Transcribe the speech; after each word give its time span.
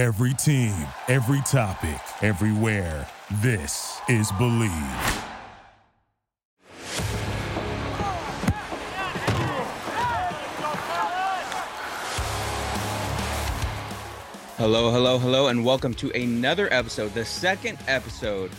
Every 0.00 0.32
team, 0.32 0.74
every 1.08 1.42
topic, 1.42 2.00
everywhere. 2.22 3.06
This 3.42 4.00
is 4.08 4.32
Bleav. 4.32 4.70
Hello, 14.56 14.90
hello, 14.90 15.18
hello, 15.18 15.48
and 15.48 15.66
welcome 15.66 15.92
to 15.92 16.10
another 16.12 16.72
episode, 16.72 17.12
the 17.12 17.26
second 17.26 17.78
episode 17.86 18.50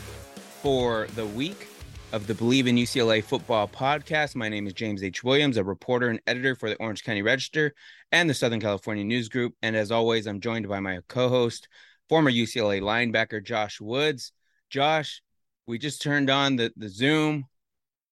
for 0.61 1.07
the 1.15 1.25
week 1.25 1.70
of 2.11 2.27
the 2.27 2.33
Bleav 2.33 2.67
in 2.67 2.75
UCLA 2.75 3.23
Football 3.23 3.69
podcast. 3.69 4.35
My 4.35 4.49
name 4.49 4.67
is 4.67 4.73
James 4.73 5.01
H. 5.01 5.23
Williams, 5.23 5.55
a 5.55 5.63
reporter 5.63 6.09
and 6.09 6.19
editor 6.27 6.55
for 6.55 6.67
the 6.67 6.75
Orange 6.75 7.05
County 7.05 7.21
Register 7.21 7.73
and 8.11 8.29
the 8.29 8.33
Southern 8.33 8.59
California 8.59 9.05
News 9.05 9.29
Group. 9.29 9.53
And 9.61 9.77
as 9.77 9.91
always, 9.91 10.27
I'm 10.27 10.41
joined 10.41 10.67
by 10.67 10.81
my 10.81 10.99
co 11.07 11.29
host, 11.29 11.69
former 12.09 12.29
UCLA 12.29 12.81
linebacker 12.81 13.41
Josh 13.41 13.79
Woods. 13.79 14.33
Josh, 14.69 15.21
we 15.67 15.77
just 15.77 16.01
turned 16.01 16.29
on 16.29 16.57
the, 16.57 16.73
the 16.75 16.89
Zoom. 16.89 17.45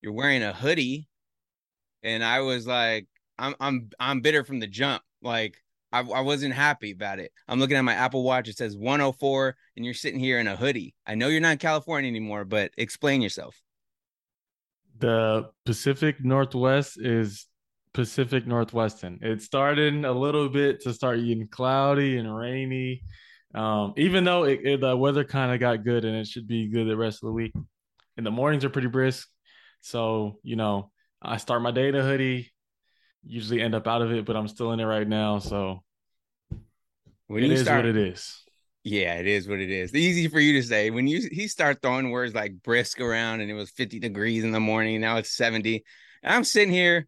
You're 0.01 0.13
wearing 0.13 0.43
a 0.43 0.53
hoodie. 0.53 1.09
And 2.01 2.23
I 2.23 2.39
was 2.39 2.65
like, 2.65 3.07
I'm 3.37 3.55
I'm 3.59 3.89
I'm 3.99 4.21
bitter 4.21 4.45
from 4.45 4.59
the 4.59 4.67
jump. 4.67 5.03
Like 5.21 5.57
I, 5.91 5.99
I 5.99 6.21
wasn't 6.21 6.53
happy 6.53 6.91
about 6.91 7.19
it. 7.19 7.33
I'm 7.49 7.59
looking 7.59 7.75
at 7.75 7.81
my 7.81 7.95
Apple 7.95 8.23
Watch. 8.23 8.47
It 8.47 8.57
says 8.57 8.77
104, 8.77 9.57
and 9.75 9.83
you're 9.83 9.93
sitting 9.93 10.19
here 10.19 10.39
in 10.39 10.47
a 10.47 10.55
hoodie. 10.55 10.95
I 11.05 11.15
know 11.15 11.27
you're 11.27 11.41
not 11.41 11.53
in 11.53 11.57
California 11.57 12.09
anymore, 12.09 12.45
but 12.45 12.71
explain 12.77 13.21
yourself. 13.21 13.61
The 14.99 15.49
Pacific 15.65 16.23
Northwest 16.23 16.99
is 16.99 17.45
Pacific 17.93 18.45
Northwestern. 18.45 19.19
It 19.21 19.41
started 19.41 20.05
a 20.05 20.11
little 20.11 20.49
bit 20.49 20.81
to 20.81 20.93
start 20.93 21.19
getting 21.19 21.47
cloudy 21.47 22.17
and 22.17 22.33
rainy. 22.33 23.03
Um, 23.55 23.93
even 23.97 24.23
though 24.25 24.43
it, 24.43 24.59
it, 24.63 24.81
the 24.81 24.95
weather 24.95 25.23
kind 25.23 25.53
of 25.53 25.59
got 25.59 25.83
good 25.83 26.05
and 26.05 26.15
it 26.15 26.27
should 26.27 26.47
be 26.47 26.67
good 26.67 26.87
the 26.87 26.97
rest 26.97 27.23
of 27.23 27.27
the 27.27 27.33
week. 27.33 27.53
And 28.17 28.25
the 28.25 28.31
mornings 28.31 28.65
are 28.65 28.69
pretty 28.69 28.89
brisk. 28.89 29.27
So, 29.81 30.39
you 30.43 30.55
know, 30.55 30.91
I 31.21 31.37
start 31.37 31.61
my 31.61 31.71
day 31.71 31.87
in 31.87 31.95
a 31.95 32.03
hoodie, 32.03 32.51
usually 33.23 33.61
end 33.61 33.75
up 33.75 33.87
out 33.87 34.01
of 34.01 34.11
it, 34.11 34.25
but 34.25 34.35
I'm 34.35 34.47
still 34.47 34.71
in 34.71 34.79
it 34.79 34.85
right 34.85 35.07
now. 35.07 35.39
So 35.39 35.83
when 37.27 37.43
it 37.43 37.51
is 37.51 37.61
start, 37.61 37.85
what 37.85 37.95
it 37.95 37.97
is. 37.97 38.43
Yeah, 38.83 39.15
it 39.15 39.27
is 39.27 39.47
what 39.47 39.59
it 39.59 39.69
is. 39.69 39.93
Easy 39.93 40.27
for 40.27 40.39
you 40.39 40.53
to 40.53 40.67
say. 40.67 40.89
When 40.89 41.07
you 41.07 41.27
he 41.31 41.47
start 41.47 41.81
throwing 41.81 42.11
words 42.11 42.33
like 42.33 42.61
brisk 42.63 43.01
around 43.01 43.41
and 43.41 43.51
it 43.51 43.53
was 43.53 43.69
50 43.71 43.99
degrees 43.99 44.43
in 44.43 44.51
the 44.51 44.59
morning, 44.59 45.01
now 45.01 45.17
it's 45.17 45.35
70. 45.35 45.83
And 46.23 46.33
I'm 46.33 46.43
sitting 46.43 46.73
here. 46.73 47.07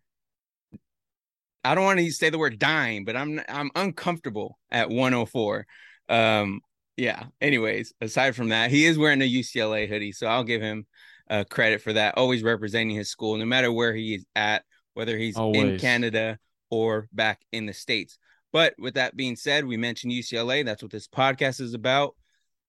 I 1.63 1.75
don't 1.75 1.85
want 1.85 1.99
to 1.99 2.11
say 2.11 2.29
the 2.29 2.39
word 2.39 2.59
dying, 2.59 3.05
but 3.05 3.15
I'm 3.15 3.39
I'm 3.47 3.71
uncomfortable 3.75 4.57
at 4.69 4.89
104. 4.89 5.65
Um, 6.09 6.61
yeah. 6.97 7.25
Anyways, 7.39 7.93
aside 8.01 8.35
from 8.35 8.49
that, 8.49 8.71
he 8.71 8.85
is 8.85 8.97
wearing 8.97 9.21
a 9.21 9.31
UCLA 9.31 9.87
hoodie, 9.87 10.11
so 10.11 10.27
I'll 10.27 10.43
give 10.43 10.61
him 10.61 10.85
uh, 11.29 11.45
credit 11.49 11.81
for 11.81 11.93
that. 11.93 12.17
Always 12.17 12.43
representing 12.43 12.95
his 12.95 13.09
school, 13.09 13.37
no 13.37 13.45
matter 13.45 13.71
where 13.71 13.93
he 13.93 14.15
is 14.15 14.25
at 14.35 14.63
whether 14.93 15.17
he's 15.17 15.37
Always. 15.37 15.61
in 15.63 15.79
Canada 15.79 16.37
or 16.69 17.07
back 17.11 17.41
in 17.51 17.65
the 17.65 17.73
States. 17.73 18.17
But 18.51 18.75
with 18.77 18.95
that 18.95 19.15
being 19.15 19.35
said, 19.35 19.65
we 19.65 19.77
mentioned 19.77 20.13
UCLA. 20.13 20.65
That's 20.65 20.81
what 20.81 20.91
this 20.91 21.07
podcast 21.07 21.61
is 21.61 21.73
about. 21.73 22.15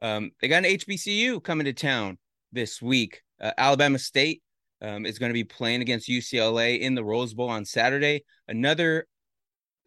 Um, 0.01 0.33
they 0.41 0.49
got 0.49 0.65
an 0.65 0.71
HBCU 0.71 1.43
coming 1.43 1.65
to 1.65 1.73
town 1.73 2.19
this 2.53 2.81
week. 2.81 3.23
Uh, 3.41 3.53
Alabama 3.57 3.99
State 3.99 4.43
um, 4.81 5.07
is 5.07 5.19
going 5.19 5.31
to 5.31 5.35
be 5.35 5.45
playing 5.45 5.81
against 5.81 6.09
UCLA 6.09 6.81
in 6.81 6.95
the 6.95 7.05
Rose 7.05 7.35
Bowl 7.35 7.49
on 7.49 7.65
Saturday. 7.65 8.25
Another 8.49 9.07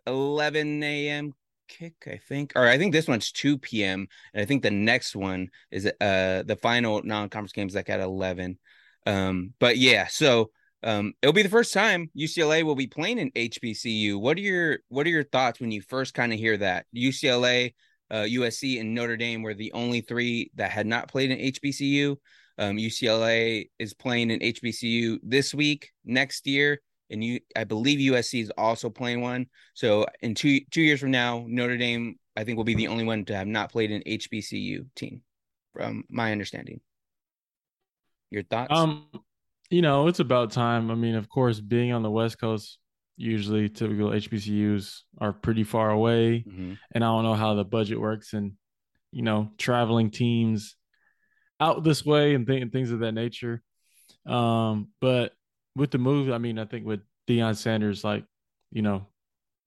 11 0.08 0.84
a.m. 0.84 1.34
kick, 1.68 1.94
I 2.08 2.18
think, 2.18 2.54
or 2.56 2.68
I 2.68 2.78
think 2.78 2.94
this 2.94 3.08
one's 3.08 3.32
2 3.32 3.58
p.m. 3.58 4.08
And 4.34 4.42
I 4.42 4.46
think 4.46 4.64
the 4.64 4.72
next 4.72 5.16
one 5.16 5.50
is 5.72 5.86
uh 5.86 6.44
the 6.46 6.58
final 6.62 7.02
non-conference 7.04 7.52
games 7.52 7.76
like 7.76 7.90
at 7.90 8.00
11. 8.00 8.58
Um, 9.06 9.54
but 9.60 9.78
yeah, 9.78 10.08
so 10.08 10.52
um, 10.86 11.14
it'll 11.22 11.34
be 11.34 11.42
the 11.42 11.50
first 11.50 11.74
time 11.74 12.12
UCLA 12.16 12.64
will 12.64 12.76
be 12.76 12.86
playing 12.86 13.18
in 13.18 13.32
HBCU. 13.32 14.20
What 14.20 14.38
are 14.38 14.42
your 14.42 14.78
What 14.88 15.08
are 15.08 15.10
your 15.10 15.24
thoughts 15.24 15.60
when 15.60 15.72
you 15.72 15.82
first 15.82 16.14
kind 16.14 16.32
of 16.32 16.38
hear 16.38 16.56
that 16.58 16.86
UCLA, 16.96 17.74
uh, 18.12 18.26
USC, 18.30 18.80
and 18.80 18.94
Notre 18.94 19.18
Dame 19.18 19.42
were 19.42 19.56
the 19.56 19.72
only 19.74 20.02
three 20.02 20.52
that 20.56 20.70
had 20.70 20.86
not 20.86 21.08
played 21.08 21.32
in 21.32 21.40
HBCU? 21.40 22.16
Um, 22.60 22.78
UCLA 22.78 23.70
is 23.80 23.96
playing 23.96 24.30
in 24.30 24.40
HBCU 24.40 25.18
this 25.24 25.56
week, 25.56 25.92
next 26.06 26.46
year, 26.46 26.80
and 27.10 27.24
you, 27.24 27.40
I 27.56 27.64
believe 27.64 28.14
USC 28.14 28.44
is 28.44 28.52
also 28.56 28.92
playing 28.92 29.22
one. 29.22 29.48
So 29.74 30.06
in 30.22 30.36
two 30.36 30.62
two 30.70 30.84
years 30.84 31.00
from 31.00 31.12
now, 31.12 31.46
Notre 31.48 31.78
Dame, 31.78 32.20
I 32.38 32.44
think, 32.44 32.58
will 32.58 32.64
be 32.64 32.76
the 32.76 32.90
only 32.90 33.06
one 33.06 33.26
to 33.26 33.36
have 33.36 33.48
not 33.48 33.72
played 33.72 33.92
an 33.92 34.04
HBCU 34.06 34.86
team, 34.96 35.24
from 35.74 36.04
my 36.10 36.32
understanding. 36.32 36.80
Your 38.30 38.44
thoughts? 38.44 38.72
Um, 38.72 39.08
you 39.70 39.82
know, 39.82 40.08
it's 40.08 40.20
about 40.20 40.52
time. 40.52 40.92
I 40.92 40.96
mean, 40.96 41.16
of 41.16 41.30
course, 41.30 41.60
being 41.60 41.92
on 41.92 42.04
the 42.04 42.12
West 42.12 42.40
Coast, 42.40 42.78
usually 43.18 43.70
typical 43.70 44.10
HBCUs 44.10 45.02
are 45.20 45.34
pretty 45.34 45.64
far 45.64 45.90
away. 45.90 46.44
Mm-hmm. 46.48 46.74
And 46.94 47.04
I 47.04 47.08
don't 47.08 47.24
know 47.24 47.34
how 47.34 47.56
the 47.56 47.66
budget 47.66 48.00
works 48.00 48.34
and, 48.34 48.54
you 49.12 49.24
know, 49.24 49.52
traveling 49.58 50.12
teams 50.12 50.76
out 51.60 51.84
this 51.84 52.06
way 52.06 52.36
and, 52.36 52.46
th- 52.46 52.62
and 52.62 52.72
things 52.72 52.92
of 52.92 53.00
that 53.00 53.14
nature. 53.14 53.62
Um, 54.26 54.90
but 55.02 55.34
with 55.76 55.92
the 55.92 55.98
move, 55.98 56.32
I 56.32 56.38
mean, 56.38 56.60
I 56.60 56.66
think 56.66 56.86
with 56.86 57.02
Deion 57.28 57.56
Sanders, 57.56 58.04
like, 58.04 58.26
you 58.72 58.82
know, 58.82 59.08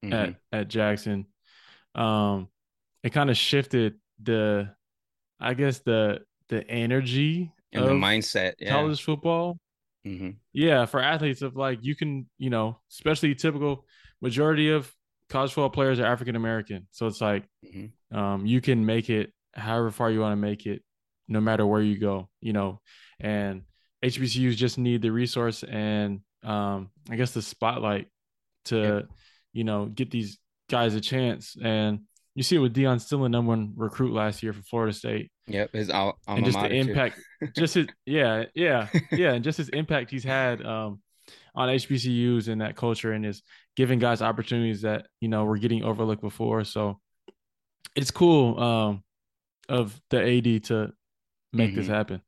mm-hmm. 0.05 0.13
at, 0.13 0.35
at 0.53 0.69
Jackson, 0.69 1.27
um, 1.95 2.49
it 3.03 3.11
kind 3.11 3.31
of 3.31 3.37
shifted 3.37 3.95
the, 4.23 4.75
I 5.41 5.55
guess, 5.55 5.81
the, 5.81 6.21
the 6.49 6.69
energy 6.69 7.53
and 7.73 7.85
the 7.85 7.91
mindset, 7.91 8.55
yeah. 8.59 8.71
college 8.71 9.03
football 9.03 9.59
Mm-hmm. 10.09 10.31
Yeah, 10.53 10.87
for 10.87 11.01
athletes 11.01 11.43
of 11.43 11.57
like 11.57 11.81
you 11.83 11.95
can, 11.95 12.27
you 12.39 12.51
know, 12.51 12.79
especially 12.91 13.35
typical 13.35 13.85
majority 14.21 14.71
of 14.71 14.93
college 15.29 15.53
football 15.53 15.71
players 15.71 16.01
are 16.01 16.07
African 16.07 16.37
American, 16.37 16.87
so 16.91 17.07
it's 17.07 17.21
like 17.21 17.45
mm-hmm. 17.65 18.17
um, 18.17 18.47
you 18.47 18.61
can 18.61 18.85
make 18.87 19.11
it 19.11 19.33
however 19.55 19.91
far 19.91 20.11
you 20.11 20.21
want 20.21 20.33
to 20.33 20.37
make 20.37 20.67
it, 20.67 20.83
no 21.29 21.41
matter 21.41 21.67
where 21.67 21.83
you 21.83 21.99
go, 21.99 22.29
you 22.41 22.53
know. 22.53 22.81
And 23.21 23.63
HBCUs 24.05 24.57
just 24.57 24.79
need 24.79 25.03
the 25.03 25.11
resource 25.11 25.63
and 25.65 26.21
um, 26.45 26.91
I 27.11 27.17
guess 27.17 27.33
the 27.33 27.43
spotlight 27.43 28.09
to, 28.67 28.77
yep. 28.77 29.09
you 29.53 29.65
know, 29.65 29.87
get 29.87 30.11
these 30.11 30.39
guys 30.71 30.95
a 30.95 31.01
chance. 31.01 31.57
And 31.63 32.01
you 32.39 32.45
see 32.45 32.55
it 32.55 32.61
with 32.61 32.73
Deion 32.73 33.01
still 33.01 33.25
a 33.25 33.29
number 33.29 33.49
one 33.49 33.73
recruit 33.75 34.13
last 34.13 34.45
year 34.45 34.53
for 34.53 34.63
Florida 34.63 34.93
State. 34.93 35.33
Yep, 35.49 35.73
his 35.73 35.91
al- 35.91 36.21
and 36.29 36.45
just 36.45 36.57
the 36.57 36.73
impact, 36.73 37.19
just 37.57 37.75
his 37.75 37.89
yeah, 38.07 38.45
yeah, 38.55 38.87
yeah, 39.11 39.33
and 39.33 39.43
just 39.43 39.59
his 39.59 39.69
impact 39.71 40.13
he's 40.13 40.23
had 40.23 40.65
um, 40.65 41.01
on 41.57 41.69
HBCUs 41.69 42.47
and 42.47 42.61
that 42.61 42.77
culture, 42.77 43.11
and 43.11 43.27
is 43.27 43.43
giving 43.75 43.99
guys 43.99 44.23
opportunities 44.23 44.83
that 44.83 45.09
you 45.21 45.27
know 45.27 45.47
were 45.47 45.59
getting 45.59 45.83
overlooked 45.83 46.23
before. 46.23 46.63
So 46.63 47.01
it's 47.97 48.13
cool 48.13 48.61
um, 48.61 49.03
of 49.69 50.01
the 50.11 50.23
AD 50.23 50.63
to 50.67 50.93
make 51.53 51.71
mm-hmm. 51.71 51.81
this 51.81 51.89
happen. 51.89 52.23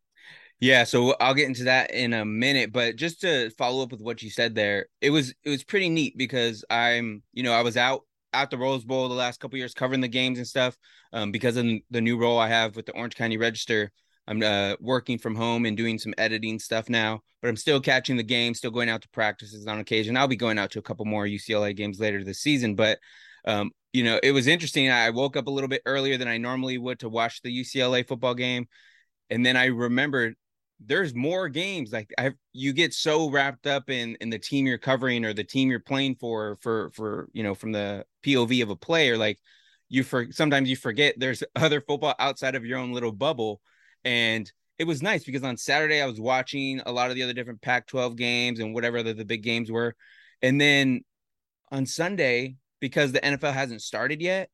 Yeah, 0.58 0.82
so 0.82 1.14
I'll 1.20 1.34
get 1.34 1.46
into 1.46 1.64
that 1.64 1.92
in 1.92 2.14
a 2.14 2.24
minute, 2.24 2.72
but 2.72 2.96
just 2.96 3.20
to 3.20 3.50
follow 3.50 3.84
up 3.84 3.92
with 3.92 4.00
what 4.00 4.24
you 4.24 4.28
said 4.28 4.56
there, 4.56 4.86
it 5.00 5.10
was 5.10 5.32
it 5.44 5.50
was 5.50 5.62
pretty 5.62 5.88
neat 5.88 6.18
because 6.18 6.64
I'm, 6.68 7.22
you 7.32 7.44
know, 7.44 7.52
I 7.52 7.62
was 7.62 7.76
out 7.76 8.02
at 8.32 8.50
the 8.50 8.58
Rose 8.58 8.84
Bowl 8.84 9.08
the 9.08 9.14
last 9.14 9.40
couple 9.40 9.58
years 9.58 9.74
covering 9.74 10.00
the 10.00 10.08
games 10.08 10.38
and 10.38 10.46
stuff. 10.46 10.76
Um, 11.12 11.32
because 11.32 11.56
of 11.56 11.66
the 11.90 12.00
new 12.00 12.16
role 12.18 12.38
I 12.38 12.48
have 12.48 12.76
with 12.76 12.86
the 12.86 12.92
Orange 12.92 13.16
County 13.16 13.36
Register, 13.36 13.90
I'm 14.26 14.42
uh, 14.42 14.76
working 14.80 15.18
from 15.18 15.34
home 15.34 15.66
and 15.66 15.76
doing 15.76 15.98
some 15.98 16.14
editing 16.18 16.58
stuff 16.58 16.88
now. 16.88 17.20
But 17.42 17.48
I'm 17.48 17.56
still 17.56 17.80
catching 17.80 18.16
the 18.16 18.22
game, 18.22 18.54
still 18.54 18.70
going 18.70 18.88
out 18.88 19.02
to 19.02 19.08
practices 19.08 19.66
on 19.66 19.80
occasion. 19.80 20.16
I'll 20.16 20.28
be 20.28 20.36
going 20.36 20.58
out 20.58 20.70
to 20.72 20.78
a 20.78 20.82
couple 20.82 21.04
more 21.06 21.24
UCLA 21.26 21.74
games 21.74 21.98
later 21.98 22.22
this 22.22 22.40
season. 22.40 22.74
But 22.74 22.98
um, 23.44 23.70
you 23.92 24.04
know, 24.04 24.20
it 24.22 24.32
was 24.32 24.46
interesting. 24.46 24.90
I 24.90 25.10
woke 25.10 25.36
up 25.36 25.46
a 25.46 25.50
little 25.50 25.68
bit 25.68 25.82
earlier 25.86 26.16
than 26.16 26.28
I 26.28 26.38
normally 26.38 26.78
would 26.78 27.00
to 27.00 27.08
watch 27.08 27.42
the 27.42 27.50
UCLA 27.50 28.06
football 28.06 28.34
game, 28.34 28.68
and 29.30 29.44
then 29.44 29.56
I 29.56 29.66
remembered 29.66 30.36
there's 30.84 31.14
more 31.14 31.48
games 31.48 31.92
like 31.92 32.10
I 32.18 32.32
you 32.52 32.72
get 32.72 32.94
so 32.94 33.30
wrapped 33.30 33.66
up 33.66 33.90
in 33.90 34.16
in 34.20 34.30
the 34.30 34.38
team 34.38 34.66
you're 34.66 34.78
covering 34.78 35.24
or 35.24 35.34
the 35.34 35.44
team 35.44 35.70
you're 35.70 35.78
playing 35.78 36.16
for 36.16 36.56
for 36.62 36.90
for 36.94 37.28
you 37.32 37.42
know 37.42 37.54
from 37.54 37.72
the 37.72 38.04
POV 38.24 38.62
of 38.62 38.70
a 38.70 38.76
player 38.76 39.18
like 39.18 39.38
you 39.90 40.04
for 40.04 40.28
sometimes 40.30 40.70
you 40.70 40.76
forget 40.76 41.16
there's 41.18 41.42
other 41.56 41.82
football 41.82 42.14
outside 42.18 42.54
of 42.54 42.64
your 42.64 42.78
own 42.78 42.92
little 42.92 43.12
bubble. 43.12 43.60
And 44.04 44.50
it 44.78 44.84
was 44.84 45.02
nice 45.02 45.24
because 45.24 45.42
on 45.42 45.58
Saturday 45.58 46.00
I 46.00 46.06
was 46.06 46.18
watching 46.18 46.80
a 46.86 46.92
lot 46.92 47.10
of 47.10 47.16
the 47.16 47.22
other 47.22 47.34
different 47.34 47.60
Pac-12 47.60 48.16
games 48.16 48.60
and 48.60 48.72
whatever 48.72 49.02
the, 49.02 49.12
the 49.12 49.26
big 49.26 49.42
games 49.42 49.70
were. 49.70 49.94
And 50.40 50.58
then 50.58 51.02
on 51.70 51.84
Sunday 51.84 52.56
because 52.80 53.12
the 53.12 53.20
NFL 53.20 53.52
hasn't 53.52 53.82
started 53.82 54.22
yet 54.22 54.48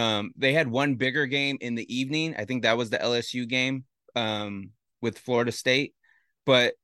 um 0.00 0.30
they 0.36 0.52
had 0.52 0.68
one 0.68 0.94
bigger 0.94 1.26
game 1.26 1.58
in 1.60 1.74
the 1.74 1.94
evening. 1.94 2.34
I 2.38 2.44
think 2.44 2.62
that 2.62 2.78
was 2.78 2.88
the 2.88 2.98
LSU 2.98 3.46
game. 3.46 3.84
Um 4.16 4.70
with 5.00 5.18
Florida 5.18 5.52
State, 5.52 5.94
but 6.46 6.74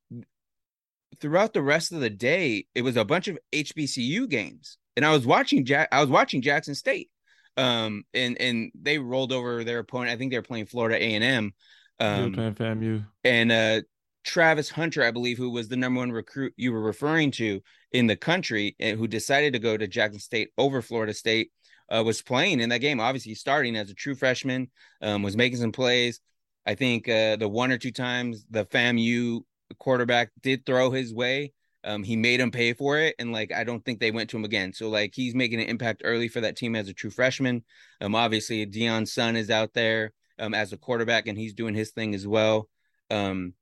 throughout 1.20 1.52
the 1.52 1.62
rest 1.62 1.92
of 1.92 2.00
the 2.00 2.10
day, 2.10 2.66
it 2.74 2.82
was 2.82 2.96
a 2.96 3.04
bunch 3.04 3.28
of 3.28 3.38
HBCU 3.52 4.28
games, 4.28 4.78
and 4.96 5.04
I 5.04 5.12
was 5.12 5.26
watching 5.26 5.64
Jack. 5.64 5.88
I 5.92 6.00
was 6.00 6.10
watching 6.10 6.42
Jackson 6.42 6.74
State. 6.74 7.10
Um, 7.56 8.04
and 8.12 8.40
and 8.40 8.72
they 8.74 8.98
rolled 8.98 9.32
over 9.32 9.62
their 9.62 9.78
opponent. 9.78 10.10
I 10.10 10.16
think 10.16 10.32
they 10.32 10.38
were 10.38 10.42
playing 10.42 10.66
Florida 10.66 11.02
A 11.02 11.14
and 11.14 11.24
M. 11.24 11.54
Um, 12.00 12.32
playing 12.32 12.54
FAMU. 12.54 13.06
And 13.22 13.52
uh, 13.52 13.82
Travis 14.24 14.70
Hunter, 14.70 15.04
I 15.04 15.10
believe, 15.10 15.38
who 15.38 15.50
was 15.50 15.68
the 15.68 15.76
number 15.76 16.00
one 16.00 16.10
recruit 16.10 16.54
you 16.56 16.72
were 16.72 16.80
referring 16.80 17.30
to 17.32 17.60
in 17.92 18.06
the 18.06 18.16
country, 18.16 18.74
and 18.80 18.98
who 18.98 19.06
decided 19.06 19.52
to 19.52 19.58
go 19.58 19.76
to 19.76 19.86
Jackson 19.86 20.20
State 20.20 20.50
over 20.58 20.82
Florida 20.82 21.14
State, 21.14 21.52
uh, 21.94 22.02
was 22.04 22.22
playing 22.22 22.60
in 22.60 22.70
that 22.70 22.80
game. 22.80 23.00
Obviously, 23.00 23.34
starting 23.34 23.76
as 23.76 23.90
a 23.90 23.94
true 23.94 24.14
freshman, 24.14 24.70
um, 25.00 25.22
was 25.22 25.36
making 25.36 25.58
some 25.58 25.72
plays. 25.72 26.20
I 26.66 26.74
think 26.74 27.08
uh, 27.08 27.36
the 27.36 27.48
one 27.48 27.70
or 27.70 27.78
two 27.78 27.92
times 27.92 28.46
the 28.50 28.64
FAMU 28.64 29.40
quarterback 29.78 30.30
did 30.42 30.64
throw 30.64 30.90
his 30.90 31.12
way, 31.12 31.52
um, 31.84 32.02
he 32.02 32.16
made 32.16 32.40
him 32.40 32.50
pay 32.50 32.72
for 32.72 32.98
it, 32.98 33.14
and 33.18 33.30
like 33.30 33.52
I 33.52 33.62
don't 33.62 33.84
think 33.84 34.00
they 34.00 34.10
went 34.10 34.30
to 34.30 34.38
him 34.38 34.44
again. 34.44 34.72
So 34.72 34.88
like 34.88 35.12
he's 35.14 35.34
making 35.34 35.60
an 35.60 35.68
impact 35.68 36.00
early 36.04 36.28
for 36.28 36.40
that 36.40 36.56
team 36.56 36.74
as 36.74 36.88
a 36.88 36.94
true 36.94 37.10
freshman. 37.10 37.62
Um, 38.00 38.14
obviously 38.14 38.66
Deion 38.66 39.06
son 39.06 39.36
is 39.36 39.50
out 39.50 39.74
there 39.74 40.12
um 40.38 40.54
as 40.54 40.72
a 40.72 40.78
quarterback, 40.78 41.26
and 41.26 41.36
he's 41.38 41.52
doing 41.54 41.74
his 41.74 41.90
thing 41.90 42.14
as 42.14 42.26
well. 42.26 42.68
Um, 43.10 43.52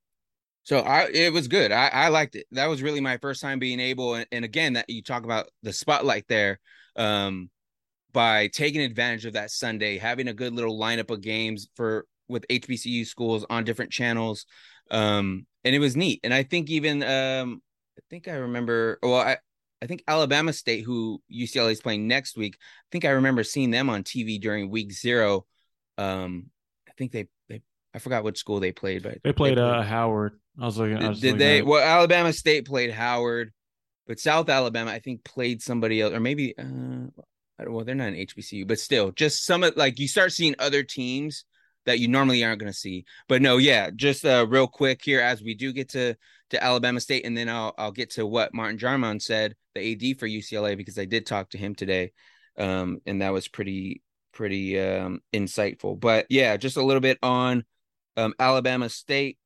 so 0.62 0.78
I 0.78 1.08
it 1.12 1.32
was 1.32 1.48
good. 1.48 1.72
I 1.72 1.88
I 1.88 2.08
liked 2.08 2.36
it. 2.36 2.46
That 2.52 2.66
was 2.66 2.82
really 2.82 3.00
my 3.00 3.16
first 3.18 3.42
time 3.42 3.58
being 3.58 3.80
able, 3.80 4.14
and, 4.14 4.26
and 4.30 4.44
again 4.44 4.74
that 4.74 4.88
you 4.88 5.02
talk 5.02 5.24
about 5.24 5.48
the 5.62 5.72
spotlight 5.72 6.28
there. 6.28 6.60
Um, 6.94 7.50
by 8.12 8.48
taking 8.48 8.82
advantage 8.82 9.24
of 9.24 9.32
that 9.32 9.50
Sunday, 9.50 9.96
having 9.96 10.28
a 10.28 10.34
good 10.34 10.52
little 10.52 10.78
lineup 10.78 11.10
of 11.10 11.22
games 11.22 11.68
for 11.74 12.06
with 12.32 12.48
HBCU 12.48 13.06
schools 13.06 13.44
on 13.48 13.64
different 13.64 13.92
channels. 13.92 14.46
Um, 14.90 15.46
and 15.64 15.74
it 15.74 15.78
was 15.78 15.96
neat. 15.96 16.20
And 16.24 16.34
I 16.34 16.42
think 16.42 16.70
even 16.70 17.02
um, 17.02 17.62
I 17.98 18.02
think 18.10 18.28
I 18.28 18.34
remember. 18.34 18.98
Well, 19.02 19.20
I 19.20 19.38
I 19.80 19.86
think 19.86 20.04
Alabama 20.06 20.52
State, 20.52 20.84
who 20.84 21.20
UCLA 21.32 21.72
is 21.72 21.80
playing 21.80 22.06
next 22.06 22.36
week. 22.36 22.56
I 22.60 22.88
think 22.92 23.04
I 23.04 23.10
remember 23.10 23.42
seeing 23.42 23.70
them 23.70 23.90
on 23.90 24.04
TV 24.04 24.40
during 24.40 24.70
Week 24.70 24.92
Zero. 24.92 25.46
Um, 25.98 26.46
I 26.88 26.92
think 26.96 27.12
they 27.12 27.28
they 27.48 27.62
I 27.94 27.98
forgot 27.98 28.24
what 28.24 28.36
school 28.36 28.60
they 28.60 28.72
played, 28.72 29.02
but 29.02 29.18
they 29.24 29.32
played, 29.32 29.56
they 29.56 29.56
played 29.56 29.58
uh 29.58 29.82
Howard. 29.82 30.38
I 30.60 30.66
was 30.66 30.78
looking. 30.78 30.98
I 30.98 31.08
was 31.08 31.20
did 31.20 31.38
they? 31.38 31.62
Well, 31.62 31.82
Alabama 31.82 32.32
State 32.32 32.66
played 32.66 32.90
Howard, 32.92 33.52
but 34.06 34.20
South 34.20 34.48
Alabama 34.48 34.90
I 34.90 34.98
think 34.98 35.24
played 35.24 35.62
somebody 35.62 36.00
else, 36.00 36.12
or 36.12 36.20
maybe. 36.20 36.56
Uh, 36.58 37.08
well, 37.64 37.84
they're 37.84 37.94
not 37.94 38.08
an 38.08 38.14
HBCU, 38.14 38.66
but 38.66 38.80
still, 38.80 39.12
just 39.12 39.44
some 39.44 39.62
of 39.62 39.76
like 39.76 39.98
you 40.00 40.08
start 40.08 40.32
seeing 40.32 40.56
other 40.58 40.82
teams 40.82 41.44
that 41.86 41.98
you 41.98 42.08
normally 42.08 42.44
aren't 42.44 42.60
going 42.60 42.72
to 42.72 42.78
see. 42.78 43.04
But 43.28 43.42
no, 43.42 43.56
yeah, 43.56 43.90
just 43.94 44.24
uh, 44.24 44.46
real 44.48 44.66
quick 44.66 45.02
here 45.02 45.20
as 45.20 45.42
we 45.42 45.54
do 45.54 45.72
get 45.72 45.90
to 45.90 46.14
to 46.50 46.62
Alabama 46.62 47.00
State, 47.00 47.24
and 47.24 47.36
then 47.36 47.48
I'll 47.48 47.74
I'll 47.78 47.92
get 47.92 48.10
to 48.12 48.26
what 48.26 48.54
Martin 48.54 48.78
Jarmond 48.78 49.22
said, 49.22 49.54
the 49.74 49.92
AD 49.92 50.18
for 50.18 50.28
UCLA, 50.28 50.76
because 50.76 50.98
I 50.98 51.06
did 51.06 51.26
talk 51.26 51.50
to 51.50 51.58
him 51.58 51.74
today, 51.74 52.12
um, 52.58 52.98
and 53.06 53.22
that 53.22 53.32
was 53.32 53.48
pretty 53.48 54.02
pretty 54.32 54.78
um, 54.78 55.20
insightful. 55.32 55.98
But 55.98 56.26
yeah, 56.30 56.56
just 56.56 56.76
a 56.76 56.82
little 56.82 57.00
bit 57.00 57.18
on 57.22 57.64
um, 58.16 58.34
Alabama 58.38 58.88
State. 58.88 59.38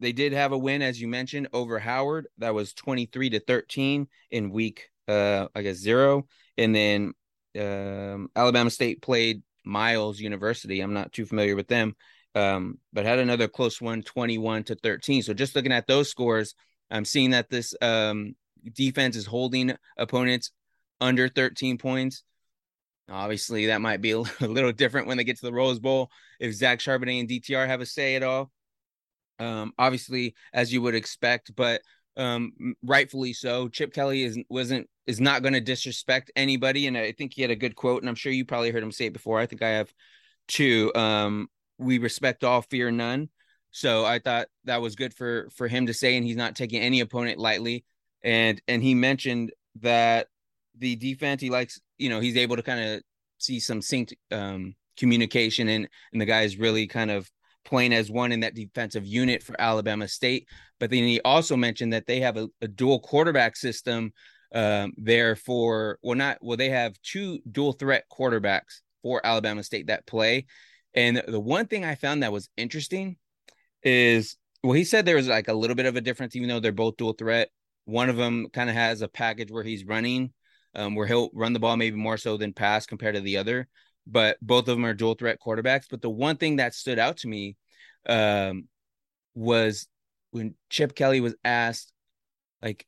They 0.00 0.12
did 0.12 0.32
have 0.32 0.52
a 0.52 0.58
win, 0.58 0.80
as 0.80 1.00
you 1.00 1.08
mentioned, 1.08 1.48
over 1.52 1.78
Howard. 1.78 2.26
That 2.38 2.54
was 2.54 2.72
twenty 2.72 3.06
three 3.06 3.30
to 3.30 3.40
thirteen 3.40 4.08
in 4.30 4.50
week, 4.50 4.90
uh, 5.08 5.48
I 5.54 5.62
guess 5.62 5.76
zero, 5.76 6.26
and 6.56 6.74
then 6.74 7.12
um, 7.58 8.28
Alabama 8.36 8.70
State 8.70 9.02
played 9.02 9.42
Miles 9.64 10.20
University. 10.20 10.80
I'm 10.80 10.92
not 10.92 11.12
too 11.12 11.26
familiar 11.26 11.56
with 11.56 11.68
them, 11.68 11.94
um, 12.34 12.78
but 12.92 13.04
had 13.04 13.18
another 13.18 13.48
close 13.48 13.80
one, 13.80 14.02
21 14.02 14.64
to 14.64 14.74
13. 14.76 15.22
So 15.22 15.34
just 15.34 15.54
looking 15.54 15.72
at 15.72 15.86
those 15.86 16.08
scores, 16.08 16.54
I'm 16.90 17.04
seeing 17.04 17.30
that 17.30 17.50
this 17.50 17.74
um, 17.80 18.34
defense 18.74 19.16
is 19.16 19.26
holding 19.26 19.74
opponents 19.96 20.50
under 21.00 21.28
13 21.28 21.78
points. 21.78 22.22
Obviously, 23.08 23.66
that 23.66 23.80
might 23.80 24.00
be 24.00 24.12
a 24.12 24.18
little 24.40 24.72
different 24.72 25.06
when 25.06 25.16
they 25.16 25.24
get 25.24 25.38
to 25.38 25.46
the 25.46 25.52
Rose 25.52 25.80
Bowl 25.80 26.10
if 26.38 26.54
Zach 26.54 26.78
Charbonnet 26.78 27.20
and 27.20 27.28
DTR 27.28 27.66
have 27.66 27.80
a 27.80 27.86
say 27.86 28.14
at 28.14 28.22
all. 28.22 28.50
Um, 29.38 29.72
obviously, 29.78 30.34
as 30.52 30.72
you 30.72 30.82
would 30.82 30.94
expect, 30.94 31.54
but 31.56 31.80
um, 32.16 32.74
rightfully 32.82 33.32
so. 33.32 33.68
Chip 33.68 33.92
Kelly 33.92 34.22
is 34.22 34.38
wasn't 34.48 34.88
is 35.06 35.20
not 35.20 35.42
going 35.42 35.54
to 35.54 35.60
disrespect 35.60 36.30
anybody, 36.36 36.86
and 36.86 36.96
I 36.96 37.12
think 37.12 37.32
he 37.34 37.42
had 37.42 37.50
a 37.50 37.56
good 37.56 37.76
quote, 37.76 38.02
and 38.02 38.08
I'm 38.08 38.14
sure 38.14 38.32
you 38.32 38.44
probably 38.44 38.70
heard 38.70 38.82
him 38.82 38.92
say 38.92 39.06
it 39.06 39.12
before. 39.12 39.38
I 39.40 39.46
think 39.46 39.62
I 39.62 39.70
have 39.70 39.92
too. 40.48 40.92
Um, 40.94 41.48
we 41.78 41.98
respect 41.98 42.44
all, 42.44 42.62
fear 42.62 42.90
none. 42.90 43.28
So 43.70 44.04
I 44.04 44.18
thought 44.18 44.48
that 44.64 44.82
was 44.82 44.96
good 44.96 45.14
for 45.14 45.48
for 45.56 45.68
him 45.68 45.86
to 45.86 45.94
say, 45.94 46.16
and 46.16 46.26
he's 46.26 46.36
not 46.36 46.56
taking 46.56 46.80
any 46.80 47.00
opponent 47.00 47.38
lightly. 47.38 47.84
And 48.22 48.60
and 48.68 48.82
he 48.82 48.94
mentioned 48.94 49.52
that 49.80 50.26
the 50.76 50.96
defense 50.96 51.40
he 51.40 51.50
likes, 51.50 51.80
you 51.98 52.08
know, 52.08 52.20
he's 52.20 52.36
able 52.36 52.56
to 52.56 52.62
kind 52.62 52.80
of 52.80 53.02
see 53.38 53.60
some 53.60 53.80
synced 53.80 54.14
um, 54.30 54.74
communication, 54.96 55.68
and 55.68 55.88
and 56.12 56.20
the 56.20 56.26
guys 56.26 56.56
really 56.56 56.86
kind 56.86 57.10
of 57.10 57.30
playing 57.64 57.92
as 57.92 58.10
one 58.10 58.32
in 58.32 58.40
that 58.40 58.54
defensive 58.54 59.06
unit 59.06 59.42
for 59.42 59.60
Alabama 59.60 60.08
State. 60.08 60.46
But 60.78 60.90
then 60.90 61.04
he 61.04 61.20
also 61.20 61.56
mentioned 61.56 61.92
that 61.92 62.06
they 62.06 62.20
have 62.20 62.36
a, 62.36 62.48
a 62.60 62.68
dual 62.68 63.00
quarterback 63.00 63.56
system 63.56 64.12
um, 64.52 64.92
there 64.96 65.36
for 65.36 65.98
well, 66.02 66.16
not 66.16 66.38
well, 66.40 66.56
they 66.56 66.70
have 66.70 67.00
two 67.02 67.38
dual 67.50 67.72
threat 67.72 68.04
quarterbacks 68.10 68.80
for 69.02 69.24
Alabama 69.24 69.62
State 69.62 69.86
that 69.86 70.06
play. 70.06 70.46
And 70.94 71.22
the 71.26 71.40
one 71.40 71.66
thing 71.66 71.84
I 71.84 71.94
found 71.94 72.22
that 72.22 72.32
was 72.32 72.48
interesting 72.56 73.16
is 73.82 74.36
well, 74.62 74.72
he 74.72 74.84
said 74.84 75.06
there 75.06 75.16
was 75.16 75.28
like 75.28 75.48
a 75.48 75.54
little 75.54 75.76
bit 75.76 75.86
of 75.86 75.96
a 75.96 76.00
difference, 76.00 76.36
even 76.36 76.48
though 76.48 76.60
they're 76.60 76.72
both 76.72 76.96
dual 76.96 77.12
threat. 77.12 77.50
One 77.84 78.10
of 78.10 78.16
them 78.16 78.48
kind 78.52 78.68
of 78.68 78.76
has 78.76 79.02
a 79.02 79.08
package 79.08 79.50
where 79.50 79.62
he's 79.62 79.84
running, 79.84 80.32
um, 80.74 80.94
where 80.94 81.06
he'll 81.06 81.30
run 81.32 81.52
the 81.52 81.60
ball 81.60 81.76
maybe 81.76 81.96
more 81.96 82.16
so 82.16 82.36
than 82.36 82.52
pass 82.52 82.86
compared 82.86 83.14
to 83.14 83.20
the 83.20 83.36
other 83.36 83.68
but 84.06 84.36
both 84.40 84.68
of 84.68 84.76
them 84.76 84.84
are 84.84 84.94
dual 84.94 85.14
threat 85.14 85.38
quarterbacks. 85.44 85.86
But 85.90 86.02
the 86.02 86.10
one 86.10 86.36
thing 86.36 86.56
that 86.56 86.74
stood 86.74 86.98
out 86.98 87.18
to 87.18 87.28
me 87.28 87.56
um, 88.08 88.68
was 89.34 89.86
when 90.30 90.54
Chip 90.68 90.94
Kelly 90.94 91.20
was 91.20 91.34
asked, 91.44 91.92
like, 92.62 92.86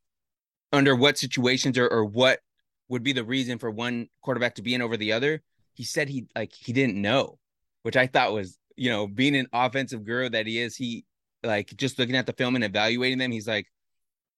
under 0.72 0.96
what 0.96 1.18
situations 1.18 1.76
or, 1.78 1.88
or 1.88 2.04
what 2.04 2.40
would 2.88 3.02
be 3.02 3.12
the 3.12 3.24
reason 3.24 3.58
for 3.58 3.70
one 3.70 4.08
quarterback 4.22 4.54
to 4.56 4.62
be 4.62 4.74
in 4.74 4.82
over 4.82 4.96
the 4.96 5.12
other, 5.12 5.42
he 5.74 5.84
said 5.84 6.08
he 6.08 6.26
like 6.36 6.52
he 6.52 6.72
didn't 6.72 7.00
know, 7.00 7.38
which 7.82 7.96
I 7.96 8.06
thought 8.06 8.32
was, 8.32 8.58
you 8.76 8.90
know, 8.90 9.06
being 9.06 9.36
an 9.36 9.46
offensive 9.52 10.04
guru 10.04 10.28
that 10.30 10.46
he 10.46 10.58
is, 10.58 10.76
he 10.76 11.04
like 11.42 11.74
just 11.76 11.98
looking 11.98 12.16
at 12.16 12.26
the 12.26 12.32
film 12.32 12.54
and 12.54 12.64
evaluating 12.64 13.18
them, 13.18 13.32
he's 13.32 13.48
like, 13.48 13.66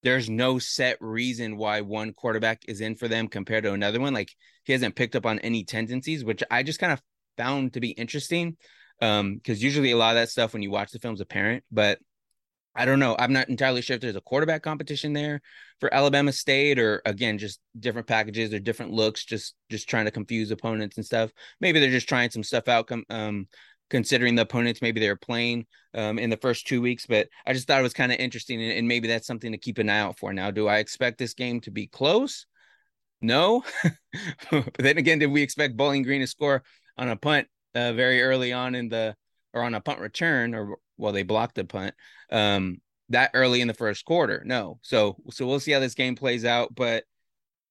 there's 0.05 0.31
no 0.31 0.59
set 0.59 0.99
reason 1.01 1.57
why 1.57 1.81
one 1.81 2.13
quarterback 2.13 2.63
is 2.69 2.81
in 2.81 2.95
for 2.95 3.09
them 3.09 3.27
compared 3.27 3.65
to 3.65 3.73
another 3.73 3.99
one. 3.99 4.13
Like 4.13 4.31
he 4.65 4.73
hasn't 4.73 4.95
picked 4.95 5.17
up 5.17 5.27
on 5.27 5.39
any 5.41 5.65
tendencies, 5.65 6.25
which 6.25 6.43
I 6.51 6.63
just 6.63 6.79
kind 6.79 6.93
of 6.93 7.03
found 7.37 7.73
to 7.73 7.81
be 7.81 7.91
interesting. 7.91 8.57
Um, 9.03 9.37
because 9.37 9.63
usually 9.63 9.91
a 9.91 9.97
lot 9.97 10.11
of 10.11 10.23
that 10.23 10.29
stuff 10.29 10.53
when 10.53 10.63
you 10.63 10.71
watch 10.71 10.93
the 10.93 11.01
film's 11.01 11.21
apparent, 11.21 11.65
but 11.73 11.99
I 12.77 12.85
don't 12.85 12.99
know. 12.99 13.17
I'm 13.19 13.33
not 13.33 13.49
entirely 13.49 13.83
sure 13.83 13.95
if 13.95 14.01
there's 14.01 14.17
a 14.17 14.21
quarterback 14.21 14.63
competition 14.63 15.13
there 15.13 15.41
for 15.81 15.93
Alabama 15.93 16.33
State, 16.33 16.79
or 16.79 17.03
again, 17.07 17.39
just 17.39 17.61
different 17.79 18.09
packages 18.09 18.53
or 18.53 18.59
different 18.59 18.93
looks, 18.93 19.25
just 19.25 19.55
just 19.71 19.89
trying 19.89 20.07
to 20.07 20.11
confuse 20.11 20.51
opponents 20.51 20.97
and 20.97 21.07
stuff. 21.07 21.31
Maybe 21.61 21.79
they're 21.79 21.91
just 21.91 22.09
trying 22.09 22.31
some 22.31 22.43
stuff 22.43 22.69
out. 22.69 22.89
Come 22.89 23.05
um, 23.11 23.49
considering 23.91 24.35
the 24.35 24.43
opponents 24.43 24.83
maybe 24.83 25.01
they're 25.01 25.17
playing 25.17 25.67
um, 25.95 26.19
in 26.19 26.31
the 26.31 26.37
first 26.37 26.67
two 26.67 26.81
weeks. 26.81 27.07
But 27.07 27.29
I 27.47 27.53
just 27.53 27.67
thought 27.67 27.81
it 27.81 27.85
was 27.85 27.93
kind 27.93 28.13
of 28.13 28.19
interesting, 28.19 28.63
and, 28.63 28.73
and, 28.73 28.89
maybe 28.89 29.09
that's 29.09 29.27
something 29.27 29.53
to 29.53 29.59
keep 29.59 29.79
an 29.79 29.89
eye 29.89 30.01
out 30.01 30.19
for. 30.19 30.33
Now, 30.33 30.51
do 30.51 30.67
I 30.69 30.79
expect 30.79 31.19
this 31.19 31.35
game 31.35 31.61
to 31.63 31.71
be 31.71 31.87
close? 31.87 32.47
No. 33.21 33.65
but 34.51 34.75
then 34.79 34.99
again, 34.99 35.19
did 35.19 35.31
we 35.31 35.43
expect 35.43 35.77
Bowling 35.77 36.03
Green 36.03 36.21
to 36.21 36.27
score 36.27 36.63
on 36.97 37.09
a 37.09 37.17
punt 37.17 37.49
uh, 37.75 37.93
very 37.93 38.23
early 38.23 38.53
on 38.53 38.75
in 38.75 38.89
the 38.89 39.15
or 39.53 39.63
on 39.63 39.75
a 39.75 39.81
punt 39.81 40.01
return, 40.01 40.55
or 40.55 40.77
well, 40.99 41.13
they 41.13 41.23
blocked 41.23 41.55
the 41.55 41.65
punt 41.65 41.95
um, 42.31 42.81
that 43.11 43.31
early 43.35 43.61
in 43.61 43.69
the 43.69 43.75
first 43.75 44.05
quarter? 44.05 44.43
No. 44.45 44.79
So 44.83 45.17
so 45.31 45.47
we'll 45.47 45.61
see 45.61 45.73
how 45.73 45.81
this 45.81 45.95
game 45.95 46.17
plays 46.17 46.45
out, 46.45 46.75
but. 46.75 47.05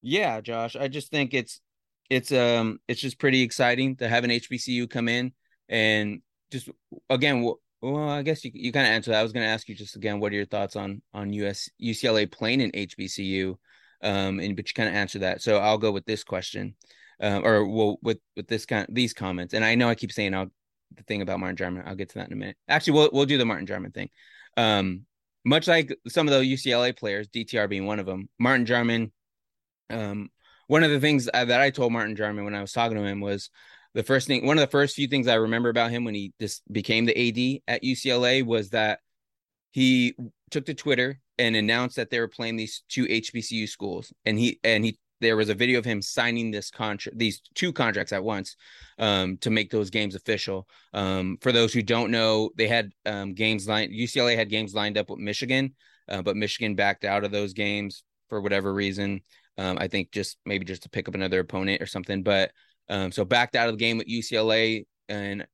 Yeah, 0.05 0.41
Josh, 0.41 0.75
I 0.75 0.89
just 0.89 1.11
think 1.11 1.33
it's 1.33 1.61
it's 2.09 2.33
um 2.33 2.79
it's 2.89 2.99
just 2.99 3.19
pretty 3.19 3.41
exciting 3.41 3.95
to 3.95 4.09
have 4.09 4.25
an 4.25 4.31
HBCU 4.31 4.89
come 4.89 5.07
in 5.07 5.31
and 5.73 6.21
just 6.51 6.69
again, 7.09 7.43
well, 7.81 8.09
I 8.09 8.21
guess 8.21 8.45
you 8.45 8.51
you 8.53 8.71
kind 8.71 8.85
of 8.85 8.93
answered 8.93 9.11
that. 9.11 9.19
I 9.19 9.23
was 9.23 9.33
going 9.33 9.45
to 9.45 9.51
ask 9.51 9.67
you 9.67 9.75
just 9.75 9.95
again, 9.97 10.19
what 10.19 10.31
are 10.31 10.35
your 10.35 10.45
thoughts 10.45 10.77
on 10.77 11.01
on 11.13 11.33
US 11.33 11.69
UCLA 11.81 12.31
playing 12.31 12.61
in 12.61 12.71
HBCU? 12.71 13.55
Um, 14.03 14.39
and 14.39 14.55
but 14.55 14.69
you 14.69 14.73
kind 14.75 14.89
of 14.89 14.95
answered 14.95 15.23
that, 15.23 15.41
so 15.41 15.57
I'll 15.57 15.77
go 15.77 15.91
with 15.91 16.05
this 16.05 16.23
question, 16.23 16.75
um, 17.19 17.45
or 17.45 17.65
well, 17.65 17.97
with 18.01 18.19
with 18.35 18.47
this 18.47 18.65
kind 18.65 18.85
these 18.89 19.13
comments. 19.13 19.53
And 19.53 19.65
I 19.65 19.75
know 19.75 19.89
I 19.89 19.95
keep 19.95 20.11
saying 20.11 20.33
I'll 20.33 20.51
the 20.95 21.03
thing 21.03 21.21
about 21.21 21.39
Martin 21.39 21.55
Jarmond. 21.55 21.87
I'll 21.87 21.95
get 21.95 22.09
to 22.09 22.19
that 22.19 22.27
in 22.27 22.33
a 22.33 22.35
minute. 22.35 22.57
Actually, 22.67 22.93
we'll 22.93 23.09
we'll 23.11 23.25
do 23.25 23.37
the 23.37 23.45
Martin 23.45 23.65
Jarmond 23.65 23.93
thing. 23.93 24.09
Um, 24.57 25.05
much 25.43 25.67
like 25.67 25.97
some 26.07 26.27
of 26.27 26.33
the 26.33 26.41
UCLA 26.41 26.95
players, 26.95 27.27
DTR 27.29 27.67
being 27.67 27.85
one 27.85 27.99
of 27.99 28.05
them, 28.05 28.29
Martin 28.37 28.65
Jarmond. 28.65 29.11
Um, 29.89 30.29
one 30.67 30.83
of 30.83 30.91
the 30.91 30.99
things 30.99 31.25
that 31.25 31.51
I 31.51 31.69
told 31.71 31.91
Martin 31.91 32.15
Jarmond 32.15 32.45
when 32.45 32.55
I 32.55 32.61
was 32.61 32.71
talking 32.71 32.97
to 32.97 33.03
him 33.03 33.19
was 33.19 33.49
the 33.93 34.03
first 34.03 34.27
thing, 34.27 34.45
one 34.45 34.57
of 34.57 34.61
the 34.61 34.71
first 34.71 34.95
few 34.95 35.07
things 35.07 35.27
I 35.27 35.35
remember 35.35 35.69
about 35.69 35.91
him 35.91 36.03
when 36.03 36.15
he 36.15 36.33
just 36.39 36.61
became 36.71 37.05
the 37.05 37.61
AD 37.67 37.73
at 37.73 37.83
UCLA 37.83 38.45
was 38.45 38.71
that 38.71 38.99
he 39.71 40.15
took 40.51 40.65
to 40.65 40.73
Twitter 40.73 41.19
and 41.37 41.55
announced 41.55 41.95
that 41.95 42.09
they 42.09 42.19
were 42.19 42.27
playing 42.27 42.55
these 42.55 42.83
two 42.89 43.05
HBCU 43.05 43.67
schools, 43.67 44.13
and 44.25 44.37
he 44.37 44.59
and 44.63 44.85
he 44.85 44.97
there 45.19 45.37
was 45.37 45.49
a 45.49 45.55
video 45.55 45.79
of 45.79 45.85
him 45.85 46.01
signing 46.01 46.51
this 46.51 46.69
contract, 46.69 47.17
these 47.17 47.41
two 47.55 47.71
contracts 47.71 48.11
at 48.11 48.23
once, 48.23 48.55
um, 48.99 49.37
to 49.37 49.49
make 49.49 49.71
those 49.71 49.89
games 49.89 50.15
official. 50.15 50.67
Um, 50.93 51.37
for 51.41 51.51
those 51.51 51.73
who 51.73 51.81
don't 51.81 52.11
know, 52.11 52.51
they 52.57 52.67
had 52.67 52.91
um, 53.05 53.33
games 53.33 53.67
lined. 53.67 53.93
UCLA 53.93 54.35
had 54.35 54.49
games 54.49 54.75
lined 54.75 54.97
up 54.97 55.09
with 55.09 55.19
Michigan, 55.19 55.75
uh, 56.09 56.21
but 56.21 56.35
Michigan 56.35 56.75
backed 56.75 57.05
out 57.05 57.23
of 57.23 57.31
those 57.31 57.53
games 57.53 58.03
for 58.29 58.41
whatever 58.41 58.73
reason. 58.73 59.21
Um, 59.57 59.77
I 59.79 59.87
think 59.87 60.11
just 60.11 60.37
maybe 60.45 60.65
just 60.65 60.83
to 60.83 60.89
pick 60.89 61.07
up 61.07 61.15
another 61.15 61.39
opponent 61.39 61.81
or 61.81 61.85
something. 61.85 62.23
But 62.23 62.51
um, 62.89 63.11
so 63.11 63.25
backed 63.25 63.55
out 63.55 63.69
of 63.69 63.73
the 63.73 63.79
game 63.79 63.97
with 63.97 64.07
UCLA 64.07 64.85
and 65.09 65.45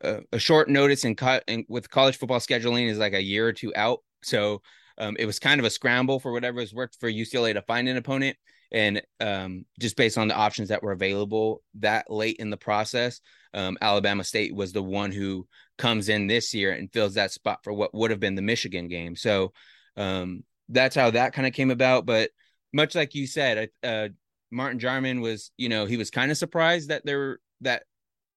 a, 0.00 0.20
a 0.32 0.38
short 0.38 0.68
notice 0.68 1.04
and, 1.04 1.16
co- 1.16 1.40
and 1.48 1.64
with 1.68 1.90
college 1.90 2.18
football 2.18 2.40
scheduling 2.40 2.88
is 2.88 2.98
like 2.98 3.14
a 3.14 3.22
year 3.22 3.46
or 3.46 3.52
two 3.52 3.74
out. 3.74 4.00
So 4.22 4.62
um, 4.98 5.16
it 5.18 5.26
was 5.26 5.38
kind 5.38 5.60
of 5.60 5.64
a 5.64 5.70
scramble 5.70 6.20
for 6.20 6.32
whatever 6.32 6.60
has 6.60 6.72
worked 6.72 6.96
for 6.98 7.10
UCLA 7.10 7.54
to 7.54 7.62
find 7.62 7.88
an 7.88 7.96
opponent. 7.96 8.36
And 8.72 9.00
um, 9.20 9.64
just 9.78 9.96
based 9.96 10.18
on 10.18 10.28
the 10.28 10.34
options 10.34 10.70
that 10.70 10.82
were 10.82 10.92
available 10.92 11.62
that 11.74 12.10
late 12.10 12.36
in 12.38 12.50
the 12.50 12.56
process, 12.56 13.20
um, 13.54 13.78
Alabama 13.80 14.24
State 14.24 14.54
was 14.54 14.72
the 14.72 14.82
one 14.82 15.12
who 15.12 15.46
comes 15.78 16.08
in 16.08 16.26
this 16.26 16.52
year 16.52 16.72
and 16.72 16.92
fills 16.92 17.14
that 17.14 17.30
spot 17.30 17.60
for 17.62 17.72
what 17.72 17.94
would 17.94 18.10
have 18.10 18.20
been 18.20 18.34
the 18.34 18.42
Michigan 18.42 18.88
game. 18.88 19.14
So 19.14 19.52
um, 19.96 20.42
that's 20.68 20.96
how 20.96 21.10
that 21.10 21.32
kind 21.32 21.46
of 21.46 21.54
came 21.54 21.70
about. 21.70 22.06
But 22.06 22.30
much 22.72 22.94
like 22.94 23.14
you 23.14 23.26
said, 23.26 23.70
uh, 23.84 24.08
Martin 24.50 24.78
Jarmond 24.78 25.20
was, 25.20 25.50
you 25.56 25.68
know, 25.68 25.86
he 25.86 25.96
was 25.96 26.10
kind 26.10 26.30
of 26.30 26.36
surprised 26.36 26.88
that 26.90 27.04
there 27.04 27.38
that 27.62 27.84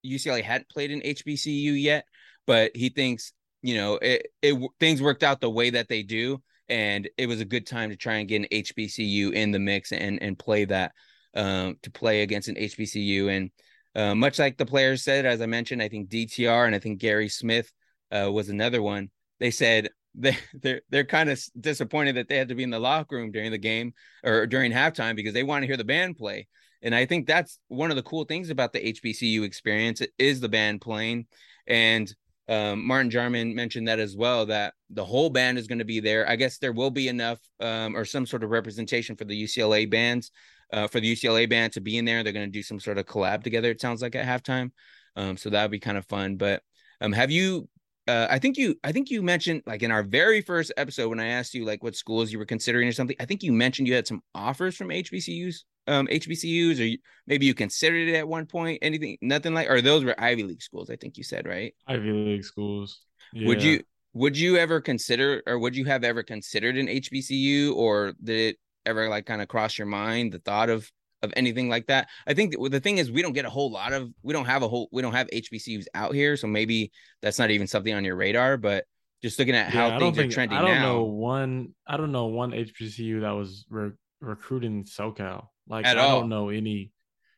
UCLA 0.05 0.41
hadn't 0.41 0.69
played 0.69 0.91
in 0.91 1.01
HBCU 1.01 1.81
yet, 1.81 2.05
but 2.47 2.71
he 2.75 2.89
thinks, 2.89 3.33
you 3.61 3.75
know, 3.75 3.95
it, 3.95 4.27
it 4.41 4.59
things 4.79 5.01
worked 5.01 5.23
out 5.23 5.41
the 5.41 5.49
way 5.49 5.69
that 5.71 5.87
they 5.87 6.03
do, 6.03 6.41
and 6.67 7.09
it 7.17 7.27
was 7.27 7.41
a 7.41 7.45
good 7.45 7.67
time 7.67 7.89
to 7.89 7.95
try 7.95 8.15
and 8.15 8.29
get 8.29 8.41
an 8.41 8.47
HBCU 8.51 9.33
in 9.33 9.51
the 9.51 9.59
mix 9.59 9.91
and 9.91 10.21
and 10.21 10.39
play 10.39 10.65
that 10.65 10.93
um, 11.35 11.77
to 11.83 11.91
play 11.91 12.21
against 12.21 12.47
an 12.47 12.55
HBCU. 12.55 13.29
And 13.35 13.51
uh, 13.95 14.15
much 14.15 14.39
like 14.39 14.57
the 14.57 14.65
players 14.65 15.03
said, 15.03 15.25
as 15.25 15.41
I 15.41 15.45
mentioned, 15.45 15.81
I 15.81 15.89
think 15.89 16.09
DTR 16.09 16.65
and 16.65 16.75
I 16.75 16.79
think 16.79 16.99
Gary 16.99 17.29
Smith 17.29 17.71
uh, 18.11 18.29
was 18.31 18.49
another 18.49 18.81
one. 18.81 19.09
They 19.39 19.51
said 19.51 19.89
they 20.15 20.37
they're 20.53 20.81
they're 20.89 21.03
kind 21.05 21.29
of 21.29 21.41
disappointed 21.59 22.15
that 22.15 22.27
they 22.27 22.37
had 22.37 22.49
to 22.49 22.55
be 22.55 22.63
in 22.63 22.69
the 22.69 22.79
locker 22.79 23.15
room 23.15 23.31
during 23.31 23.51
the 23.51 23.57
game 23.57 23.93
or 24.23 24.45
during 24.47 24.71
halftime 24.71 25.15
because 25.15 25.33
they 25.33 25.43
want 25.43 25.63
to 25.63 25.67
hear 25.67 25.77
the 25.77 25.83
band 25.83 26.17
play. 26.17 26.47
And 26.81 26.95
I 26.95 27.05
think 27.05 27.27
that's 27.27 27.59
one 27.67 27.89
of 27.89 27.97
the 27.97 28.03
cool 28.03 28.23
things 28.23 28.49
about 28.49 28.71
the 28.71 28.93
HBCU 28.93 29.43
experience 29.43 30.01
is 30.17 30.39
the 30.39 30.47
band 30.47 30.79
playing. 30.81 31.25
And 31.67 32.13
um, 32.47 32.85
Martin 32.85 33.11
Jarmond 33.11 33.53
mentioned 33.53 33.87
that 33.87 33.99
as 33.99 34.15
well, 34.15 34.45
that 34.47 34.73
the 34.89 35.03
whole 35.03 35.29
band 35.29 35.57
is 35.57 35.67
going 35.67 35.79
to 35.79 35.85
be 35.85 35.99
there. 35.99 36.27
I 36.27 36.35
guess 36.35 36.57
there 36.57 36.71
will 36.71 36.89
be 36.89 37.07
enough 37.07 37.39
um, 37.59 37.95
or 37.95 38.05
some 38.05 38.25
sort 38.25 38.43
of 38.43 38.49
representation 38.49 39.15
for 39.15 39.25
the 39.25 39.43
UCLA 39.43 39.89
bands, 39.89 40.31
uh, 40.71 40.87
for 40.87 40.99
the 40.99 41.13
UCLA 41.13 41.49
band 41.49 41.73
to 41.73 41.81
be 41.81 41.97
in 41.97 42.05
there. 42.05 42.23
They're 42.23 42.33
going 42.33 42.47
to 42.47 42.51
do 42.51 42.63
some 42.63 42.79
sort 42.79 42.97
of 42.97 43.05
collab 43.05 43.43
together, 43.43 43.69
it 43.69 43.81
sounds 43.81 44.01
like 44.01 44.15
at 44.15 44.25
halftime. 44.25 44.71
Um, 45.15 45.37
so 45.37 45.49
that 45.49 45.61
would 45.63 45.71
be 45.71 45.79
kind 45.79 45.97
of 45.97 46.05
fun. 46.05 46.37
But 46.37 46.63
um, 47.01 47.11
have 47.11 47.29
you 47.29 47.67
uh, 48.09 48.27
I 48.27 48.39
think 48.39 48.57
you 48.57 48.75
I 48.83 48.91
think 48.91 49.11
you 49.11 49.21
mentioned 49.21 49.61
like 49.67 49.83
in 49.83 49.91
our 49.91 50.01
very 50.01 50.41
first 50.41 50.71
episode 50.77 51.09
when 51.09 51.19
I 51.19 51.27
asked 51.27 51.53
you 51.53 51.63
like 51.63 51.83
what 51.83 51.95
schools 51.95 52.31
you 52.31 52.39
were 52.39 52.45
considering 52.45 52.87
or 52.87 52.91
something. 52.91 53.15
I 53.19 53.25
think 53.25 53.43
you 53.43 53.53
mentioned 53.53 53.87
you 53.87 53.93
had 53.93 54.07
some 54.07 54.21
offers 54.33 54.75
from 54.75 54.89
HBCUs, 54.89 55.57
um, 55.85 56.07
HBCUs, 56.07 56.79
or 56.79 56.85
you, 56.85 56.97
maybe 57.27 57.45
you 57.45 57.53
considered 57.53 58.09
it 58.09 58.15
at 58.15 58.27
one 58.27 58.47
point. 58.47 58.79
Anything, 58.81 59.19
nothing 59.21 59.53
like, 59.53 59.69
or 59.69 59.79
those 59.81 60.03
were 60.03 60.19
Ivy 60.19 60.41
League 60.41 60.63
schools. 60.63 60.89
I 60.89 60.95
think 60.95 61.17
you 61.17 61.23
said 61.23 61.45
right. 61.45 61.75
Ivy 61.87 62.11
League 62.11 62.45
schools. 62.45 63.01
Yeah. 63.31 63.47
Would 63.47 63.61
you 63.61 63.83
would 64.13 64.35
you 64.35 64.57
ever 64.57 64.81
consider, 64.81 65.43
or 65.45 65.59
would 65.59 65.75
you 65.75 65.85
have 65.85 66.03
ever 66.03 66.23
considered 66.23 66.77
an 66.77 66.87
HBCU, 66.87 67.75
or 67.75 68.13
did 68.23 68.37
it 68.37 68.57
ever 68.87 69.07
like 69.07 69.27
kind 69.27 69.41
of 69.41 69.47
cross 69.47 69.77
your 69.77 69.85
mind 69.85 70.31
the 70.31 70.39
thought 70.39 70.71
of 70.71 70.91
of 71.21 71.33
anything 71.35 71.69
like 71.69 71.87
that. 71.87 72.07
I 72.27 72.33
think 72.33 72.55
the 72.71 72.79
thing 72.79 72.97
is 72.97 73.11
we 73.11 73.21
don't 73.21 73.33
get 73.33 73.45
a 73.45 73.49
whole 73.49 73.71
lot 73.71 73.93
of 73.93 74.11
we 74.23 74.33
don't 74.33 74.45
have 74.45 74.63
a 74.63 74.67
whole 74.67 74.89
we 74.91 75.01
don't 75.01 75.13
have 75.13 75.27
HBCUs 75.27 75.85
out 75.93 76.13
here, 76.13 76.37
so 76.37 76.47
maybe 76.47 76.91
that's 77.21 77.39
not 77.39 77.51
even 77.51 77.67
something 77.67 77.93
on 77.93 78.03
your 78.03 78.15
radar. 78.15 78.57
But 78.57 78.85
just 79.21 79.37
looking 79.37 79.55
at 79.55 79.71
how 79.71 79.87
yeah, 79.87 79.99
things 79.99 80.17
think, 80.17 80.31
are 80.31 80.33
trending 80.33 80.57
now. 80.57 80.65
I 80.65 80.67
don't 80.67 80.79
now, 80.79 80.93
know 80.93 81.03
one 81.03 81.73
I 81.87 81.97
don't 81.97 82.11
know 82.11 82.27
one 82.27 82.51
HBCU 82.51 83.21
that 83.21 83.31
was 83.31 83.65
re- 83.69 83.91
recruiting 84.21 84.85
SoCal. 84.85 85.47
Like 85.67 85.85
I 85.85 85.95
all. 85.95 86.21
don't 86.21 86.29
know 86.29 86.49
any. 86.49 86.91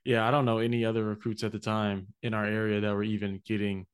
Yeah, 0.03 0.27
I 0.27 0.31
don't 0.31 0.45
know 0.45 0.57
any 0.57 0.83
other 0.85 1.03
recruits 1.03 1.43
at 1.43 1.51
the 1.51 1.59
time 1.59 2.07
in 2.23 2.33
our 2.33 2.45
area 2.45 2.81
that 2.81 2.93
were 2.93 3.03
even 3.03 3.41
getting 3.45 3.85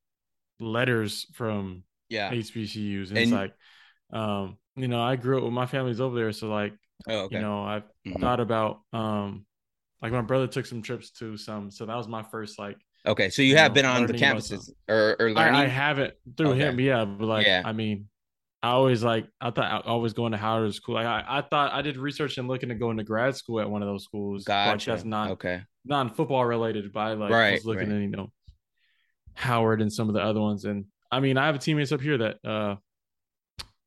letters 0.60 1.26
from 1.34 1.84
yeah 2.10 2.32
HBCUs. 2.32 3.10
And, 3.10 3.18
and 3.18 3.18
it's 3.18 3.32
like, 3.32 3.54
um, 4.14 4.58
you 4.76 4.88
know, 4.88 5.02
I 5.02 5.16
grew 5.18 5.40
up 5.40 5.44
with 5.44 5.54
my 5.54 5.66
family's 5.66 6.00
over 6.00 6.16
there, 6.16 6.32
so 6.32 6.48
like, 6.48 6.74
oh, 7.10 7.22
okay. 7.24 7.36
you 7.36 7.42
know, 7.42 7.64
I've 7.64 7.84
mm-hmm. 8.06 8.22
thought 8.22 8.40
about 8.40 8.82
um 8.94 9.46
like 10.02 10.12
my 10.12 10.22
brother 10.22 10.48
took 10.48 10.66
some 10.66 10.82
trips 10.82 11.12
to 11.12 11.38
some, 11.38 11.72
so 11.72 11.86
that 11.86 11.96
was 11.96 12.08
my 12.08 12.24
first 12.24 12.60
like. 12.60 12.78
Okay, 13.06 13.30
so 13.30 13.42
you, 13.42 13.50
you 13.50 13.58
have 13.58 13.72
know, 13.72 13.76
been 13.76 13.86
on 13.86 14.06
the 14.06 14.14
campuses 14.14 14.70
or, 14.88 15.16
or 15.20 15.32
learning. 15.32 15.56
I, 15.56 15.64
I 15.64 15.68
haven't 15.68 16.14
through 16.36 16.52
okay. 16.52 16.60
him, 16.60 16.80
yeah, 16.80 17.06
but 17.06 17.26
like 17.26 17.48
yeah. 17.48 17.64
I 17.66 17.72
mean, 17.72 18.08
I 18.62 18.70
always 18.70 19.04
like 19.04 19.28
I 19.42 19.50
thought 19.50 19.86
I 19.86 19.88
always 19.88 20.14
going 20.14 20.34
to 20.34 20.38
Howard 20.38 20.74
School. 20.74 20.96
Like 20.96 21.06
I, 21.06 21.24
I 21.28 21.42
thought 21.42 21.74
I 21.74 21.82
did 21.82 21.98
research 21.98 22.38
and 22.38 22.48
looking 22.48 22.70
to 22.70 22.76
go 22.76 22.92
into 22.92 23.04
grad 23.04 23.36
school 23.36 23.60
at 23.60 23.70
one 23.70 23.82
of 23.82 23.88
those 23.88 24.04
schools. 24.04 24.44
Gotcha. 24.44 24.72
Like 24.72 24.98
that's 24.98 25.06
not 25.06 25.32
okay, 25.32 25.62
non 25.86 26.14
football 26.14 26.46
related, 26.46 26.92
but 26.92 27.00
I 27.00 27.14
like 27.14 27.32
right, 27.32 27.54
was 27.54 27.66
looking 27.66 27.90
right. 27.90 27.98
at 27.98 28.02
you 28.02 28.10
know 28.10 28.32
Howard 29.34 29.82
and 29.82 29.92
some 29.92 30.10
of 30.10 30.16
the 30.16 30.22
other 30.22 30.42
ones, 30.42 30.66
and 30.66 30.86
I 31.12 31.20
mean 31.22 31.38
I 31.38 31.46
have 31.48 31.56
a 31.56 31.60
teammates 31.60 31.92
up 31.92 32.02
here 32.02 32.18
that 32.18 32.38
uh 32.46 32.76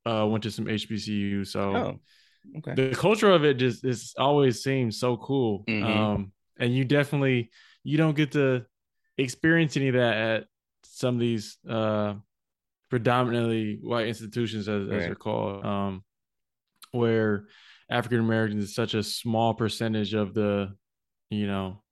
uh 0.09 0.27
went 0.27 0.43
to 0.45 0.51
some 0.51 0.65
HBCU, 0.65 1.47
so. 1.47 1.77
Oh 1.77 2.01
okay. 2.59 2.75
the 2.75 2.95
culture 2.95 3.31
of 3.31 3.45
it 3.45 3.55
just 3.55 3.85
is 3.85 4.15
always 4.19 4.63
seems 4.63 4.99
so 4.99 5.17
cool. 5.17 5.65
Mm-hmm. 5.69 5.87
Um, 5.87 6.33
and 6.59 6.75
you 6.75 6.85
definitely 6.85 7.51
you 7.83 7.97
don't 7.97 8.17
get 8.17 8.33
to 8.33 8.65
experience 9.19 9.77
any 9.77 9.89
of 9.89 9.95
that 9.95 10.17
at 10.17 10.45
some 10.85 11.15
of 11.15 11.21
these 11.21 11.59
uh 11.69 12.15
predominantly 12.91 13.79
white 13.83 14.09
institutions 14.09 14.69
as, 14.69 14.89
right. 14.89 14.99
as 14.99 15.05
they're 15.07 15.15
called. 15.15 15.65
Um, 15.65 16.05
where 16.93 17.47
African 17.89 18.21
Americans 18.21 18.65
is 18.65 18.75
such 18.75 18.95
a 18.95 19.03
small 19.03 19.55
percentage 19.55 20.15
of 20.15 20.35
the, 20.35 20.75
you 21.31 21.47
know, 21.47 21.83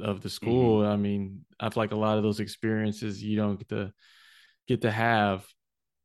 of 0.00 0.20
the 0.20 0.30
school. 0.30 0.80
Mm-hmm. 0.80 0.92
I 0.92 0.96
mean, 0.96 1.44
I 1.60 1.70
feel 1.70 1.82
like 1.82 1.92
a 1.92 1.96
lot 1.96 2.16
of 2.16 2.24
those 2.24 2.40
experiences 2.40 3.22
you 3.22 3.36
don't 3.36 3.58
get 3.58 3.68
to 3.68 3.92
get 4.66 4.82
to 4.82 4.90
have 4.90 5.44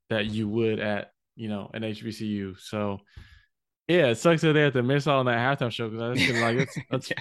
that 0.09 0.25
you 0.25 0.48
would 0.48 0.79
at 0.79 1.12
you 1.36 1.48
know 1.50 1.69
an 1.74 1.83
HBCU. 1.83 2.59
So 2.59 3.00
yeah, 3.89 4.08
it 4.08 4.15
sucks 4.15 4.41
that 4.43 4.53
they 4.53 4.62
have 4.62 4.74
to 4.74 4.84
miss 4.84 5.08
out 5.08 5.17
on 5.17 5.25
that 5.25 5.60
halftime 5.60 5.72
show 5.72 5.89
because 5.89 6.12
I 6.12 6.13
just 6.13 6.39
like 6.39 6.58
it's 6.58 6.77
that's 6.91 7.10
yeah. 7.10 7.17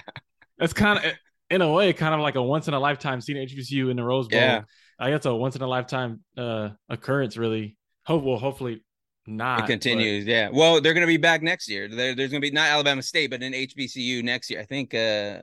that's 0.57 0.73
kind 0.73 1.03
of 1.03 1.13
in 1.49 1.61
a 1.61 1.71
way 1.71 1.91
kind 1.93 2.13
of 2.13 2.21
like 2.21 2.35
a 2.35 2.43
once 2.43 2.67
in 2.67 2.75
a 2.75 2.79
lifetime 2.79 3.21
seeing 3.21 3.45
HBCU 3.47 3.89
in 3.89 3.97
the 3.97 4.03
Rose 4.03 4.27
Bowl. 4.27 4.39
Yeah, 4.39 4.61
I 4.99 5.09
guess 5.09 5.25
a 5.25 5.35
once 5.35 5.55
in 5.55 5.63
a 5.63 5.67
lifetime 5.67 6.21
uh, 6.37 6.69
occurrence. 6.87 7.37
Really, 7.37 7.75
hope 8.03 8.23
well, 8.23 8.37
hopefully 8.37 8.83
not. 9.25 9.63
It 9.63 9.67
continues. 9.67 10.25
But... 10.25 10.31
Yeah. 10.31 10.49
Well, 10.53 10.79
they're 10.79 10.93
going 10.93 11.05
to 11.05 11.07
be 11.07 11.17
back 11.17 11.41
next 11.41 11.67
year. 11.67 11.89
There, 11.89 12.13
there's 12.13 12.29
going 12.29 12.41
to 12.41 12.47
be 12.47 12.53
not 12.53 12.69
Alabama 12.69 13.01
State, 13.01 13.31
but 13.31 13.41
an 13.41 13.53
HBCU 13.53 14.23
next 14.23 14.49
year. 14.49 14.59
I 14.59 14.65
think. 14.65 14.93
uh 14.93 15.41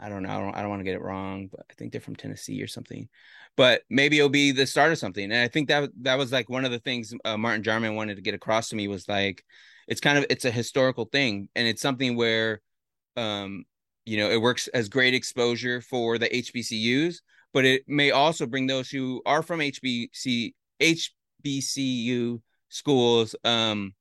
I 0.00 0.08
don't 0.08 0.24
know. 0.24 0.30
I 0.30 0.40
don't, 0.40 0.56
I 0.56 0.62
don't 0.62 0.70
want 0.70 0.80
to 0.80 0.84
get 0.84 0.96
it 0.96 1.00
wrong, 1.02 1.46
but 1.48 1.64
I 1.70 1.74
think 1.74 1.92
they're 1.92 2.00
from 2.00 2.16
Tennessee 2.16 2.60
or 2.60 2.66
something. 2.66 3.08
But 3.56 3.82
maybe 3.88 4.18
it'll 4.18 4.30
be 4.30 4.50
the 4.50 4.66
start 4.66 4.90
of 4.90 4.98
something. 4.98 5.22
And 5.22 5.40
I 5.40 5.46
think 5.46 5.68
that 5.68 5.90
that 6.00 6.18
was 6.18 6.32
like 6.32 6.50
one 6.50 6.64
of 6.64 6.72
the 6.72 6.80
things 6.80 7.14
uh, 7.24 7.36
Martin 7.36 7.62
Jarmond 7.62 7.94
wanted 7.94 8.16
to 8.16 8.22
get 8.22 8.34
across 8.34 8.70
to 8.70 8.76
me 8.76 8.88
was 8.88 9.08
like 9.08 9.44
it's 9.92 10.00
kind 10.00 10.16
of 10.16 10.24
it's 10.30 10.46
a 10.46 10.50
historical 10.50 11.04
thing 11.04 11.50
and 11.54 11.68
it's 11.68 11.82
something 11.82 12.16
where 12.16 12.62
um 13.18 13.64
you 14.06 14.16
know 14.16 14.30
it 14.30 14.40
works 14.40 14.66
as 14.68 14.88
great 14.88 15.12
exposure 15.12 15.82
for 15.82 16.16
the 16.16 16.30
HBCUs 16.30 17.16
but 17.52 17.66
it 17.66 17.82
may 17.86 18.10
also 18.10 18.46
bring 18.46 18.66
those 18.66 18.88
who 18.88 19.20
are 19.26 19.42
from 19.42 19.60
HBC 19.60 20.54
HBCU 20.80 22.40
schools 22.70 23.36
um 23.44 23.92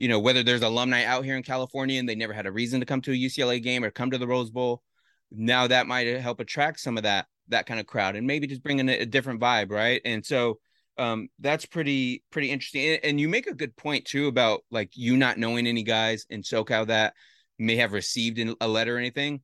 you 0.00 0.08
know 0.08 0.18
whether 0.18 0.42
there's 0.42 0.62
alumni 0.62 1.04
out 1.04 1.24
here 1.24 1.36
in 1.36 1.44
California 1.44 2.00
and 2.00 2.08
they 2.08 2.16
never 2.16 2.32
had 2.32 2.46
a 2.46 2.52
reason 2.52 2.80
to 2.80 2.86
come 2.86 3.00
to 3.02 3.12
a 3.12 3.14
UCLA 3.14 3.62
game 3.62 3.84
or 3.84 3.92
come 3.92 4.10
to 4.10 4.18
the 4.18 4.26
Rose 4.26 4.50
Bowl 4.50 4.82
now 5.30 5.68
that 5.68 5.86
might 5.86 6.08
help 6.18 6.40
attract 6.40 6.80
some 6.80 6.96
of 6.96 7.04
that 7.04 7.26
that 7.50 7.66
kind 7.66 7.78
of 7.78 7.86
crowd 7.86 8.16
and 8.16 8.26
maybe 8.26 8.48
just 8.48 8.64
bring 8.64 8.80
in 8.80 8.88
a, 8.88 8.98
a 8.98 9.06
different 9.06 9.40
vibe 9.40 9.70
right? 9.70 10.00
And 10.04 10.26
so 10.26 10.58
um, 10.98 11.28
that's 11.38 11.64
pretty 11.64 12.22
pretty 12.30 12.50
interesting. 12.50 12.98
And, 13.02 13.20
you 13.20 13.28
make 13.28 13.46
a 13.46 13.54
good 13.54 13.76
point 13.76 14.04
too 14.04 14.26
about 14.26 14.64
like 14.70 14.90
you 14.94 15.16
not 15.16 15.38
knowing 15.38 15.66
any 15.66 15.82
guys 15.82 16.26
in 16.28 16.42
SoCal 16.42 16.88
that 16.88 17.14
may 17.58 17.76
have 17.76 17.92
received 17.92 18.38
a 18.60 18.68
letter 18.68 18.96
or 18.96 18.98
anything. 18.98 19.40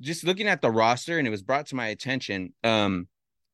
Just 0.00 0.24
looking 0.24 0.46
at 0.46 0.60
the 0.60 0.70
roster, 0.70 1.18
and 1.18 1.26
it 1.26 1.30
was 1.30 1.42
brought 1.42 1.66
to 1.66 1.74
my 1.74 1.88
attention. 1.88 2.52
Um, 2.62 3.08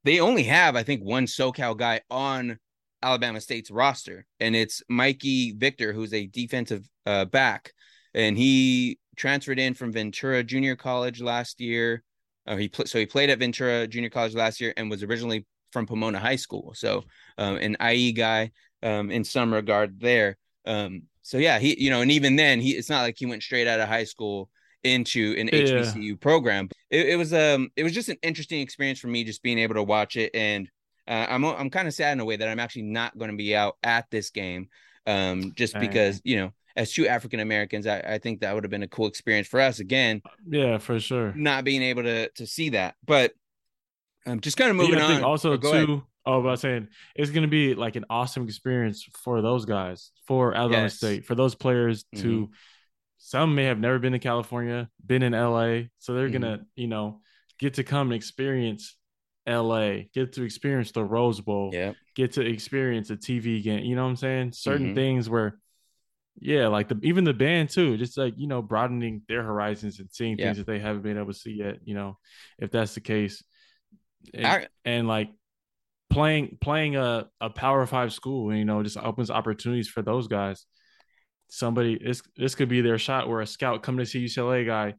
they 0.04 0.18
only 0.20 0.42
have, 0.44 0.74
I 0.74 0.82
think, 0.82 1.02
one 1.02 1.26
SoCal 1.26 1.76
guy 1.76 2.00
on 2.10 2.58
Alabama 3.02 3.40
State's 3.40 3.70
roster, 3.70 4.26
and 4.40 4.56
it's 4.56 4.82
Mikey 4.88 5.52
Victor, 5.52 5.92
who's 5.92 6.12
a 6.12 6.26
defensive 6.26 6.88
uh, 7.06 7.24
back, 7.26 7.72
and 8.12 8.36
he 8.36 8.98
transferred 9.16 9.58
in 9.58 9.74
from 9.74 9.92
Ventura 9.92 10.42
Junior 10.42 10.76
College 10.76 11.20
last 11.20 11.60
year. 11.60 12.02
Uh, 12.46 12.56
he 12.56 12.68
pl- 12.68 12.86
so 12.86 12.98
he 12.98 13.06
played 13.06 13.30
at 13.30 13.38
Ventura 13.38 13.86
Junior 13.86 14.10
College 14.10 14.34
last 14.34 14.60
year 14.60 14.74
and 14.76 14.90
was 14.90 15.02
originally 15.04 15.46
from 15.72 15.86
Pomona 15.86 16.18
High 16.18 16.36
School. 16.36 16.72
So 16.74 17.04
um, 17.38 17.56
an 17.56 17.76
IE 17.92 18.12
guy 18.12 18.52
um, 18.82 19.10
in 19.10 19.24
some 19.24 19.52
regard 19.52 20.00
there. 20.00 20.36
Um, 20.64 21.02
so 21.22 21.38
yeah, 21.38 21.58
he 21.58 21.80
you 21.82 21.90
know, 21.90 22.02
and 22.02 22.10
even 22.10 22.36
then, 22.36 22.60
he 22.60 22.72
it's 22.72 22.90
not 22.90 23.02
like 23.02 23.16
he 23.18 23.26
went 23.26 23.42
straight 23.42 23.66
out 23.66 23.80
of 23.80 23.88
high 23.88 24.04
school 24.04 24.50
into 24.84 25.34
an 25.38 25.48
yeah. 25.52 25.60
HBCU 25.60 26.20
program. 26.20 26.68
It, 26.90 27.10
it, 27.10 27.16
was 27.16 27.32
um 27.32 27.70
it 27.76 27.84
was 27.84 27.92
just 27.92 28.08
an 28.08 28.18
interesting 28.22 28.60
experience 28.60 28.98
for 28.98 29.08
me 29.08 29.24
just 29.24 29.42
being 29.42 29.58
able 29.58 29.74
to 29.74 29.82
watch 29.82 30.16
it 30.16 30.34
and 30.34 30.68
uh, 31.08 31.26
I'm 31.28 31.44
I'm 31.44 31.70
kind 31.70 31.88
of 31.88 31.94
sad 31.94 32.12
in 32.12 32.20
a 32.20 32.24
way 32.24 32.36
that 32.36 32.48
I'm 32.48 32.60
actually 32.60 32.82
not 32.82 33.16
going 33.16 33.30
to 33.30 33.36
be 33.36 33.56
out 33.56 33.76
at 33.82 34.10
this 34.10 34.30
game 34.30 34.68
um 35.06 35.52
just 35.56 35.78
because 35.78 36.20
you 36.24 36.36
know 36.36 36.52
as 36.76 36.92
two 36.92 37.08
African 37.08 37.40
Americans 37.40 37.86
I, 37.86 37.98
I 38.00 38.18
think 38.18 38.40
that 38.40 38.54
would 38.54 38.64
have 38.64 38.70
been 38.70 38.84
a 38.84 38.88
cool 38.88 39.06
experience 39.06 39.48
for 39.48 39.60
us 39.60 39.80
again 39.80 40.22
yeah 40.48 40.78
for 40.78 41.00
sure 41.00 41.32
not 41.34 41.64
being 41.64 41.82
able 41.82 42.04
to 42.04 42.28
to 42.30 42.46
see 42.46 42.70
that 42.70 42.94
but 43.04 43.32
um, 44.26 44.40
just 44.40 44.56
kind 44.56 44.70
of 44.70 44.76
moving 44.76 44.98
yeah, 44.98 45.06
on 45.06 45.24
also 45.24 45.52
oh, 45.52 45.56
too 45.56 45.68
ahead. 45.68 45.88
Oh, 46.24 46.40
but 46.40 46.48
I 46.48 46.50
was 46.52 46.60
saying 46.60 46.88
it's 47.16 47.30
going 47.30 47.42
to 47.42 47.48
be 47.48 47.74
like 47.74 47.96
an 47.96 48.04
awesome 48.08 48.44
experience 48.44 49.04
for 49.24 49.42
those 49.42 49.64
guys, 49.64 50.12
for 50.26 50.54
Alabama 50.54 50.84
yes. 50.84 50.96
State, 50.96 51.24
for 51.24 51.34
those 51.34 51.54
players 51.54 52.04
mm-hmm. 52.04 52.22
to 52.22 52.50
some 53.18 53.54
may 53.54 53.64
have 53.64 53.78
never 53.78 53.98
been 53.98 54.12
to 54.12 54.18
California, 54.18 54.88
been 55.04 55.22
in 55.22 55.32
LA, 55.32 55.88
so 55.98 56.14
they're 56.14 56.28
mm-hmm. 56.28 56.42
gonna, 56.42 56.60
you 56.74 56.88
know, 56.88 57.20
get 57.58 57.74
to 57.74 57.84
come 57.84 58.08
and 58.08 58.14
experience 58.14 58.96
LA, 59.48 60.02
get 60.12 60.32
to 60.34 60.42
experience 60.42 60.92
the 60.92 61.04
Rose 61.04 61.40
Bowl, 61.40 61.70
yeah, 61.72 61.92
get 62.14 62.32
to 62.32 62.42
experience 62.42 63.10
a 63.10 63.16
TV 63.16 63.62
game. 63.62 63.84
You 63.84 63.96
know 63.96 64.04
what 64.04 64.10
I'm 64.10 64.16
saying? 64.16 64.52
Certain 64.52 64.88
mm-hmm. 64.88 64.94
things 64.94 65.28
where, 65.28 65.58
yeah, 66.38 66.68
like 66.68 66.88
the 66.88 66.98
even 67.02 67.24
the 67.24 67.32
band 67.32 67.70
too, 67.70 67.96
just 67.96 68.16
like 68.16 68.34
you 68.36 68.46
know, 68.46 68.62
broadening 68.62 69.22
their 69.28 69.42
horizons 69.42 69.98
and 69.98 70.08
seeing 70.10 70.38
yeah. 70.38 70.46
things 70.46 70.58
that 70.58 70.66
they 70.66 70.78
haven't 70.78 71.02
been 71.02 71.18
able 71.18 71.32
to 71.32 71.38
see 71.38 71.52
yet. 71.52 71.78
You 71.84 71.94
know, 71.94 72.18
if 72.58 72.70
that's 72.70 72.94
the 72.94 73.00
case, 73.00 73.42
and, 74.34 74.46
I, 74.46 74.66
and 74.84 75.08
like 75.08 75.30
playing 76.10 76.58
playing 76.60 76.96
a 76.96 77.28
a 77.40 77.50
Power 77.50 77.86
Five 77.86 78.12
school, 78.12 78.54
you 78.54 78.64
know, 78.64 78.82
just 78.82 78.96
opens 78.96 79.30
opportunities 79.30 79.88
for 79.88 80.02
those 80.02 80.28
guys 80.28 80.66
somebody 81.54 81.98
this 82.02 82.22
this 82.34 82.54
could 82.54 82.70
be 82.70 82.80
their 82.80 82.96
shot 82.96 83.28
where 83.28 83.42
a 83.42 83.46
scout 83.46 83.82
coming 83.82 84.02
to 84.02 84.06
see 84.06 84.24
UCLA 84.24 84.64
guy 84.64 84.94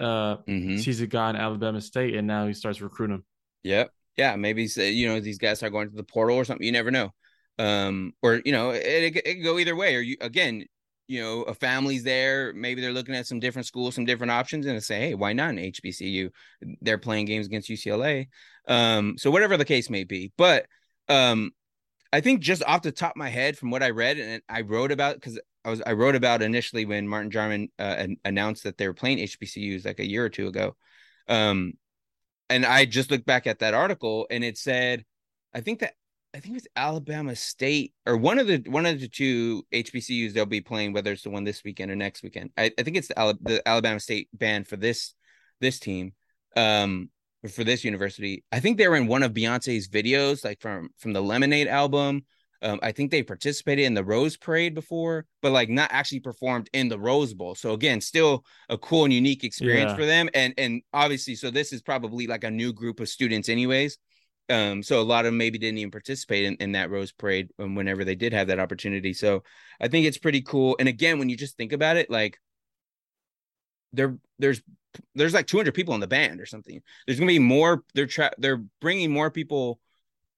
uh 0.00 0.36
mm-hmm. 0.48 0.76
sees 0.78 1.00
a 1.00 1.06
guy 1.06 1.30
in 1.30 1.36
Alabama 1.36 1.80
State 1.80 2.16
and 2.16 2.26
now 2.26 2.44
he 2.44 2.54
starts 2.54 2.80
recruiting 2.80 3.16
him. 3.16 3.24
Yep. 3.62 3.90
Yeah, 4.16 4.36
maybe 4.36 4.68
you 4.76 5.08
know 5.08 5.20
these 5.20 5.38
guys 5.38 5.62
are 5.62 5.70
going 5.70 5.88
to 5.88 5.96
the 5.96 6.02
portal 6.02 6.36
or 6.36 6.44
something. 6.44 6.66
You 6.66 6.72
never 6.72 6.90
know. 6.90 7.10
Um, 7.58 8.12
or 8.22 8.42
you 8.44 8.52
know, 8.52 8.70
it, 8.70 9.16
it, 9.16 9.26
it 9.26 9.34
go 9.36 9.58
either 9.58 9.76
way. 9.76 9.94
Or 9.94 10.00
you 10.00 10.16
again, 10.20 10.64
you 11.08 11.22
know, 11.22 11.42
a 11.42 11.54
family's 11.54 12.02
there. 12.02 12.52
Maybe 12.52 12.82
they're 12.82 12.92
looking 12.92 13.14
at 13.14 13.26
some 13.26 13.40
different 13.40 13.66
schools, 13.66 13.94
some 13.94 14.04
different 14.04 14.32
options, 14.32 14.66
and 14.66 14.82
say, 14.82 15.00
hey, 15.00 15.14
why 15.14 15.32
not 15.32 15.50
an 15.50 15.56
HBCU? 15.56 16.30
They're 16.82 16.98
playing 16.98 17.26
games 17.26 17.46
against 17.46 17.70
UCLA. 17.70 18.26
Um, 18.68 19.16
so 19.18 19.30
whatever 19.30 19.56
the 19.56 19.64
case 19.64 19.90
may 19.90 20.04
be, 20.04 20.32
but 20.36 20.66
um, 21.08 21.50
I 22.12 22.20
think 22.20 22.40
just 22.40 22.62
off 22.64 22.82
the 22.82 22.92
top 22.92 23.12
of 23.12 23.16
my 23.16 23.28
head, 23.28 23.58
from 23.58 23.70
what 23.70 23.82
I 23.82 23.90
read 23.90 24.18
and 24.18 24.42
I 24.48 24.60
wrote 24.60 24.92
about, 24.92 25.14
because 25.14 25.40
I 25.64 25.70
was 25.70 25.82
I 25.82 25.92
wrote 25.92 26.14
about 26.14 26.42
initially 26.42 26.84
when 26.84 27.08
Martin 27.08 27.30
Jarmond 27.30 27.70
uh, 27.78 28.06
announced 28.24 28.64
that 28.64 28.78
they 28.78 28.86
were 28.86 28.94
playing 28.94 29.18
HBCUs 29.18 29.86
like 29.86 30.00
a 30.00 30.08
year 30.08 30.24
or 30.24 30.28
two 30.28 30.48
ago, 30.48 30.76
um, 31.28 31.74
and 32.50 32.66
I 32.66 32.84
just 32.84 33.10
looked 33.10 33.26
back 33.26 33.46
at 33.46 33.60
that 33.60 33.74
article 33.74 34.26
and 34.30 34.44
it 34.44 34.58
said, 34.58 35.04
I 35.54 35.60
think 35.60 35.80
that 35.80 35.94
I 36.34 36.40
think 36.40 36.56
it's 36.56 36.66
Alabama 36.76 37.36
State 37.36 37.92
or 38.06 38.16
one 38.16 38.38
of 38.38 38.46
the 38.46 38.62
one 38.66 38.86
of 38.86 39.00
the 39.00 39.08
two 39.08 39.64
HBCUs 39.72 40.32
they'll 40.32 40.46
be 40.46 40.60
playing, 40.60 40.92
whether 40.92 41.12
it's 41.12 41.22
the 41.22 41.30
one 41.30 41.44
this 41.44 41.62
weekend 41.64 41.90
or 41.90 41.96
next 41.96 42.22
weekend. 42.22 42.50
I, 42.56 42.70
I 42.78 42.82
think 42.82 42.96
it's 42.96 43.08
the, 43.08 43.38
the 43.40 43.66
Alabama 43.66 44.00
State 44.00 44.28
band 44.32 44.66
for 44.66 44.76
this 44.76 45.14
this 45.60 45.78
team. 45.78 46.12
Um, 46.56 47.10
for 47.48 47.64
this 47.64 47.84
university. 47.84 48.44
I 48.52 48.60
think 48.60 48.78
they 48.78 48.88
were 48.88 48.96
in 48.96 49.06
one 49.06 49.22
of 49.22 49.32
Beyonce's 49.32 49.88
videos, 49.88 50.44
like 50.44 50.60
from 50.60 50.90
from 50.98 51.12
the 51.12 51.22
Lemonade 51.22 51.68
album. 51.68 52.24
Um, 52.62 52.78
I 52.80 52.92
think 52.92 53.10
they 53.10 53.24
participated 53.24 53.84
in 53.84 53.94
the 53.94 54.04
Rose 54.04 54.36
Parade 54.36 54.72
before, 54.72 55.26
but 55.40 55.50
like 55.50 55.68
not 55.68 55.90
actually 55.92 56.20
performed 56.20 56.70
in 56.72 56.88
the 56.88 56.98
Rose 56.98 57.34
Bowl. 57.34 57.56
So 57.56 57.72
again, 57.72 58.00
still 58.00 58.44
a 58.68 58.78
cool 58.78 59.02
and 59.04 59.12
unique 59.12 59.42
experience 59.42 59.90
yeah. 59.90 59.96
for 59.96 60.06
them. 60.06 60.28
And 60.32 60.54
and 60.56 60.82
obviously, 60.92 61.34
so 61.34 61.50
this 61.50 61.72
is 61.72 61.82
probably 61.82 62.28
like 62.28 62.44
a 62.44 62.50
new 62.50 62.72
group 62.72 63.00
of 63.00 63.08
students, 63.08 63.48
anyways. 63.48 63.98
Um, 64.48 64.82
so 64.82 65.00
a 65.00 65.02
lot 65.02 65.24
of 65.24 65.32
them 65.32 65.38
maybe 65.38 65.58
didn't 65.58 65.78
even 65.78 65.90
participate 65.90 66.44
in, 66.44 66.56
in 66.56 66.72
that 66.72 66.90
Rose 66.90 67.10
Parade 67.10 67.48
um, 67.58 67.74
whenever 67.74 68.04
they 68.04 68.14
did 68.14 68.32
have 68.32 68.48
that 68.48 68.60
opportunity. 68.60 69.12
So 69.12 69.42
I 69.80 69.88
think 69.88 70.06
it's 70.06 70.18
pretty 70.18 70.42
cool. 70.42 70.76
And 70.78 70.88
again, 70.88 71.18
when 71.18 71.28
you 71.28 71.36
just 71.36 71.56
think 71.56 71.72
about 71.72 71.96
it, 71.96 72.10
like 72.10 72.38
there 73.92 74.16
there's 74.38 74.62
there's 75.14 75.34
like 75.34 75.46
200 75.46 75.72
people 75.72 75.94
in 75.94 76.00
the 76.00 76.06
band 76.06 76.40
or 76.40 76.46
something. 76.46 76.82
There's 77.06 77.18
gonna 77.18 77.28
be 77.28 77.38
more. 77.38 77.84
They're 77.94 78.06
tra- 78.06 78.34
they're 78.38 78.62
bringing 78.80 79.10
more 79.10 79.30
people 79.30 79.80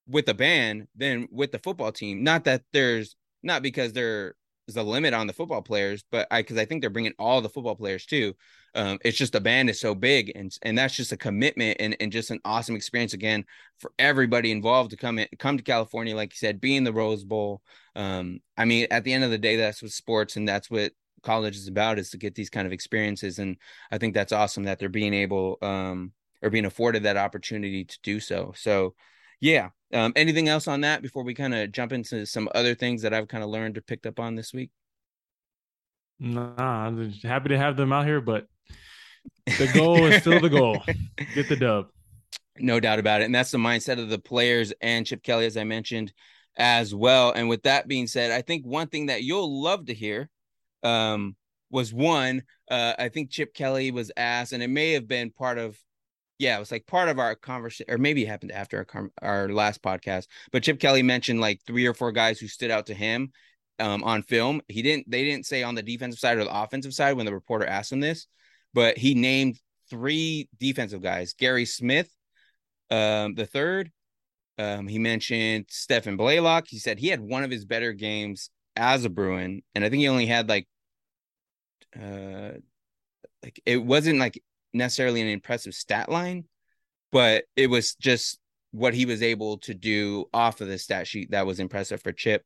with 0.07 0.27
the 0.27 0.35
band 0.35 0.87
than 0.97 1.29
with 1.31 1.53
the 1.53 1.59
football 1.59 1.93
team. 1.93 2.23
Not 2.23 2.45
that 2.45 2.63
there's 2.73 3.17
not 3.43 3.63
because 3.63 3.93
there's 3.93 4.35
a 4.77 4.83
limit 4.83 5.15
on 5.15 5.27
the 5.27 5.33
football 5.33 5.63
players, 5.63 6.05
but 6.11 6.27
I 6.31 6.43
because 6.43 6.59
I 6.59 6.65
think 6.65 6.81
they're 6.81 6.91
bringing 6.91 7.15
all 7.19 7.41
the 7.41 7.49
football 7.49 7.77
players 7.77 8.07
too. 8.07 8.35
Um, 8.77 8.99
it's 9.05 9.17
just 9.17 9.33
the 9.33 9.41
band 9.41 9.71
is 9.71 9.81
so 9.81 9.95
big, 9.95 10.33
and 10.35 10.57
and 10.63 10.77
that's 10.77 10.97
just 10.97 11.13
a 11.13 11.17
commitment 11.17 11.77
and, 11.81 11.97
and 12.01 12.13
just 12.13 12.31
an 12.31 12.41
awesome 12.45 12.77
experience 12.77 13.13
again 13.13 13.45
for 13.79 13.93
everybody 13.99 14.51
involved 14.51 14.91
to 14.91 14.97
come 14.97 15.19
in, 15.19 15.29
come 15.39 15.57
to 15.57 15.63
California, 15.63 16.17
like 16.17 16.33
you 16.33 16.39
said, 16.39 16.61
be 16.61 16.77
in 16.77 16.85
the 16.85 16.93
Rose 16.93 17.25
Bowl. 17.25 17.63
Um, 17.95 18.41
I 18.57 18.65
mean, 18.65 18.89
at 18.91 19.05
the 19.05 19.13
end 19.13 19.25
of 19.25 19.31
the 19.31 19.39
day, 19.39 19.57
that's 19.57 19.83
what 19.83 19.93
sports 19.93 20.37
and 20.37 20.49
that's 20.49 20.71
what 20.71 20.93
college 21.25 21.57
is 21.57 21.69
about 21.69 21.99
is 21.99 22.11
to 22.11 22.19
get 22.19 22.35
these 22.35 22.51
kind 22.51 22.67
of 22.67 22.73
experiences 22.73 23.39
and 23.39 23.57
i 23.91 23.99
think 23.99 24.15
that's 24.15 24.33
awesome 24.33 24.65
that 24.65 24.79
they're 24.79 24.89
being 24.89 25.15
able 25.15 25.59
um 25.63 26.13
or 26.45 26.51
being 26.51 26.67
afforded 26.67 27.05
that 27.05 27.17
opportunity 27.17 27.85
to 27.85 27.99
do 28.03 28.21
so. 28.21 28.53
So 28.57 28.95
yeah 29.41 29.71
um 29.93 30.13
anything 30.15 30.49
else 30.49 30.69
on 30.69 30.83
that 30.83 31.03
before 31.03 31.25
we 31.25 31.35
kind 31.35 31.55
of 31.55 31.73
jump 31.73 31.93
into 31.93 32.25
some 32.25 32.49
other 32.55 32.75
things 32.75 33.03
that 33.03 33.13
i've 33.13 33.29
kind 33.29 33.43
of 33.43 33.51
learned 33.51 33.77
or 33.77 33.81
picked 33.81 34.07
up 34.07 34.21
on 34.21 34.37
this 34.37 34.53
week? 34.53 34.71
Nah 36.21 36.55
i'm 36.59 37.11
happy 37.23 37.49
to 37.49 37.59
have 37.59 37.77
them 37.77 37.93
out 37.93 38.07
here 38.07 38.21
but 38.21 38.47
the 39.47 39.71
goal 39.75 40.05
is 40.05 40.21
still 40.21 40.41
the 40.41 40.51
goal. 40.51 40.83
Get 41.35 41.49
the 41.49 41.57
dub. 41.57 41.87
No 42.59 42.79
doubt 42.79 42.99
about 42.99 43.23
it 43.23 43.25
and 43.25 43.35
that's 43.35 43.51
the 43.51 43.59
mindset 43.59 43.99
of 43.99 44.09
the 44.09 44.19
players 44.19 44.73
and 44.81 45.07
chip 45.07 45.23
kelly 45.23 45.47
as 45.47 45.57
i 45.57 45.65
mentioned 45.65 46.13
as 46.57 46.95
well. 46.95 47.33
And 47.33 47.49
with 47.49 47.65
that 47.65 47.89
being 47.89 48.07
said 48.07 48.31
i 48.31 48.43
think 48.43 48.65
one 48.65 48.89
thing 48.89 49.07
that 49.07 49.23
you'll 49.23 49.63
love 49.63 49.87
to 49.87 49.95
hear 49.95 50.31
um, 50.85 51.37
was 51.71 51.93
one. 51.93 52.43
Uh, 52.71 52.95
I 52.99 53.09
think 53.09 53.31
Chip 53.31 53.55
Kelly 53.55 53.91
was 53.91 54.13
asked, 54.17 54.53
and 54.53 54.63
it 54.63 54.69
may 54.69 54.93
have 54.93 55.09
been 55.09 55.31
part 55.31 55.59
of, 55.59 55.77
yeah, 56.39 56.57
it 56.57 56.61
was 56.61 56.71
like 56.71 56.87
part 56.87 57.09
of 57.09 57.19
our 57.19 57.35
conversation, 57.35 57.93
or 57.93 57.99
maybe 57.99 58.23
it 58.23 58.29
happened 58.29 58.53
after 58.53 58.87
our 58.95 59.11
our 59.23 59.49
last 59.49 59.83
podcast. 59.83 60.27
But 60.53 60.63
Chip 60.63 60.79
Kelly 60.79 61.03
mentioned 61.03 61.41
like 61.41 61.61
three 61.67 61.87
or 61.87 61.95
four 61.95 62.13
guys 62.13 62.39
who 62.39 62.47
stood 62.47 62.71
out 62.71 62.87
to 62.87 62.95
him 62.95 63.33
um, 63.79 64.05
on 64.05 64.23
film. 64.23 64.61
He 64.69 64.83
didn't. 64.83 65.11
They 65.11 65.25
didn't 65.25 65.47
say 65.47 65.63
on 65.63 65.75
the 65.75 65.83
defensive 65.83 66.21
side 66.21 66.39
or 66.39 66.45
the 66.45 66.63
offensive 66.63 66.95
side 66.95 67.17
when 67.17 67.27
the 67.27 67.35
reporter 67.35 67.67
asked 67.67 67.93
him 67.93 68.01
this, 68.01 68.27
but 68.73 68.99
he 68.99 69.15
named 69.15 69.59
three 69.91 70.49
defensive 70.59 71.03
guys: 71.03 71.35
Gary 71.35 71.65
Smith, 71.65 72.11
um, 72.91 73.35
the 73.35 73.47
third. 73.47 73.91
Um, 74.57 74.87
he 74.87 75.01
mentioned 75.01 75.67
Stephan 75.69 76.17
Blaylock. 76.17 76.67
He 76.69 76.79
said 76.79 76.99
he 76.99 77.09
had 77.09 77.21
one 77.21 77.43
of 77.43 77.51
his 77.51 77.65
better 77.65 77.93
games 77.93 78.51
as 78.77 79.05
a 79.05 79.11
Bruin, 79.11 79.63
and 79.75 79.85
I 79.85 79.91
think 79.91 80.01
he 80.01 80.09
only 80.09 80.27
had 80.27 80.49
like 80.49 80.69
uh 82.01 82.59
like 83.43 83.61
it 83.67 83.83
wasn't 83.85 84.19
like 84.19 84.43
necessarily 84.73 85.21
an 85.21 85.29
impressive 85.29 85.75
stat 85.75 86.11
line, 86.11 86.45
but 87.13 87.45
it 87.57 87.69
was 87.69 87.95
just 87.95 88.39
what 88.73 88.95
he 88.95 89.07
was 89.07 89.23
able 89.23 89.59
to 89.59 89.75
do 89.75 90.25
off 90.35 90.61
of 90.61 90.69
the 90.69 90.79
stat 90.79 91.07
sheet 91.07 91.31
that 91.31 91.47
was 91.47 91.61
impressive 91.61 92.03
for 92.03 92.11
Chip 92.11 92.45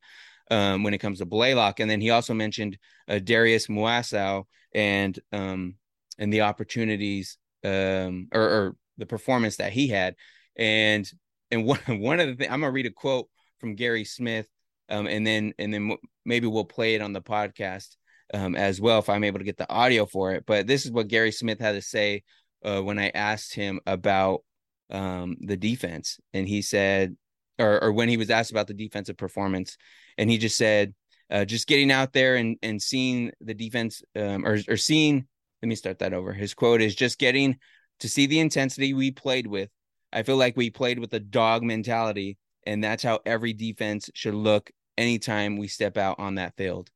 um, 0.51 0.83
when 0.83 0.93
it 0.93 0.99
comes 0.99 1.19
to 1.19 1.27
Blaylock. 1.27 1.81
And 1.81 1.91
then 1.91 2.01
he 2.01 2.11
also 2.11 2.35
mentioned 2.35 2.77
uh, 3.09 3.19
Darius 3.19 3.69
Muasau 3.69 4.45
and 4.75 5.19
um, 5.33 5.77
and 6.19 6.33
the 6.33 6.43
opportunities 6.43 7.39
um, 7.65 8.29
or, 8.33 8.43
or, 8.43 8.77
the 8.99 9.07
performance 9.07 9.59
that 9.59 9.73
he 9.73 9.87
had. 9.87 10.17
And 10.57 11.09
and 11.51 11.65
one 11.67 11.79
one 11.87 12.21
of 12.21 12.27
the 12.27 12.35
things 12.35 12.53
I'm 12.53 12.61
gonna 12.61 12.73
read 12.73 12.87
a 12.87 12.91
quote 12.91 13.29
from 13.61 13.77
Gary 13.77 14.05
Smith, 14.05 14.49
um, 14.89 15.07
and 15.07 15.27
then 15.27 15.55
and 15.59 15.73
then 15.73 15.97
maybe 16.25 16.47
we'll 16.47 16.65
play 16.65 16.95
it 16.95 17.03
on 17.03 17.13
the 17.13 17.23
podcast 17.23 17.97
um, 18.35 18.55
as 18.55 18.81
well 18.81 18.99
if 18.99 19.09
I'm 19.09 19.25
able 19.25 19.39
to 19.39 19.45
get 19.45 19.57
the 19.57 19.71
audio 19.71 20.07
for 20.07 20.33
it. 20.33 20.45
But 20.47 20.67
this 20.67 20.85
is 20.85 20.93
what 20.93 21.09
Gary 21.09 21.33
Smith 21.33 21.61
had 21.61 21.73
to 21.73 21.83
say 21.83 22.23
uh, 22.65 22.81
when 22.81 22.99
I 22.99 23.11
asked 23.11 23.55
him 23.55 23.81
about 23.87 24.43
um, 24.91 25.37
the 25.41 25.57
defense, 25.57 26.19
and 26.33 26.49
he 26.49 26.63
said, 26.63 27.17
or, 27.59 27.83
or 27.83 27.93
when 27.93 28.09
he 28.09 28.17
was 28.17 28.31
asked 28.31 28.51
about 28.51 28.67
the 28.67 28.75
defensive 28.75 29.17
performance, 29.17 29.77
and 30.17 30.31
he 30.31 30.39
just 30.39 30.57
said, 30.57 30.95
uh, 31.31 31.45
just 31.45 31.67
getting 31.67 31.91
out 31.91 32.13
there 32.13 32.37
and 32.37 32.57
and 32.63 32.81
seeing 32.81 33.33
the 33.41 33.55
defense, 33.55 34.03
um, 34.17 34.47
or 34.47 34.59
or 34.69 34.77
seeing. 34.77 35.27
Let 35.63 35.69
me 35.69 35.75
start 35.75 35.99
that 35.99 36.15
over. 36.15 36.33
His 36.33 36.55
quote 36.55 36.81
is 36.81 36.95
just 36.95 37.19
getting 37.19 37.59
to 38.01 38.09
see 38.09 38.27
the 38.27 38.39
intensity 38.39 38.95
we 38.95 39.11
played 39.11 39.47
with. 39.47 39.71
I 40.13 40.23
feel 40.23 40.37
like 40.37 40.57
we 40.57 40.71
played 40.71 41.01
with 41.01 41.13
a 41.15 41.21
dog 41.21 41.63
mentality, 41.65 42.39
and 42.65 42.83
that's 42.83 43.03
how 43.03 43.21
every 43.27 43.53
defense 43.53 44.09
should 44.15 44.35
look 44.35 44.71
anytime 44.97 45.57
we 45.57 45.69
step 45.69 45.97
out 45.97 46.19
on 46.19 46.37
that 46.37 46.57
field 46.57 46.91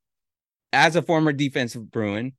as 0.72 0.96
a 0.96 1.02
former 1.02 1.32
defensive 1.32 1.90
Bruin, 1.90 2.32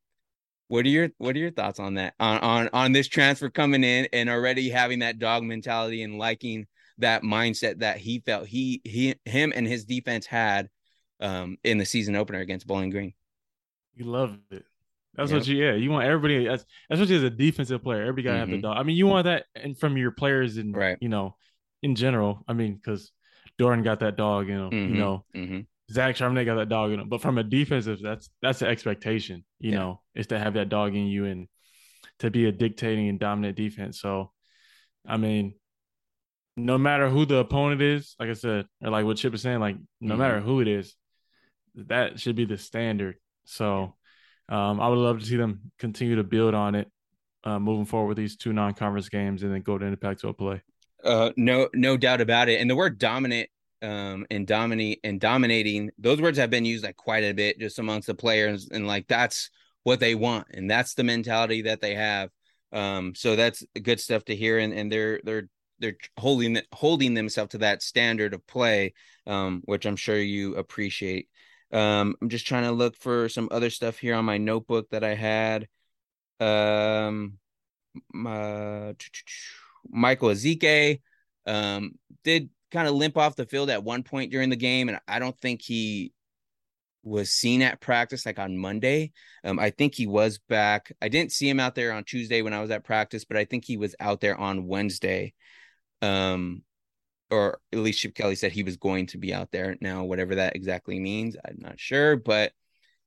what 0.68 0.86
are 0.86 0.90
your 0.90 1.10
what 1.18 1.36
are 1.36 1.40
your 1.40 1.52
thoughts 1.52 1.80
on 1.80 1.96
that? 1.96 2.14
On 2.20 2.40
on 2.40 2.70
on 2.74 2.92
this 2.92 3.08
transfer 3.08 3.50
coming 3.50 3.84
in 3.84 4.08
and 4.14 4.30
already 4.30 4.70
having 4.70 5.00
that 5.00 5.20
dog 5.20 5.44
mentality 5.44 6.04
and 6.04 6.18
liking 6.18 6.68
that 7.00 7.24
mindset 7.24 7.80
that 7.80 7.98
he 7.98 8.20
felt 8.20 8.48
he 8.48 8.82
he 8.84 9.16
him 9.26 9.54
and 9.56 9.68
his 9.68 9.86
defense 9.86 10.26
had 10.26 10.70
um 11.20 11.58
in 11.64 11.78
the 11.78 11.86
season 11.86 12.16
opener 12.16 12.40
against 12.40 12.68
Bowling 12.68 12.90
Green. 12.90 13.14
You 13.96 14.06
love 14.06 14.38
it. 14.52 14.64
That's 15.16 15.32
what 15.32 15.46
you 15.46 15.64
yeah. 15.64 15.74
You 15.74 15.92
want 15.92 16.06
everybody 16.06 16.48
that's 16.48 16.66
especially 16.90 17.18
as 17.18 17.24
a 17.24 17.30
defensive 17.30 17.84
player. 17.84 18.02
Everybody 18.02 18.24
gotta 18.24 18.34
mm-hmm. 18.34 18.40
have 18.40 18.50
the 18.50 18.56
mm-hmm. 18.56 18.62
dog. 18.62 18.78
I 18.78 18.84
mean, 18.84 18.98
you 18.98 19.06
want 19.06 19.26
that 19.26 19.46
and 19.56 19.78
from 19.78 19.96
your 19.96 20.12
players 20.12 20.58
and 20.58 20.76
right. 20.76 20.98
you 21.02 21.10
know, 21.10 21.36
in 21.84 21.96
general. 21.96 22.44
I 22.48 22.54
mean, 22.54 22.76
because 22.76 23.12
Dorian 23.60 23.84
got 23.84 24.00
that 24.00 24.16
dog, 24.16 24.48
you 24.48 24.56
know, 24.56 24.70
mm-hmm. 24.70 24.94
you 24.94 25.00
know, 25.00 25.26
mm-hmm. 25.36 25.60
Zach 25.92 26.16
Charbonnet 26.16 26.46
got 26.46 26.56
that 26.56 26.70
dog 26.70 26.92
in 26.92 27.00
him. 27.00 27.10
But 27.10 27.22
from 27.22 27.38
a 27.38 27.44
defensive, 27.44 28.00
that's 28.02 28.30
that's 28.42 28.60
the 28.60 28.68
expectation, 28.68 29.44
you 29.60 29.72
yeah. 29.72 29.78
know, 29.78 30.02
is 30.16 30.28
to 30.28 30.40
have 30.40 30.56
that 30.56 30.70
dog 30.70 30.96
in 30.96 31.08
you 31.08 31.26
and 31.26 31.48
to 32.20 32.32
be 32.32 32.46
a 32.46 32.52
dictating 32.52 33.10
and 33.10 33.20
dominant 33.20 33.58
defense. 33.58 34.00
So 34.00 34.32
I 35.06 35.18
mean, 35.18 35.56
no 36.56 36.78
matter 36.78 37.10
who 37.10 37.26
the 37.26 37.38
opponent 37.38 37.82
is, 37.82 38.16
like 38.20 38.30
I 38.30 38.34
said, 38.34 38.66
or 38.82 38.92
like 38.92 39.06
what 39.06 39.18
Chip 39.18 39.34
is 39.34 39.42
saying, 39.42 39.60
like 39.60 39.76
no 40.00 40.14
mm-hmm. 40.14 40.22
matter 40.22 40.40
who 40.40 40.62
it 40.62 40.68
is, 40.68 40.96
that 41.76 42.20
should 42.20 42.36
be 42.36 42.46
the 42.46 42.58
standard. 42.58 43.16
So 43.46 43.96
um, 44.50 44.80
I 44.80 44.88
would 44.88 45.00
love 45.00 45.20
to 45.20 45.26
see 45.26 45.38
them 45.38 45.72
continue 45.80 46.16
to 46.18 46.24
build 46.24 46.54
on 46.54 46.76
it 46.76 46.92
uh, 47.44 47.60
moving 47.60 47.86
forward 47.86 48.10
with 48.10 48.18
these 48.18 48.38
two 48.38 48.54
non-conference 48.54 49.10
games 49.10 49.44
and 49.44 49.54
then 49.54 49.62
go 49.62 49.78
to 49.78 49.86
Impact 49.86 50.22
to 50.22 50.34
play. 50.34 50.62
Uh, 51.04 51.32
no, 51.36 51.68
no 51.74 51.98
doubt 51.98 52.22
about 52.22 52.48
it. 52.48 52.62
And 52.62 52.70
the 52.70 52.76
word 52.76 52.98
dominant 52.98 53.50
um, 53.84 54.26
and 54.32 54.48
dominate 54.48 55.02
and 55.04 55.20
dominating, 55.20 55.92
those 56.00 56.22
words 56.22 56.38
have 56.38 56.50
been 56.50 56.66
used 56.66 56.84
like 56.84 56.96
quite 56.96 57.24
a 57.24 57.34
bit 57.34 57.60
just 57.60 57.80
amongst 57.80 58.08
the 58.08 58.16
players, 58.16 58.70
and 58.72 58.88
like 58.88 59.08
that's 59.08 59.50
what 59.84 60.00
they 60.00 60.16
want, 60.16 60.48
and 60.54 60.72
that's 60.72 60.96
the 60.96 61.04
mentality 61.04 61.64
that 61.64 61.82
they 61.82 61.96
have. 61.96 62.30
Um, 62.72 63.14
so 63.14 63.36
that's 63.36 63.64
good 63.82 64.00
stuff 64.00 64.26
to 64.26 64.36
hear, 64.36 64.58
and 64.58 64.74
and 64.74 64.92
they're 64.92 65.20
they're 65.24 65.50
they're 65.80 65.98
holding 66.18 66.60
holding 66.74 67.14
themselves 67.14 67.52
to 67.52 67.60
that 67.60 67.84
standard 67.84 68.34
of 68.34 68.48
play, 68.48 68.94
um, 69.28 69.62
which 69.66 69.86
I'm 69.86 69.98
sure 69.98 70.18
you 70.18 70.56
appreciate. 70.56 71.28
Um, 71.72 72.16
I'm 72.22 72.30
just 72.30 72.48
trying 72.48 72.64
to 72.64 72.72
look 72.72 72.96
for 72.98 73.28
some 73.30 73.50
other 73.52 73.70
stuff 73.70 73.98
here 73.98 74.16
on 74.16 74.26
my 74.26 74.38
notebook 74.38 74.90
that 74.92 75.04
I 75.04 75.16
had. 75.16 75.68
Um, 76.40 77.40
my, 78.14 78.94
Michael 79.90 80.30
Ezeike 80.30 81.02
um, 81.46 81.94
did 82.24 82.50
kind 82.74 82.88
of 82.88 82.96
limp 82.96 83.18
off 83.18 83.36
the 83.36 83.46
field 83.46 83.70
at 83.70 83.84
one 83.84 84.04
point 84.04 84.32
during 84.32 84.50
the 84.50 84.56
game, 84.56 84.90
and 84.90 85.00
I 85.08 85.20
don't 85.20 85.38
think 85.40 85.62
he 85.62 86.12
was 87.04 87.30
seen 87.30 87.62
at 87.62 87.82
practice 87.82 88.26
like 88.26 88.40
on 88.40 88.58
Monday. 88.58 89.12
Um, 89.44 89.60
I 89.60 89.70
think 89.70 89.94
he 89.94 90.08
was 90.08 90.40
back. 90.50 90.92
I 91.02 91.10
didn't 91.10 91.32
see 91.34 91.50
him 91.50 91.60
out 91.60 91.76
there 91.76 91.92
on 91.92 92.04
Tuesday 92.06 92.42
when 92.42 92.54
I 92.54 92.62
was 92.62 92.72
at 92.72 92.84
practice, 92.86 93.26
but 93.26 93.38
I 93.38 93.46
think 93.46 93.66
he 93.66 93.78
was 93.78 93.96
out 94.00 94.22
there 94.22 94.38
on 94.38 94.68
Wednesday. 94.68 95.34
Um, 96.02 96.64
or 97.30 97.60
at 97.72 97.80
least 97.80 98.00
Chip 98.00 98.16
Kelly 98.16 98.36
said 98.36 98.52
he 98.52 98.64
was 98.64 98.78
going 98.78 99.08
to 99.08 99.18
be 99.18 99.34
out 99.34 99.52
there. 99.52 99.76
Now, 99.82 100.04
whatever 100.04 100.36
that 100.36 100.56
exactly 100.56 101.00
means, 101.00 101.36
I'm 101.44 101.58
not 101.60 101.80
sure, 101.80 102.16
but 102.16 102.54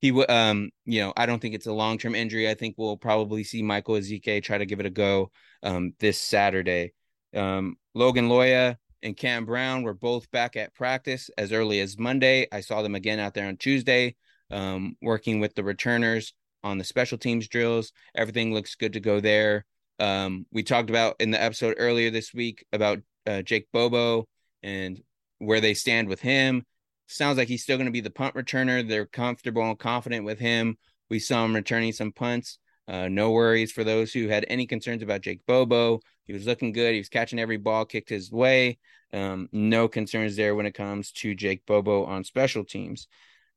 he 0.01 0.11
would, 0.13 0.31
um, 0.31 0.71
you 0.85 1.01
know, 1.01 1.13
I 1.17 1.27
don't 1.27 1.41
think 1.41 1.55
it's 1.55 1.67
a 1.67 1.73
long 1.73 1.97
term 1.97 2.15
injury. 2.15 2.49
I 2.51 2.55
think 2.55 2.75
we'll 2.77 2.97
probably 2.97 3.45
see 3.45 3.63
Michael 3.63 3.95
Ezeike 3.95 4.43
try 4.43 4.59
to 4.59 4.67
give 4.67 4.81
it 4.81 4.87
a 4.87 4.91
go 4.91 5.31
um, 5.63 5.95
this 6.01 6.21
Saturday. 6.21 6.93
Um, 7.35 7.77
Logan 7.95 8.29
Loya 8.29 8.77
and 9.07 9.17
Cam 9.17 9.45
Brown 9.45 9.85
were 9.85 9.95
both 9.95 10.29
back 10.33 10.57
at 10.57 10.75
practice 10.75 11.31
as 11.39 11.53
early 11.53 11.79
as 11.79 11.97
Monday. 11.97 12.49
I 12.51 12.59
saw 12.59 12.83
them 12.83 12.97
again 12.97 13.21
out 13.21 13.35
there 13.35 13.47
on 13.47 13.57
Tuesday, 13.57 14.17
um, 14.51 14.97
working 15.01 15.39
with 15.39 15.55
the 15.55 15.63
returners 15.63 16.35
on 16.65 16.77
the 16.77 16.83
special 16.83 17.17
teams 17.17 17.47
drills. 17.47 17.93
Everything 18.17 18.53
looks 18.53 18.75
good 18.75 18.95
to 18.95 19.01
go 19.01 19.21
there. 19.21 19.65
Um, 20.01 20.45
we 20.51 20.65
talked 20.65 20.91
about 20.91 21.15
in 21.21 21.31
the 21.31 21.41
episode 21.41 21.77
earlier 21.79 22.11
this 22.11 22.35
week 22.35 22.67
about 22.73 22.99
uh, 23.29 23.43
Jake 23.43 23.69
Bobo 23.73 24.27
and 24.65 25.01
where 25.39 25.61
they 25.61 25.75
stand 25.75 26.09
with 26.09 26.21
him. 26.21 26.65
Sounds 27.07 27.39
like 27.39 27.47
he's 27.47 27.63
still 27.63 27.77
going 27.77 27.87
to 27.87 27.93
be 27.93 28.01
the 28.01 28.11
punt 28.11 28.35
returner. 28.35 28.87
They're 28.87 29.07
comfortable 29.07 29.63
and 29.63 29.79
confident 29.79 30.25
with 30.25 30.41
him. 30.41 30.79
We 31.09 31.21
saw 31.21 31.45
him 31.45 31.55
returning 31.55 31.93
some 31.93 32.11
punts. 32.11 32.59
Uh, 32.89 33.09
no 33.09 33.31
worries 33.33 33.73
for 33.73 33.85
those 33.85 34.13
who 34.13 34.29
had 34.29 34.45
any 34.49 34.67
concerns 34.67 35.03
about 35.03 35.21
Jake 35.21 35.41
Bobo. 35.47 36.01
He 36.25 36.33
was 36.33 36.47
looking 36.47 36.73
good. 36.73 36.93
He 36.93 37.01
was 37.01 37.09
catching 37.09 37.39
every 37.39 37.57
ball 37.57 37.85
kicked 37.85 38.09
his 38.09 38.31
way. 38.31 38.79
Um, 39.13 39.49
no 39.53 39.89
concerns 39.89 40.37
there 40.37 40.55
when 40.55 40.67
it 40.67 40.75
comes 40.75 41.13
to 41.13 41.35
Jake 41.35 41.65
Bobo 41.67 42.05
on 42.05 42.25
special 42.25 42.65
teams. 42.65 43.09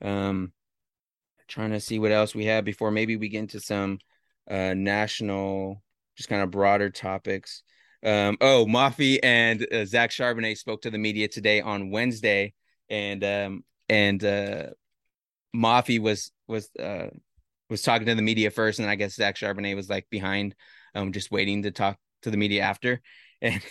Um, 0.02 0.54
trying 1.48 1.72
to 1.72 1.80
see 1.80 2.00
what 2.00 2.12
else 2.12 2.34
we 2.34 2.46
have 2.46 2.64
before 2.64 2.92
maybe 2.92 3.18
we 3.18 3.30
get 3.30 3.40
into 3.40 3.60
some 3.60 4.00
uh, 4.50 4.74
national, 4.76 5.82
just 6.16 6.30
kind 6.30 6.42
of 6.42 6.52
broader 6.52 6.90
topics. 6.90 7.64
Um, 8.04 8.38
oh, 8.40 8.66
Mafi 8.68 9.20
and 9.22 9.68
uh, 9.72 9.86
Zach 9.86 10.12
Charbonnet 10.12 10.58
spoke 10.58 10.84
to 10.84 10.92
the 10.92 10.98
media 10.98 11.28
today 11.28 11.60
on 11.60 11.92
Wednesday, 11.92 12.54
and 12.90 13.24
um, 13.24 13.64
and 13.90 14.24
uh, 14.24 14.68
Mafi 15.54 16.00
was 16.00 16.32
was 16.48 16.70
uh, 16.80 17.08
was 17.70 17.82
talking 17.82 18.08
to 18.08 18.16
the 18.16 18.22
media 18.22 18.52
first, 18.52 18.80
and 18.80 18.90
I 18.90 18.96
guess 18.96 19.16
Zach 19.16 19.36
Charbonnet 19.36 19.76
was 19.76 19.90
like 19.90 20.08
behind, 20.10 20.56
um, 20.96 21.12
just 21.12 21.32
waiting 21.32 21.64
to 21.64 21.72
talk 21.72 21.98
to 22.24 22.32
the 22.32 22.38
media 22.38 22.64
after, 22.64 23.02
and 23.42 23.62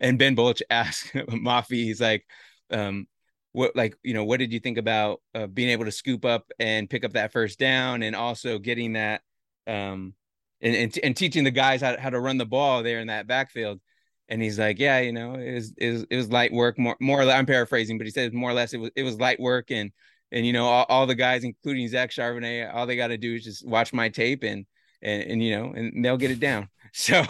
and 0.00 0.18
Ben 0.18 0.34
Bolch 0.34 0.62
asked 0.70 1.12
Mafi, 1.14 1.84
he's 1.84 2.00
like, 2.00 2.26
um, 2.70 3.06
what 3.52 3.76
like 3.76 3.96
you 4.02 4.14
know 4.14 4.24
what 4.24 4.38
did 4.38 4.52
you 4.52 4.60
think 4.60 4.78
about 4.78 5.20
uh, 5.34 5.46
being 5.46 5.68
able 5.68 5.84
to 5.84 5.92
scoop 5.92 6.24
up 6.24 6.50
and 6.58 6.90
pick 6.90 7.04
up 7.04 7.12
that 7.12 7.32
first 7.32 7.58
down, 7.58 8.02
and 8.02 8.16
also 8.16 8.58
getting 8.58 8.94
that 8.94 9.22
um 9.66 10.14
and, 10.62 10.76
and, 10.76 10.98
and 11.02 11.16
teaching 11.16 11.44
the 11.44 11.50
guys 11.50 11.80
how, 11.82 11.98
how 11.98 12.08
to 12.08 12.20
run 12.20 12.38
the 12.38 12.46
ball 12.46 12.82
there 12.82 13.00
in 13.00 13.08
that 13.08 13.26
backfield. 13.26 13.80
And 14.28 14.40
he's 14.40 14.58
like, 14.58 14.78
yeah, 14.78 15.00
you 15.00 15.12
know, 15.12 15.34
it 15.34 15.54
was, 15.54 15.74
it 15.76 15.90
was, 15.90 16.06
it 16.08 16.16
was 16.16 16.30
light 16.30 16.52
work 16.52 16.78
more, 16.78 16.96
more, 17.00 17.22
I'm 17.22 17.46
paraphrasing, 17.46 17.98
but 17.98 18.06
he 18.06 18.12
said 18.12 18.32
more 18.32 18.50
or 18.50 18.54
less 18.54 18.72
it 18.72 18.78
was, 18.78 18.90
it 18.94 19.02
was 19.02 19.18
light 19.18 19.40
work. 19.40 19.70
And, 19.70 19.90
and, 20.32 20.46
you 20.46 20.52
know, 20.52 20.66
all, 20.66 20.86
all 20.88 21.06
the 21.06 21.14
guys, 21.14 21.44
including 21.44 21.86
Zach 21.88 22.10
Charbonnet, 22.10 22.74
all 22.74 22.86
they 22.86 22.96
got 22.96 23.08
to 23.08 23.18
do 23.18 23.34
is 23.34 23.44
just 23.44 23.66
watch 23.66 23.92
my 23.92 24.08
tape 24.08 24.42
and, 24.42 24.66
and, 25.02 25.22
and, 25.24 25.42
you 25.42 25.56
know, 25.56 25.72
and 25.72 26.04
they'll 26.04 26.16
get 26.16 26.30
it 26.30 26.40
down. 26.40 26.68
So 26.94 27.22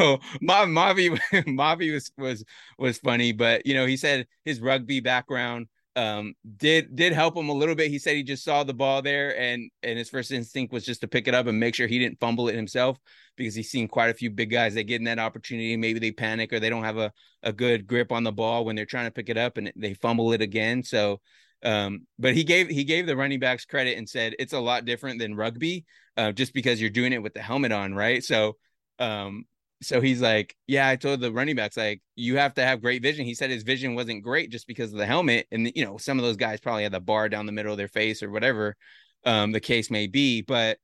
Mafi, 0.42 1.16
Mafi 1.32 1.92
was, 1.92 2.10
was, 2.18 2.44
was 2.78 2.98
funny, 2.98 3.30
but, 3.30 3.64
you 3.64 3.74
know, 3.74 3.86
he 3.86 3.96
said 3.96 4.26
his 4.44 4.60
rugby 4.60 4.98
background, 4.98 5.68
um, 5.94 6.34
did 6.56 6.96
did 6.96 7.12
help 7.12 7.36
him 7.36 7.48
a 7.48 7.52
little 7.52 7.74
bit. 7.74 7.90
He 7.90 7.98
said 7.98 8.16
he 8.16 8.22
just 8.22 8.44
saw 8.44 8.64
the 8.64 8.74
ball 8.74 9.02
there 9.02 9.38
and 9.38 9.70
and 9.82 9.98
his 9.98 10.08
first 10.08 10.32
instinct 10.32 10.72
was 10.72 10.84
just 10.84 11.02
to 11.02 11.08
pick 11.08 11.28
it 11.28 11.34
up 11.34 11.46
and 11.46 11.60
make 11.60 11.74
sure 11.74 11.86
he 11.86 11.98
didn't 11.98 12.18
fumble 12.18 12.48
it 12.48 12.54
himself 12.54 12.98
because 13.36 13.54
he's 13.54 13.70
seen 13.70 13.88
quite 13.88 14.10
a 14.10 14.14
few 14.14 14.30
big 14.30 14.50
guys 14.50 14.74
that 14.74 14.84
get 14.84 15.00
in 15.00 15.04
that 15.04 15.18
opportunity. 15.18 15.76
Maybe 15.76 15.98
they 15.98 16.12
panic 16.12 16.52
or 16.52 16.60
they 16.60 16.70
don't 16.70 16.84
have 16.84 16.98
a, 16.98 17.12
a 17.42 17.52
good 17.52 17.86
grip 17.86 18.10
on 18.10 18.24
the 18.24 18.32
ball 18.32 18.64
when 18.64 18.76
they're 18.76 18.86
trying 18.86 19.06
to 19.06 19.10
pick 19.10 19.28
it 19.28 19.36
up 19.36 19.58
and 19.58 19.72
they 19.76 19.94
fumble 19.94 20.32
it 20.32 20.40
again. 20.40 20.82
So 20.82 21.20
um, 21.64 22.06
but 22.18 22.34
he 22.34 22.44
gave 22.44 22.68
he 22.68 22.84
gave 22.84 23.06
the 23.06 23.16
running 23.16 23.40
backs 23.40 23.64
credit 23.64 23.98
and 23.98 24.08
said 24.08 24.34
it's 24.38 24.52
a 24.52 24.60
lot 24.60 24.84
different 24.84 25.18
than 25.18 25.34
rugby, 25.36 25.84
uh, 26.16 26.32
just 26.32 26.54
because 26.54 26.80
you're 26.80 26.90
doing 26.90 27.12
it 27.12 27.22
with 27.22 27.34
the 27.34 27.42
helmet 27.42 27.72
on, 27.72 27.94
right? 27.94 28.22
So 28.22 28.56
um 28.98 29.44
so 29.82 30.00
he's 30.00 30.22
like, 30.22 30.54
yeah, 30.68 30.88
I 30.88 30.96
told 30.96 31.20
the 31.20 31.32
running 31.32 31.56
backs 31.56 31.76
like 31.76 32.00
you 32.14 32.36
have 32.36 32.54
to 32.54 32.64
have 32.64 32.80
great 32.80 33.02
vision. 33.02 33.26
He 33.26 33.34
said 33.34 33.50
his 33.50 33.64
vision 33.64 33.94
wasn't 33.96 34.22
great 34.22 34.50
just 34.50 34.66
because 34.68 34.92
of 34.92 34.98
the 34.98 35.06
helmet, 35.06 35.46
and 35.50 35.70
you 35.74 35.84
know 35.84 35.98
some 35.98 36.18
of 36.18 36.24
those 36.24 36.36
guys 36.36 36.60
probably 36.60 36.84
had 36.84 36.92
the 36.92 37.00
bar 37.00 37.28
down 37.28 37.46
the 37.46 37.52
middle 37.52 37.72
of 37.72 37.78
their 37.78 37.88
face 37.88 38.22
or 38.22 38.30
whatever 38.30 38.76
um, 39.24 39.52
the 39.52 39.60
case 39.60 39.90
may 39.90 40.06
be. 40.06 40.42
But 40.42 40.78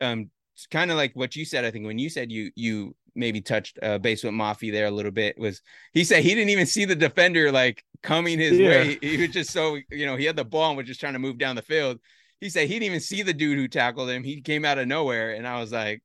um, 0.00 0.30
it's 0.54 0.66
kind 0.66 0.90
of 0.90 0.96
like 0.96 1.12
what 1.14 1.34
you 1.34 1.44
said. 1.44 1.64
I 1.64 1.70
think 1.70 1.86
when 1.86 1.98
you 1.98 2.08
said 2.08 2.30
you 2.30 2.50
you 2.54 2.94
maybe 3.14 3.40
touched 3.40 3.78
uh, 3.82 3.98
base 3.98 4.24
with 4.24 4.32
Mafi 4.32 4.72
there 4.72 4.86
a 4.86 4.90
little 4.90 5.12
bit 5.12 5.38
was 5.38 5.60
he 5.92 6.02
said 6.04 6.22
he 6.22 6.34
didn't 6.34 6.50
even 6.50 6.66
see 6.66 6.84
the 6.84 6.96
defender 6.96 7.52
like 7.52 7.84
coming 8.02 8.38
his 8.38 8.58
yeah. 8.58 8.68
way. 8.68 8.98
He 9.00 9.16
was 9.18 9.30
just 9.30 9.50
so 9.50 9.78
you 9.90 10.06
know 10.06 10.16
he 10.16 10.24
had 10.24 10.36
the 10.36 10.44
ball 10.44 10.70
and 10.70 10.76
was 10.76 10.86
just 10.86 11.00
trying 11.00 11.14
to 11.14 11.18
move 11.18 11.38
down 11.38 11.56
the 11.56 11.62
field. 11.62 11.98
He 12.40 12.50
said 12.50 12.68
he 12.68 12.74
didn't 12.74 12.84
even 12.84 13.00
see 13.00 13.22
the 13.22 13.34
dude 13.34 13.58
who 13.58 13.68
tackled 13.68 14.10
him. 14.10 14.22
He 14.22 14.40
came 14.40 14.64
out 14.64 14.78
of 14.78 14.86
nowhere, 14.86 15.32
and 15.32 15.46
I 15.46 15.60
was 15.60 15.72
like, 15.72 16.02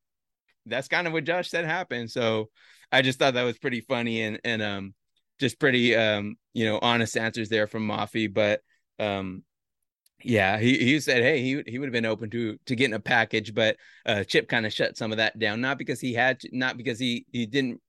that's 0.66 0.88
kind 0.88 1.06
of 1.06 1.12
what 1.12 1.24
Josh 1.24 1.48
said 1.50 1.64
happened. 1.64 2.10
So 2.10 2.48
I 2.90 3.02
just 3.02 3.18
thought 3.18 3.34
that 3.34 3.42
was 3.44 3.58
pretty 3.58 3.80
funny 3.82 4.22
and 4.22 4.40
and 4.44 4.62
um 4.62 4.94
just 5.38 5.58
pretty 5.58 5.94
um 5.94 6.36
you 6.54 6.64
know 6.64 6.78
honest 6.80 7.16
answers 7.16 7.48
there 7.48 7.66
from 7.66 7.86
Mafi. 7.86 8.32
But 8.32 8.60
um 8.98 9.44
yeah, 10.22 10.58
he, 10.58 10.78
he 10.78 11.00
said, 11.00 11.22
hey, 11.22 11.40
he 11.42 11.62
he 11.66 11.78
would 11.78 11.86
have 11.86 11.92
been 11.92 12.06
open 12.06 12.30
to 12.30 12.58
to 12.66 12.76
getting 12.76 12.94
a 12.94 13.00
package, 13.00 13.54
but 13.54 13.76
uh, 14.06 14.24
Chip 14.24 14.48
kind 14.48 14.66
of 14.66 14.72
shut 14.72 14.96
some 14.96 15.12
of 15.12 15.18
that 15.18 15.38
down, 15.38 15.60
not 15.60 15.78
because 15.78 16.00
he 16.00 16.14
had, 16.14 16.40
to, 16.40 16.48
not 16.52 16.76
because 16.76 16.98
he 16.98 17.26
he 17.32 17.46
didn't 17.46 17.80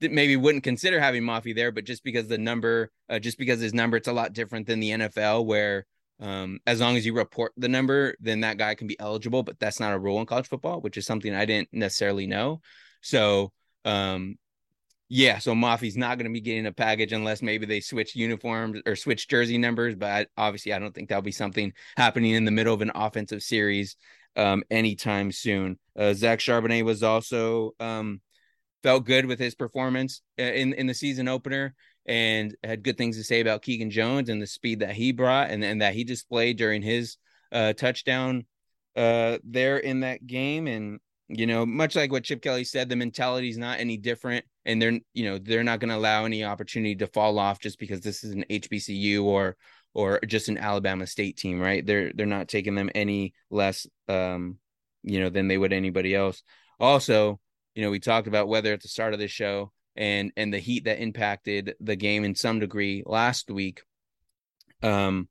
maybe 0.00 0.36
wouldn't 0.36 0.64
consider 0.64 0.98
having 1.00 1.22
Mafi 1.22 1.54
there, 1.54 1.70
but 1.70 1.84
just 1.84 2.02
because 2.02 2.26
the 2.26 2.38
number, 2.38 2.90
uh, 3.08 3.18
just 3.18 3.38
because 3.38 3.60
his 3.60 3.74
number, 3.74 3.96
it's 3.96 4.08
a 4.08 4.12
lot 4.12 4.32
different 4.32 4.66
than 4.66 4.80
the 4.80 4.90
NFL, 4.90 5.46
where 5.46 5.86
um, 6.20 6.60
as 6.66 6.80
long 6.80 6.96
as 6.96 7.04
you 7.06 7.14
report 7.14 7.52
the 7.56 7.68
number, 7.68 8.14
then 8.20 8.40
that 8.40 8.58
guy 8.58 8.74
can 8.74 8.86
be 8.86 8.98
eligible, 8.98 9.42
but 9.42 9.58
that's 9.58 9.80
not 9.80 9.92
a 9.92 9.98
rule 9.98 10.20
in 10.20 10.26
college 10.26 10.48
football, 10.48 10.80
which 10.80 10.96
is 10.96 11.06
something 11.06 11.34
I 11.34 11.44
didn't 11.44 11.68
necessarily 11.72 12.26
know. 12.26 12.60
So, 13.00 13.52
um, 13.84 14.36
yeah, 15.14 15.40
so 15.40 15.52
Mafi's 15.52 15.94
not 15.94 16.16
going 16.16 16.24
to 16.24 16.32
be 16.32 16.40
getting 16.40 16.64
a 16.64 16.72
package 16.72 17.12
unless 17.12 17.42
maybe 17.42 17.66
they 17.66 17.80
switch 17.80 18.16
uniforms 18.16 18.80
or 18.86 18.96
switch 18.96 19.28
jersey 19.28 19.58
numbers. 19.58 19.94
But 19.94 20.28
obviously, 20.38 20.72
I 20.72 20.78
don't 20.78 20.94
think 20.94 21.10
that'll 21.10 21.20
be 21.20 21.32
something 21.32 21.74
happening 21.98 22.30
in 22.32 22.46
the 22.46 22.50
middle 22.50 22.72
of 22.72 22.80
an 22.80 22.92
offensive 22.94 23.42
series 23.42 23.96
um, 24.36 24.62
anytime 24.70 25.30
soon. 25.30 25.78
Uh, 25.94 26.14
Zach 26.14 26.38
Charbonnet 26.38 26.86
was 26.86 27.02
also 27.02 27.72
um, 27.78 28.22
felt 28.82 29.04
good 29.04 29.26
with 29.26 29.38
his 29.38 29.54
performance 29.54 30.22
uh, 30.40 30.44
in 30.44 30.72
in 30.72 30.86
the 30.86 30.94
season 30.94 31.28
opener 31.28 31.74
and 32.06 32.56
had 32.64 32.82
good 32.82 32.96
things 32.96 33.18
to 33.18 33.22
say 33.22 33.40
about 33.40 33.60
Keegan 33.60 33.90
Jones 33.90 34.30
and 34.30 34.40
the 34.40 34.46
speed 34.46 34.80
that 34.80 34.94
he 34.94 35.12
brought 35.12 35.50
and, 35.50 35.62
and 35.62 35.82
that 35.82 35.92
he 35.92 36.04
displayed 36.04 36.56
during 36.56 36.80
his 36.80 37.18
uh, 37.52 37.74
touchdown 37.74 38.46
uh, 38.96 39.36
there 39.44 39.76
in 39.76 40.00
that 40.00 40.26
game. 40.26 40.66
And 40.66 41.00
you 41.28 41.46
know, 41.46 41.66
much 41.66 41.96
like 41.96 42.10
what 42.10 42.24
Chip 42.24 42.40
Kelly 42.40 42.64
said, 42.64 42.88
the 42.88 42.96
mentality 42.96 43.50
is 43.50 43.58
not 43.58 43.78
any 43.78 43.98
different, 43.98 44.46
and 44.64 44.80
they're 44.80 44.98
you 45.14 45.24
know 45.24 45.38
they're 45.38 45.64
not 45.64 45.80
going 45.80 45.90
to 45.90 45.96
allow 45.96 46.24
any 46.24 46.44
opportunity 46.44 46.94
to 46.96 47.06
fall 47.06 47.38
off 47.38 47.60
just 47.60 47.78
because 47.78 48.00
this 48.00 48.24
is 48.24 48.32
an 48.32 48.44
HBCU 48.50 49.24
or 49.24 49.56
or 49.94 50.20
just 50.26 50.48
an 50.48 50.58
Alabama 50.58 51.06
State 51.06 51.36
team, 51.36 51.60
right? 51.60 51.84
They're 51.84 52.12
they're 52.14 52.26
not 52.26 52.48
taking 52.48 52.74
them 52.74 52.90
any 52.94 53.34
less, 53.50 53.86
um, 54.08 54.58
you 55.02 55.20
know, 55.20 55.28
than 55.28 55.48
they 55.48 55.58
would 55.58 55.72
anybody 55.72 56.14
else. 56.14 56.42
Also, 56.80 57.40
you 57.74 57.82
know, 57.82 57.90
we 57.90 58.00
talked 58.00 58.26
about 58.28 58.48
weather 58.48 58.72
at 58.72 58.82
the 58.82 58.88
start 58.88 59.14
of 59.14 59.20
the 59.20 59.28
show 59.28 59.72
and 59.96 60.32
and 60.36 60.52
the 60.52 60.58
heat 60.58 60.84
that 60.84 61.00
impacted 61.00 61.74
the 61.80 61.96
game 61.96 62.24
in 62.24 62.34
some 62.34 62.60
degree 62.60 63.02
last 63.06 63.50
week. 63.50 63.82
Um, 64.82 65.28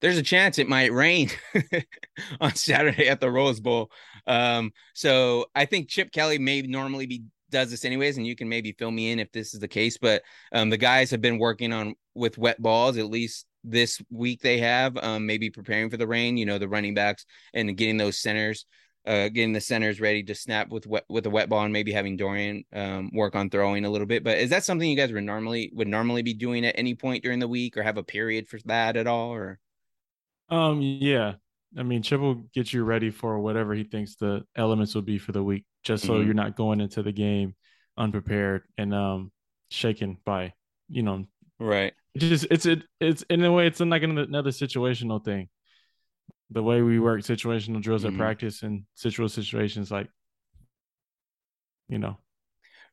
there's 0.00 0.18
a 0.18 0.22
chance 0.22 0.58
it 0.58 0.68
might 0.68 0.92
rain 0.92 1.30
on 2.40 2.54
Saturday 2.54 3.08
at 3.08 3.20
the 3.20 3.30
Rose 3.30 3.60
Bowl. 3.60 3.90
Um, 4.26 4.72
so 4.94 5.46
I 5.54 5.64
think 5.64 5.88
Chip 5.88 6.12
Kelly 6.12 6.38
may 6.38 6.60
normally 6.60 7.06
be 7.06 7.22
does 7.54 7.70
this 7.70 7.84
anyways, 7.84 8.18
and 8.18 8.26
you 8.26 8.36
can 8.36 8.48
maybe 8.48 8.72
fill 8.72 8.90
me 8.90 9.10
in 9.12 9.18
if 9.18 9.32
this 9.32 9.54
is 9.54 9.60
the 9.60 9.68
case. 9.68 9.96
But 9.96 10.22
um, 10.52 10.68
the 10.68 10.76
guys 10.76 11.10
have 11.12 11.22
been 11.22 11.38
working 11.38 11.72
on 11.72 11.94
with 12.14 12.36
wet 12.36 12.60
balls 12.60 12.98
at 12.98 13.06
least 13.06 13.46
this 13.62 14.02
week. 14.10 14.42
They 14.42 14.58
have 14.58 14.98
um, 14.98 15.24
maybe 15.24 15.48
preparing 15.48 15.88
for 15.88 15.96
the 15.96 16.06
rain. 16.06 16.36
You 16.36 16.44
know, 16.44 16.58
the 16.58 16.68
running 16.68 16.94
backs 16.94 17.24
and 17.54 17.74
getting 17.76 17.96
those 17.96 18.18
centers, 18.20 18.66
uh, 19.06 19.28
getting 19.28 19.52
the 19.52 19.60
centers 19.60 20.00
ready 20.00 20.22
to 20.24 20.34
snap 20.34 20.68
with 20.68 20.86
wet 20.86 21.04
with 21.08 21.24
a 21.26 21.30
wet 21.30 21.48
ball, 21.48 21.62
and 21.62 21.72
maybe 21.72 21.92
having 21.92 22.16
Dorian 22.16 22.64
um, 22.72 23.10
work 23.14 23.34
on 23.36 23.48
throwing 23.48 23.84
a 23.84 23.90
little 23.90 24.06
bit. 24.06 24.24
But 24.24 24.38
is 24.38 24.50
that 24.50 24.64
something 24.64 24.90
you 24.90 24.96
guys 24.96 25.12
would 25.12 25.24
normally 25.24 25.70
would 25.72 25.88
normally 25.88 26.22
be 26.22 26.34
doing 26.34 26.66
at 26.66 26.78
any 26.78 26.94
point 26.94 27.22
during 27.22 27.38
the 27.38 27.48
week, 27.48 27.76
or 27.76 27.82
have 27.82 27.96
a 27.96 28.02
period 28.02 28.48
for 28.48 28.58
that 28.66 28.96
at 28.96 29.06
all, 29.06 29.30
or? 29.30 29.58
Um. 30.50 30.82
Yeah. 30.82 31.34
I 31.76 31.82
mean, 31.82 32.02
Chip 32.02 32.20
will 32.20 32.46
get 32.54 32.72
you 32.72 32.84
ready 32.84 33.10
for 33.10 33.38
whatever 33.38 33.74
he 33.74 33.84
thinks 33.84 34.16
the 34.16 34.44
elements 34.56 34.94
will 34.94 35.02
be 35.02 35.18
for 35.18 35.32
the 35.32 35.42
week, 35.42 35.64
just 35.82 36.04
so 36.04 36.14
mm-hmm. 36.14 36.26
you're 36.26 36.34
not 36.34 36.56
going 36.56 36.80
into 36.80 37.02
the 37.02 37.12
game 37.12 37.54
unprepared 37.96 38.62
and 38.76 38.92
um 38.92 39.30
shaken 39.70 40.16
by 40.24 40.52
you 40.88 41.02
know 41.02 41.24
right. 41.58 41.94
Just 42.16 42.46
it's 42.50 42.66
it 42.66 42.82
it's 43.00 43.22
in 43.22 43.44
a 43.44 43.52
way 43.52 43.66
it's 43.66 43.80
like 43.80 44.02
another 44.02 44.50
situational 44.50 45.24
thing. 45.24 45.48
The 46.50 46.62
way 46.62 46.82
we 46.82 47.00
work 47.00 47.22
situational 47.22 47.82
drills 47.82 48.04
mm-hmm. 48.04 48.14
at 48.14 48.18
practice 48.18 48.62
and 48.62 48.84
situational 48.96 49.30
situations, 49.30 49.90
like 49.90 50.08
you 51.88 51.98
know. 51.98 52.18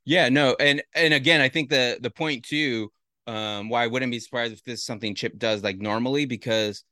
Yeah, 0.06 0.30
no, 0.30 0.56
and 0.60 0.82
and 0.96 1.14
again, 1.14 1.42
I 1.42 1.50
think 1.50 1.70
the 1.70 2.00
the 2.02 2.10
point 2.10 2.46
too, 2.46 2.92
um, 3.28 3.70
why 3.70 3.84
I 3.84 3.88
wouldn't 3.88 4.12
be 4.12 4.20
surprised 4.20 4.54
if 4.54 4.64
this 4.64 4.80
is 4.80 4.86
something 4.86 5.14
Chip 5.14 5.38
does 5.38 5.62
like 5.62 5.78
normally 5.78 6.26
because 6.26 6.84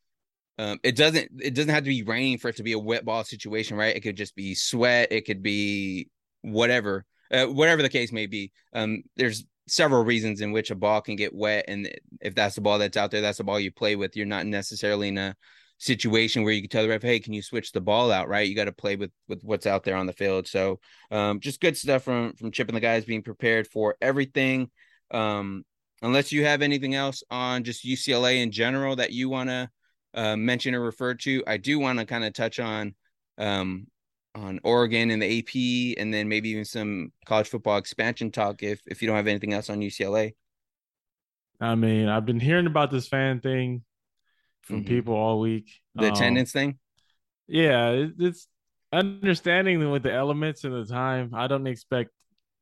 um, 0.60 0.78
it 0.84 0.98
doesn't 0.98 1.32
it 1.41 1.54
doesn't 1.56 1.74
have 1.74 1.86
to 1.86 1.89
be 1.89 2.04
raining 2.04 2.38
for 2.38 2.50
it 2.50 2.58
to 2.58 2.63
be 2.63 2.74
a 2.74 2.80
wet 2.80 3.06
ball 3.06 3.24
situation, 3.24 3.78
right? 3.78 3.95
It 3.95 4.02
could 4.02 4.17
just 4.17 4.36
be 4.36 4.54
sweat. 4.54 5.10
It 5.10 5.26
could 5.26 5.41
be 5.41 6.10
whatever, 6.41 7.06
uh, 7.32 7.45
whatever 7.45 7.82
the 7.82 7.88
case 7.88 8.12
may 8.12 8.26
be. 8.26 8.52
Um, 8.74 9.04
there's 9.15 9.45
several 9.69 10.04
reasons 10.04 10.41
in 10.41 10.52
which 10.52 10.69
a 10.69 10.76
ball 10.76 11.00
can 11.00 11.15
get 11.15 11.34
wet, 11.34 11.63
and 11.69 11.89
if 12.19 12.36
that's 12.36 12.56
the 12.56 12.62
ball 12.62 12.78
that's 12.78 12.98
out 12.98 13.10
there, 13.10 13.22
that's 13.22 13.38
the 13.38 13.45
ball 13.45 13.58
you 13.58 13.72
play 13.72 13.95
with. 13.95 14.17
You're 14.17 14.26
not 14.26 14.45
necessarily 14.48 15.08
in 15.08 15.17
a 15.17 15.34
situation 15.78 16.43
where 16.43 16.52
you 16.52 16.62
can 16.62 16.69
tell 16.69 16.84
the 16.84 16.89
ref, 16.89 17.04
"Hey, 17.04 17.22
can 17.22 17.32
you 17.32 17.41
switch 17.41 17.72
the 17.72 17.80
ball 17.80 18.12
out?" 18.12 18.28
Right? 18.28 18.45
You 18.45 18.54
got 18.54 18.65
to 18.65 18.74
play 18.74 18.98
with 18.98 19.12
with 19.30 19.41
what's 19.43 19.65
out 19.65 19.86
there 19.86 19.95
on 19.95 20.08
the 20.08 20.13
field. 20.13 20.45
So, 20.45 20.82
um, 21.10 21.39
just 21.39 21.62
good 21.62 21.78
stuff 21.78 22.04
from 22.04 22.34
from 22.34 22.52
Chip 22.52 22.67
and 22.67 22.76
the 22.76 22.82
guys 22.82 23.06
being 23.06 23.24
prepared 23.24 23.65
for 23.65 23.95
everything. 24.02 24.69
Um, 25.10 25.63
unless 26.02 26.34
you 26.34 26.43
have 26.43 26.62
anything 26.62 26.95
else 26.95 27.24
on 27.32 27.63
just 27.63 27.86
UCLA 27.86 28.43
in 28.43 28.52
general 28.52 28.98
that 28.98 29.13
you 29.13 29.30
want 29.30 29.50
to 29.50 29.69
uh, 30.13 30.36
mention 30.36 30.76
or 30.76 30.82
refer 30.82 31.13
to. 31.13 31.43
I 31.48 31.58
do 31.58 31.80
want 31.80 32.00
to 32.00 32.06
kind 32.06 32.24
of 32.24 32.34
touch 32.34 32.60
on 32.60 32.95
um, 33.38 33.88
on 34.36 34.60
Oregon 34.63 35.12
and 35.12 35.22
the 35.22 35.39
AP, 35.39 36.00
and 36.00 36.13
then 36.13 36.28
maybe 36.28 36.50
even 36.50 36.65
some 36.65 37.12
college 37.26 37.48
football 37.48 37.78
expansion 37.78 38.32
talk 38.32 38.63
if 38.63 38.82
if 38.88 39.02
you 39.02 39.08
don't 39.08 39.17
have 39.17 39.28
anything 39.28 39.54
else 39.54 39.69
on 39.69 39.80
UCLA. 39.80 40.34
I 41.62 41.76
mean, 41.76 42.08
I've 42.08 42.26
been 42.26 42.39
hearing 42.39 42.67
about 42.67 42.89
this 42.89 43.08
fan 43.08 43.41
thing 43.41 43.84
from 44.62 44.78
mm-hmm. 44.78 44.88
people 44.88 45.13
all 45.13 45.39
week. 45.39 45.69
The 45.95 46.08
um, 46.08 46.13
attendance 46.13 46.52
thing. 46.52 46.80
Yeah, 47.48 48.08
it's 48.17 48.48
understanding 48.91 49.89
with 49.89 50.04
the 50.04 50.13
elements 50.13 50.63
and 50.63 50.74
the 50.74 50.86
time. 50.86 51.32
I 51.34 51.48
don't 51.48 51.67
expect, 51.67 52.12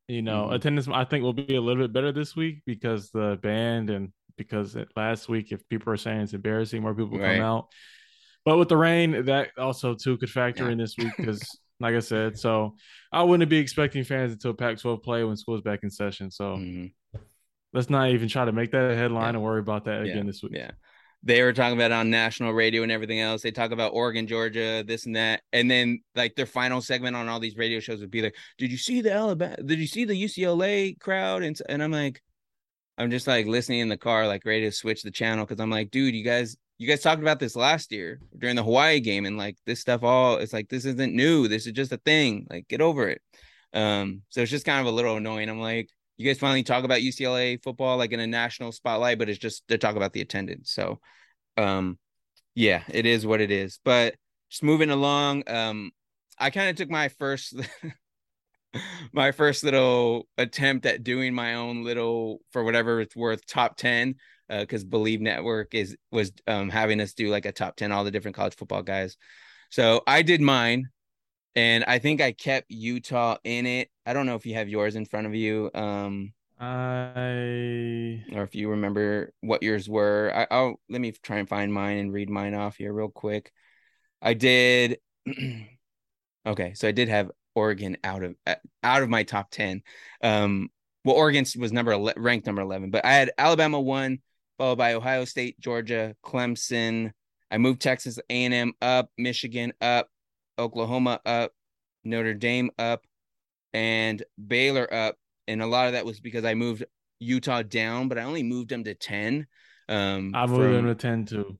you 0.08 0.22
know, 0.22 0.46
mm-hmm. 0.46 0.54
attendance. 0.54 0.88
I 0.88 1.06
think 1.06 1.24
will 1.24 1.34
be 1.34 1.56
a 1.56 1.62
little 1.62 1.84
bit 1.84 1.94
better 1.94 2.12
this 2.12 2.36
week 2.36 2.62
because 2.66 3.12
the 3.12 3.38
band 3.42 3.90
and 3.90 4.12
because 4.38 4.78
last 4.96 5.30
week, 5.30 5.52
if 5.52 5.68
people 5.70 5.92
are 5.92 5.98
saying 5.98 6.22
it's 6.22 6.34
embarrassing, 6.34 6.82
more 6.82 6.94
people 6.94 7.18
right. 7.18 7.38
come 7.38 7.46
out. 7.46 7.68
But 8.46 8.58
with 8.58 8.70
the 8.70 8.78
rain, 8.78 9.26
that 9.26 9.50
also 9.58 9.94
too 9.94 10.18
could 10.18 10.30
factor 10.30 10.66
yeah. 10.66 10.72
in 10.72 10.78
this 10.78 10.96
week 10.98 11.12
because, 11.18 11.42
like 11.80 11.96
I 11.96 12.00
said, 12.00 12.40
so 12.40 12.76
I 13.12 13.24
wouldn't 13.24 13.50
be 13.50 13.58
expecting 13.58 14.04
fans 14.04 14.32
until 14.32 14.54
Pac-12 14.54 15.04
play 15.04 15.24
when 15.24 15.36
school's 15.36 15.62
back 15.62 15.82
in 15.84 15.90
session. 15.90 16.32
So 16.32 16.56
mm-hmm. 16.56 17.20
let's 17.74 17.90
not 17.90 18.10
even 18.10 18.30
try 18.30 18.46
to 18.46 18.52
make 18.52 18.72
that 18.72 18.92
a 18.92 18.96
headline 18.96 19.24
yeah. 19.24 19.30
and 19.30 19.44
worry 19.44 19.60
about 19.60 19.86
that 19.86 20.06
yeah. 20.06 20.14
again 20.14 20.28
this 20.28 20.42
week. 20.42 20.54
Yeah 20.56 20.72
they 21.24 21.42
were 21.42 21.54
talking 21.54 21.78
about 21.78 21.92
on 21.92 22.10
national 22.10 22.54
radio 22.54 22.84
and 22.84 22.92
everything 22.92 23.20
else. 23.20 23.42
They 23.42 23.52
talk 23.52 23.72
about 23.72 23.94
Oregon, 23.94 24.28
Georgia, 24.28 24.84
this 24.86 25.06
and 25.06 25.16
that, 25.16 25.42
and 25.52 25.70
then 25.70 26.02
like 26.16 26.36
their 26.36 26.46
final 26.46 26.82
segment 26.82 27.16
on 27.16 27.28
all 27.28 27.40
these 27.40 27.58
radio 27.58 27.80
shows 27.80 28.00
would 28.00 28.12
be 28.12 28.22
like, 28.22 28.36
"Did 28.58 28.72
you 28.72 28.78
see 28.78 29.02
the 29.02 29.12
Alabama? 29.12 29.58
Did 29.58 29.80
you 29.80 29.88
see 29.88 30.06
the 30.06 30.14
UCLA 30.14 31.00
crowd?" 31.00 31.44
And 31.44 31.60
and 31.68 31.84
I'm 31.84 31.92
like, 31.92 32.22
I'm 32.98 33.12
just 33.12 33.28
like 33.28 33.46
listening 33.46 33.80
in 33.80 33.90
the 33.90 33.98
car, 33.98 34.28
like 34.28 34.46
ready 34.46 34.62
to 34.62 34.72
switch 34.72 35.04
the 35.04 35.12
channel 35.12 35.46
because 35.46 35.62
I'm 35.62 35.70
like, 35.70 35.92
dude, 35.92 36.16
you 36.16 36.24
guys, 36.24 36.58
you 36.78 36.88
guys 36.88 37.02
talked 37.02 37.22
about 37.22 37.40
this 37.40 37.56
last 37.56 37.92
year 37.92 38.20
during 38.38 38.56
the 38.56 38.64
Hawaii 38.64 39.00
game, 39.00 39.26
and 39.26 39.38
like 39.38 39.58
this 39.66 39.80
stuff 39.80 40.04
all 40.04 40.38
it's 40.38 40.54
like 40.54 40.70
this 40.70 40.86
isn't 40.86 41.14
new. 41.14 41.48
This 41.48 41.68
is 41.68 41.74
just 41.74 41.92
a 41.92 41.98
thing. 41.98 42.48
Like, 42.50 42.68
get 42.68 42.82
over 42.82 43.08
it. 43.08 43.22
Um, 43.74 44.24
so 44.30 44.42
it's 44.42 44.52
just 44.52 44.66
kind 44.66 44.80
of 44.80 44.92
a 44.92 44.96
little 44.96 45.18
annoying. 45.18 45.50
I'm 45.50 45.60
like, 45.60 45.90
you 46.18 46.26
guys 46.26 46.40
finally 46.40 46.64
talk 46.64 46.84
about 46.84 47.02
UCLA 47.02 47.62
football 47.64 47.98
like 47.98 48.12
in 48.12 48.20
a 48.20 48.28
national 48.28 48.72
spotlight, 48.72 49.20
but 49.20 49.30
it's 49.30 49.40
just 49.40 49.64
they 49.68 49.78
talk 49.78 49.96
about 49.96 50.14
the 50.14 50.22
attendance. 50.22 50.72
So 50.72 51.00
um 51.58 51.98
yeah, 52.58 52.82
it 52.90 53.06
is 53.06 53.26
what 53.26 53.40
it 53.40 53.52
is. 53.52 53.80
But 53.86 54.16
just 54.50 54.64
moving 54.64 54.90
along, 54.90 55.44
um, 55.48 55.92
I 56.40 56.50
kind 56.50 56.72
of 56.72 56.76
took 56.76 56.90
my 56.90 57.10
first 57.10 57.54
my 59.14 59.32
first 59.32 59.64
little 59.64 60.28
attempt 60.38 60.86
at 60.86 61.04
doing 61.04 61.34
my 61.34 61.56
own 61.56 61.84
little 61.84 62.40
for 62.52 62.64
whatever 62.64 63.02
it's 63.02 63.16
worth 63.16 63.46
top 63.46 63.78
10 63.78 64.16
because 64.50 64.84
uh, 64.84 64.88
Bleav 64.88 65.20
Network 65.20 65.74
is 65.74 65.98
was 66.12 66.32
um, 66.48 66.70
having 66.70 67.02
us 67.02 67.14
do 67.14 67.30
like 67.30 67.46
a 67.46 67.52
top 67.52 67.76
10 67.76 67.92
all 67.92 68.04
the 68.04 68.12
different 68.12 68.36
college 68.36 68.56
football 68.56 68.84
guys. 68.84 69.18
So 69.70 70.02
I 70.08 70.22
did 70.22 70.42
mine 70.42 70.90
and 71.56 71.84
I 71.86 72.00
think 72.00 72.22
I 72.22 72.32
kept 72.32 72.68
Utah 72.70 73.38
in 73.44 73.66
it. 73.66 73.90
I 74.06 74.14
don't 74.14 74.26
know 74.26 74.36
if 74.36 74.46
you 74.46 74.56
have 74.56 74.70
yours 74.70 74.96
in 74.96 75.06
front 75.06 75.28
of 75.28 75.36
you. 75.36 75.70
Um 75.74 76.34
I 76.60 78.24
or 78.34 78.44
if 78.44 78.56
you 78.56 78.70
remember 78.70 79.32
what 79.42 79.62
yours 79.62 79.88
were. 79.88 80.32
I, 80.34 80.48
I'll 80.50 80.80
let 80.90 81.02
me 81.02 81.12
try 81.12 81.38
and 81.38 81.48
find 81.48 81.72
mine 81.72 81.98
and 81.98 82.14
read 82.14 82.30
mine 82.30 82.54
off 82.54 82.78
here 82.78 82.94
real 82.94 83.10
quick. 83.10 83.52
I 84.22 84.34
did 84.34 84.98
okay, 86.48 86.74
so 86.74 86.88
I 86.88 86.92
did 86.92 87.10
have 87.10 87.32
Oregon 87.58 87.98
out 88.04 88.24
of 88.24 88.36
uh, 88.46 88.56
out 88.84 89.02
of 89.02 89.10
my 89.10 89.24
top 89.24 89.50
10. 89.50 89.82
Um, 90.22 90.70
well, 91.04 91.16
Oregon 91.16 91.44
was 91.58 91.74
number 91.74 91.98
ranked 92.16 92.46
number 92.46 92.62
11, 92.62 92.92
but 92.92 93.04
I 93.04 93.14
had 93.14 93.32
Alabama 93.36 93.82
one, 93.82 94.20
followed 94.60 94.78
by 94.78 94.94
Ohio 94.94 95.26
State, 95.26 95.60
Georgia, 95.60 96.16
Clemson. 96.24 97.12
I 97.50 97.58
moved 97.58 97.82
Texas 97.82 98.20
A&M 98.30 98.74
up, 98.80 99.10
Michigan 99.18 99.74
up, 99.82 100.08
Oklahoma 100.60 101.20
up, 101.26 101.52
Notre 102.04 102.36
Dame 102.36 102.70
up, 102.78 103.06
and 103.74 104.22
Baylor 104.48 104.94
up. 104.94 105.16
And 105.48 105.62
a 105.62 105.68
lot 105.68 105.88
of 105.88 105.94
that 105.94 106.06
was 106.06 106.20
because 106.20 106.46
I 106.46 106.54
moved 106.54 106.86
Utah 107.20 107.64
down, 107.64 108.08
but 108.08 108.20
I 108.20 108.24
only 108.24 108.44
moved 108.44 108.70
them 108.70 108.84
to 108.84 108.94
10. 108.94 109.48
Um, 109.90 110.34
I 110.36 110.46
moved 110.46 110.62
from, 110.62 110.74
them 110.74 110.86
to 110.86 110.96
10 110.96 111.26
too. 111.26 111.58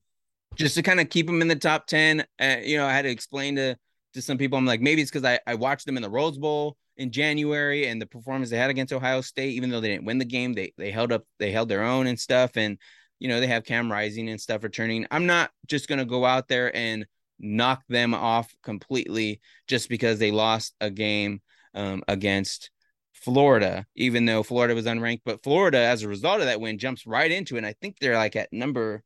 Just 0.54 0.76
to 0.76 0.82
kind 0.82 1.00
of 1.00 1.08
keep 1.08 1.26
them 1.26 1.42
in 1.42 1.48
the 1.48 1.56
top 1.56 1.88
10. 1.88 2.24
Uh, 2.38 2.56
you 2.62 2.76
know, 2.76 2.86
I 2.86 2.92
had 2.92 3.02
to 3.02 3.10
explain 3.10 3.56
to 3.56 3.76
to 4.14 4.22
some 4.22 4.38
people. 4.38 4.58
I'm 4.58 4.66
like, 4.66 4.80
maybe 4.80 5.02
it's 5.02 5.10
because 5.10 5.24
I, 5.24 5.40
I 5.46 5.54
watched 5.54 5.86
them 5.86 5.96
in 5.96 6.02
the 6.02 6.10
Rose 6.10 6.38
Bowl 6.38 6.76
in 6.96 7.10
January 7.10 7.86
and 7.86 8.00
the 8.00 8.06
performance 8.06 8.50
they 8.50 8.58
had 8.58 8.70
against 8.70 8.92
Ohio 8.92 9.20
State, 9.20 9.54
even 9.54 9.70
though 9.70 9.80
they 9.80 9.88
didn't 9.88 10.04
win 10.04 10.18
the 10.18 10.24
game, 10.24 10.52
they 10.52 10.72
they 10.76 10.90
held 10.90 11.12
up, 11.12 11.24
they 11.38 11.50
held 11.50 11.68
their 11.68 11.82
own 11.82 12.06
and 12.06 12.18
stuff. 12.18 12.52
And 12.56 12.78
you 13.18 13.28
know, 13.28 13.40
they 13.40 13.46
have 13.46 13.64
Cam 13.64 13.90
Rising 13.90 14.28
and 14.28 14.40
stuff 14.40 14.62
returning. 14.62 15.06
I'm 15.10 15.26
not 15.26 15.50
just 15.66 15.88
gonna 15.88 16.04
go 16.04 16.24
out 16.24 16.48
there 16.48 16.74
and 16.74 17.06
knock 17.38 17.82
them 17.88 18.14
off 18.14 18.52
completely 18.62 19.40
just 19.68 19.88
because 19.88 20.18
they 20.18 20.30
lost 20.30 20.74
a 20.80 20.90
game 20.90 21.40
um, 21.74 22.02
against 22.08 22.70
Florida, 23.12 23.86
even 23.94 24.24
though 24.24 24.42
Florida 24.42 24.74
was 24.74 24.86
unranked. 24.86 25.22
But 25.24 25.42
Florida, 25.42 25.78
as 25.78 26.02
a 26.02 26.08
result 26.08 26.40
of 26.40 26.46
that 26.46 26.60
win, 26.60 26.78
jumps 26.78 27.06
right 27.06 27.30
into 27.30 27.54
it. 27.54 27.58
And 27.58 27.66
I 27.66 27.74
think 27.80 27.98
they're 27.98 28.16
like 28.16 28.36
at 28.36 28.52
number 28.52 29.02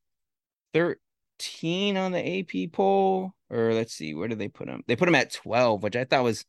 13 1.42 1.96
on 1.96 2.12
the 2.12 2.40
AP 2.40 2.72
poll 2.72 3.34
or 3.52 3.74
let's 3.74 3.92
see, 3.92 4.14
where 4.14 4.28
did 4.28 4.38
they 4.38 4.48
put 4.48 4.68
him? 4.68 4.82
They 4.86 4.96
put 4.96 5.08
him 5.08 5.14
at 5.14 5.32
12, 5.32 5.82
which 5.82 5.94
I 5.94 6.04
thought 6.04 6.24
was 6.24 6.44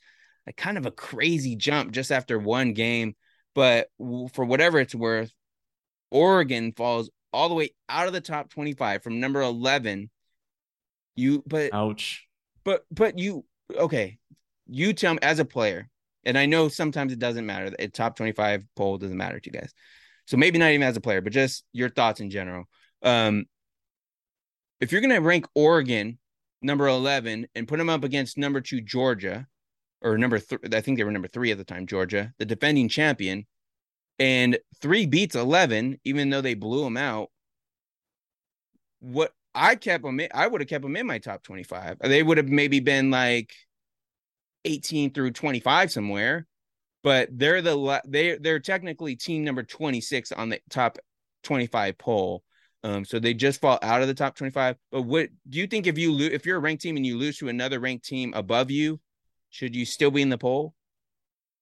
like 0.48 0.56
kind 0.56 0.78
of 0.78 0.86
a 0.86 0.92
crazy 0.92 1.56
jump 1.56 1.92
just 1.92 2.12
after 2.12 2.40
one 2.40 2.74
game. 2.74 3.16
But 3.54 3.90
for 4.34 4.46
whatever 4.46 4.80
it's 4.80 4.96
worth, 4.96 5.32
Oregon 6.10 6.72
falls 6.72 7.10
all 7.32 7.50
the 7.50 7.56
way 7.56 7.72
out 7.90 8.08
of 8.08 8.14
the 8.14 8.22
top 8.22 8.50
25 8.50 9.04
from 9.04 9.20
number 9.20 9.42
11. 9.42 10.10
You, 11.16 11.44
but 11.46 11.74
ouch. 11.74 12.26
But, 12.64 12.86
but 12.90 13.20
you, 13.20 13.46
okay. 13.76 14.18
you 14.66 14.94
tell 14.94 15.14
me 15.14 15.20
as 15.22 15.40
a 15.40 15.46
player, 15.46 15.90
and 16.24 16.38
I 16.38 16.46
know 16.46 16.70
sometimes 16.70 17.12
it 17.12 17.20
doesn't 17.20 17.46
matter. 17.46 17.76
A 17.78 17.90
top 17.90 18.16
25 18.16 18.66
poll 18.76 18.98
doesn't 18.98 19.18
matter 19.18 19.40
to 19.40 19.50
you 19.52 19.60
guys. 19.60 19.74
So 20.26 20.38
maybe 20.38 20.58
not 20.58 20.72
even 20.72 20.88
as 20.88 20.96
a 20.96 21.02
player, 21.02 21.22
but 21.22 21.34
just 21.34 21.66
your 21.74 21.90
thoughts 21.90 22.22
in 22.22 22.30
general. 22.30 22.64
Um, 23.02 23.46
if 24.84 24.92
you're 24.92 25.02
going 25.02 25.12
to 25.12 25.20
rank 25.20 25.48
Oregon 25.56 26.20
number 26.62 26.88
11 26.88 27.48
and 27.56 27.68
put 27.68 27.78
them 27.78 27.90
up 27.90 28.04
against 28.04 28.38
number 28.38 28.60
two 28.60 28.82
Georgia, 28.82 29.48
or 30.02 30.18
number 30.18 30.40
three, 30.40 30.60
I 30.74 30.82
think 30.82 30.98
they 30.98 31.06
were 31.06 31.12
number 31.12 31.30
three 31.30 31.52
at 31.52 31.58
the 31.58 31.64
time, 31.64 31.88
Georgia, 31.88 32.34
the 32.38 32.46
defending 32.46 32.90
champion, 32.90 33.46
and 34.20 34.60
three 34.82 35.06
beats 35.06 35.36
11, 35.36 36.00
even 36.04 36.30
though 36.30 36.42
they 36.42 36.54
blew 36.54 36.84
them 36.84 36.98
out. 36.98 37.30
What 39.00 39.32
I 39.56 39.76
kept 39.76 40.04
them, 40.04 40.20
in, 40.20 40.28
I 40.34 40.48
would 40.48 40.60
have 40.60 40.68
kept 40.68 40.84
them 40.84 40.98
in 40.98 41.08
my 41.08 41.20
top 41.20 41.44
25. 41.44 42.00
They 42.02 42.22
would 42.22 42.38
have 42.38 42.50
maybe 42.50 42.82
been 42.82 43.10
like 43.10 43.54
18 44.66 45.14
through 45.14 45.32
25 45.32 45.94
somewhere, 45.94 46.46
but 47.04 47.30
they're 47.32 47.62
the 47.62 48.02
they 48.06 48.38
they're 48.38 48.60
technically 48.60 49.16
team 49.16 49.46
number 49.46 49.64
26 49.64 50.34
on 50.34 50.50
the 50.50 50.60
top 50.70 50.98
25 51.44 51.98
poll. 51.98 52.44
Um, 52.84 53.06
so 53.06 53.18
they 53.18 53.34
just 53.34 53.62
fall 53.62 53.80
out 53.82 54.02
of 54.02 54.08
the 54.08 54.14
top 54.14 54.36
25. 54.36 54.76
But 54.92 55.04
what 55.04 55.30
do 55.50 55.60
you 55.60 55.68
think 55.68 55.88
if 55.88 55.98
you 55.98 56.12
lose 56.12 56.34
if 56.34 56.46
you're 56.46 56.58
a 56.58 56.60
ranked 56.60 56.84
team 56.84 56.98
and 56.98 57.06
you 57.06 57.18
lose 57.18 57.38
to 57.38 57.48
another 57.48 57.80
ranked 57.80 58.06
team 58.06 58.34
above 58.34 58.70
you, 58.72 59.00
should 59.50 59.76
you 59.76 59.86
still 59.86 60.12
be 60.12 60.22
in 60.22 60.30
the 60.30 60.38
poll? 60.38 60.74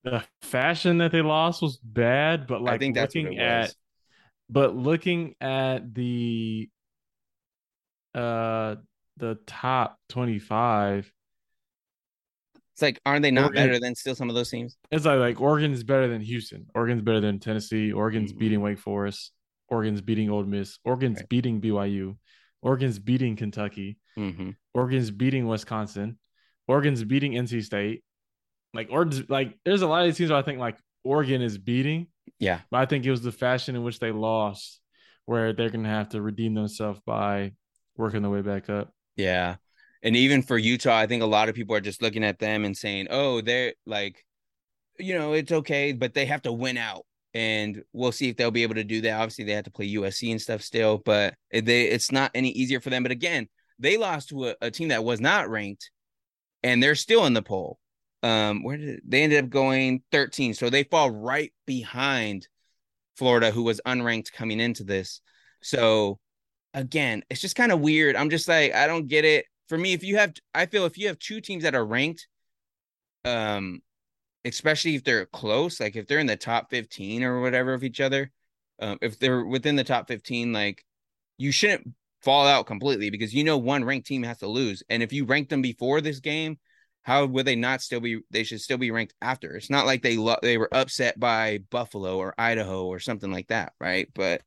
The 0.04 0.24
fashion 0.42 0.98
that 0.98 1.12
they 1.12 1.22
lost 1.22 1.62
was 1.62 1.78
bad, 1.78 2.48
but 2.48 2.62
like 2.62 2.74
I 2.74 2.78
think 2.80 2.96
that's 2.96 3.14
looking 3.14 3.38
at 3.38 3.74
but 4.52 4.76
looking 4.76 5.36
at 5.40 5.94
the 5.94 6.70
uh 8.14 8.76
the 9.18 9.38
top 9.48 9.98
25 10.10 11.12
it's 12.74 12.82
like 12.82 13.00
aren't 13.06 13.24
they 13.24 13.32
not 13.32 13.46
Oregon, 13.46 13.68
better 13.68 13.80
than 13.80 13.96
still 13.96 14.16
some 14.16 14.30
of 14.30 14.36
those 14.36 14.50
teams 14.50 14.78
it's 14.92 15.06
like 15.06 15.20
like 15.20 15.40
oregon's 15.40 15.84
better 15.84 16.08
than 16.08 16.22
houston 16.22 16.66
oregon's 16.76 17.02
better 17.02 17.22
than 17.22 17.40
tennessee 17.40 17.94
oregon's 17.94 18.32
mm-hmm. 18.32 18.40
beating 18.40 18.62
wake 18.62 18.80
forest 18.80 19.32
oregon's 19.72 20.02
beating 20.02 20.30
Ole 20.30 20.44
miss 20.44 20.78
oregon's 20.86 21.18
right. 21.18 21.30
beating 21.30 21.60
byu 21.60 22.16
oregon's 22.62 23.00
beating 23.00 23.36
kentucky 23.36 23.98
mm-hmm. 24.18 24.52
oregon's 24.76 25.10
beating 25.10 25.48
wisconsin 25.48 26.20
oregon's 26.68 27.04
beating 27.04 27.32
nc 27.34 27.64
state 27.64 28.04
like 28.74 28.90
oregon's 28.92 29.28
like 29.30 29.58
there's 29.66 29.82
a 29.82 29.88
lot 29.88 30.02
of 30.02 30.08
these 30.08 30.18
teams 30.18 30.30
where 30.30 30.40
i 30.40 30.44
think 30.44 30.60
like 30.60 30.78
oregon 31.04 31.42
is 31.42 31.58
beating 31.58 32.06
yeah 32.38 32.60
but 32.70 32.78
i 32.78 32.86
think 32.86 33.04
it 33.04 33.12
was 33.12 33.24
the 33.24 33.32
fashion 33.32 33.76
in 33.76 33.84
which 33.84 33.98
they 33.98 34.12
lost 34.12 34.80
where 35.26 35.54
they're 35.54 35.70
gonna 35.70 35.90
have 35.90 36.10
to 36.10 36.22
redeem 36.22 36.54
themselves 36.54 37.00
by 37.06 37.52
working 37.98 38.22
their 38.22 38.32
way 38.32 38.42
back 38.42 38.70
up. 38.70 38.90
Yeah. 39.16 39.56
And 40.04 40.16
even 40.16 40.42
for 40.42 40.58
Utah, 40.58 40.98
I 40.98 41.08
think 41.08 41.22
a 41.22 41.28
lot 41.28 41.50
of 41.50 41.56
people 41.56 41.76
are 41.76 41.82
just 41.82 42.02
looking 42.02 42.24
at 42.24 42.40
them 42.40 42.66
and 42.66 42.76
saying, 42.76 43.08
oh, 43.10 43.42
they're 43.42 43.74
like, 43.86 44.26
you 44.98 45.18
know, 45.18 45.34
it's 45.34 45.52
okay, 45.52 45.94
but 45.94 46.14
they 46.14 46.26
have 46.26 46.42
to 46.44 46.52
win 46.52 46.78
out. 46.78 47.06
And 47.34 47.84
we'll 47.94 48.12
see 48.12 48.30
if 48.30 48.38
they'll 48.38 48.52
be 48.52 48.64
able 48.64 48.76
to 48.76 48.84
do 48.84 49.02
that. 49.02 49.20
Obviously, 49.20 49.46
they 49.46 49.54
have 49.54 49.64
to 49.66 49.72
play 49.72 49.94
USC 49.94 50.32
and 50.32 50.42
stuff 50.42 50.62
still, 50.62 50.98
but 50.98 51.36
they 51.52 51.86
it's 51.86 52.12
not 52.12 52.32
any 52.36 52.50
easier 52.50 52.82
for 52.82 52.90
them. 52.90 53.04
But 53.04 53.12
again, 53.14 53.48
they 53.80 53.98
lost 53.98 54.30
to 54.30 54.50
a, 54.50 54.56
a 54.62 54.72
team 54.72 54.90
that 54.90 55.04
was 55.04 55.22
not 55.22 55.50
ranked, 55.50 55.92
and 56.64 56.84
they're 56.84 56.96
still 56.96 57.26
in 57.26 57.34
the 57.34 57.42
poll. 57.42 57.80
Um, 58.24 58.64
where 58.64 58.78
did 58.78 59.02
they 59.08 59.24
ended 59.24 59.44
up 59.44 59.50
going 59.50 60.04
13? 60.12 60.54
So 60.54 60.70
they 60.70 60.84
fall 60.84 61.10
right 61.10 61.52
behind 61.66 62.48
Florida, 63.16 63.52
who 63.52 63.64
was 63.64 63.82
unranked 63.86 64.32
coming 64.32 64.60
into 64.60 64.84
this. 64.84 65.22
So 65.62 66.20
again, 66.74 67.24
it's 67.30 67.42
just 67.42 67.56
kind 67.56 67.72
of 67.72 67.80
weird. 67.80 68.16
I'm 68.16 68.30
just 68.30 68.48
like, 68.48 68.74
I 68.74 68.88
don't 68.88 69.08
get 69.08 69.26
it. 69.26 69.46
For 69.70 69.78
me, 69.78 69.94
if 69.94 70.04
you 70.04 70.18
have, 70.18 70.34
I 70.54 70.66
feel 70.66 70.86
if 70.86 70.98
you 70.98 71.08
have 71.08 71.20
two 71.20 71.42
teams 71.42 71.64
that 71.64 71.76
are 71.76 71.86
ranked, 71.86 72.28
um, 73.26 73.82
especially 74.46 74.96
if 74.96 75.04
they're 75.04 75.26
close, 75.28 75.80
like 75.80 75.96
if 75.96 76.08
they're 76.08 76.20
in 76.20 76.28
the 76.28 76.38
top 76.38 76.70
15 76.70 77.24
or 77.24 77.42
whatever 77.42 77.74
of 77.74 77.84
each 77.84 78.02
other, 78.02 78.32
um, 78.80 78.98
if 79.02 79.20
they're 79.20 79.46
within 79.46 79.76
the 79.76 79.84
top 79.84 80.08
15, 80.08 80.54
like 80.54 80.84
you 81.38 81.52
shouldn't 81.52 81.94
fall 82.22 82.48
out 82.48 82.68
completely 82.68 83.10
because 83.10 83.34
you 83.34 83.44
know 83.44 83.58
one 83.58 83.84
ranked 83.84 84.08
team 84.08 84.24
has 84.24 84.40
to 84.40 84.48
lose. 84.48 84.84
And 84.90 85.04
if 85.04 85.14
you 85.14 85.26
rank 85.26 85.50
them 85.50 85.62
before 85.62 86.02
this 86.02 86.20
game, 86.20 86.60
how 87.04 87.26
would 87.26 87.46
they 87.46 87.56
not 87.56 87.82
still 87.82 88.00
be? 88.00 88.20
They 88.30 88.44
should 88.44 88.62
still 88.62 88.78
be 88.78 88.92
ranked 88.92 89.16
after. 89.22 89.56
It's 89.56 89.70
not 89.72 89.88
like 89.88 90.04
they 90.04 90.18
lo- 90.18 90.38
they 90.42 90.58
were 90.58 90.70
upset 90.72 91.20
by 91.20 91.60
Buffalo 91.72 92.18
or 92.18 92.36
Idaho 92.38 92.86
or 92.86 93.00
something 93.00 93.32
like 93.32 93.48
that, 93.48 93.74
right? 93.80 94.08
But 94.14 94.42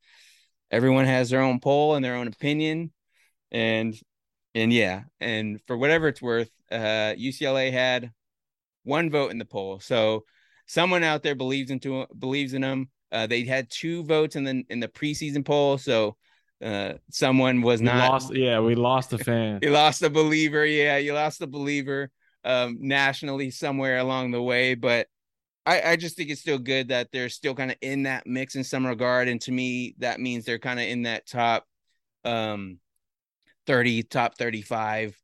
everyone 0.70 1.04
has 1.04 1.30
their 1.30 1.40
own 1.40 1.60
poll 1.60 1.94
and 1.94 2.04
their 2.04 2.16
own 2.16 2.28
opinion 2.28 2.92
and 3.52 3.94
and 4.54 4.72
yeah 4.72 5.02
and 5.20 5.60
for 5.66 5.76
whatever 5.76 6.08
it's 6.08 6.22
worth 6.22 6.50
uh 6.72 7.14
ucla 7.16 7.70
had 7.70 8.10
one 8.84 9.10
vote 9.10 9.30
in 9.30 9.38
the 9.38 9.44
poll. 9.44 9.80
So 9.80 10.24
someone 10.66 11.02
out 11.02 11.22
there 11.22 11.34
believes 11.34 11.70
into 11.70 12.06
believes 12.18 12.54
in 12.54 12.62
them 12.62 12.88
uh 13.12 13.26
they 13.26 13.44
had 13.44 13.68
two 13.70 14.02
votes 14.04 14.36
in 14.36 14.44
the 14.44 14.64
in 14.70 14.80
the 14.80 14.88
preseason 14.88 15.44
poll. 15.44 15.76
So 15.78 16.16
uh 16.62 16.94
someone 17.10 17.62
was 17.62 17.80
we 17.80 17.86
not 17.86 18.12
lost 18.12 18.34
yeah 18.34 18.60
we 18.60 18.74
lost 18.74 19.12
a 19.12 19.18
fan. 19.18 19.58
You 19.62 19.70
lost 19.70 20.02
a 20.02 20.10
believer. 20.10 20.64
Yeah 20.64 20.98
you 20.98 21.12
lost 21.12 21.42
a 21.42 21.46
believer 21.46 22.10
um 22.44 22.78
nationally 22.80 23.50
somewhere 23.50 23.98
along 23.98 24.30
the 24.30 24.42
way. 24.42 24.74
But 24.74 25.08
I, 25.66 25.92
I 25.92 25.96
just 25.96 26.16
think 26.16 26.28
it's 26.28 26.42
still 26.42 26.58
good 26.58 26.88
that 26.88 27.08
they're 27.10 27.30
still 27.30 27.54
kind 27.54 27.70
of 27.70 27.78
in 27.80 28.02
that 28.02 28.26
mix 28.26 28.54
in 28.54 28.64
some 28.64 28.86
regard. 28.86 29.28
And 29.28 29.40
to 29.42 29.52
me, 29.52 29.94
that 29.98 30.20
means 30.20 30.44
they're 30.44 30.58
kind 30.58 30.78
of 30.78 30.86
in 30.86 31.02
that 31.02 31.26
top 31.26 31.66
um 32.24 32.78
30, 33.66 34.02
top 34.04 34.36
35 34.36 35.18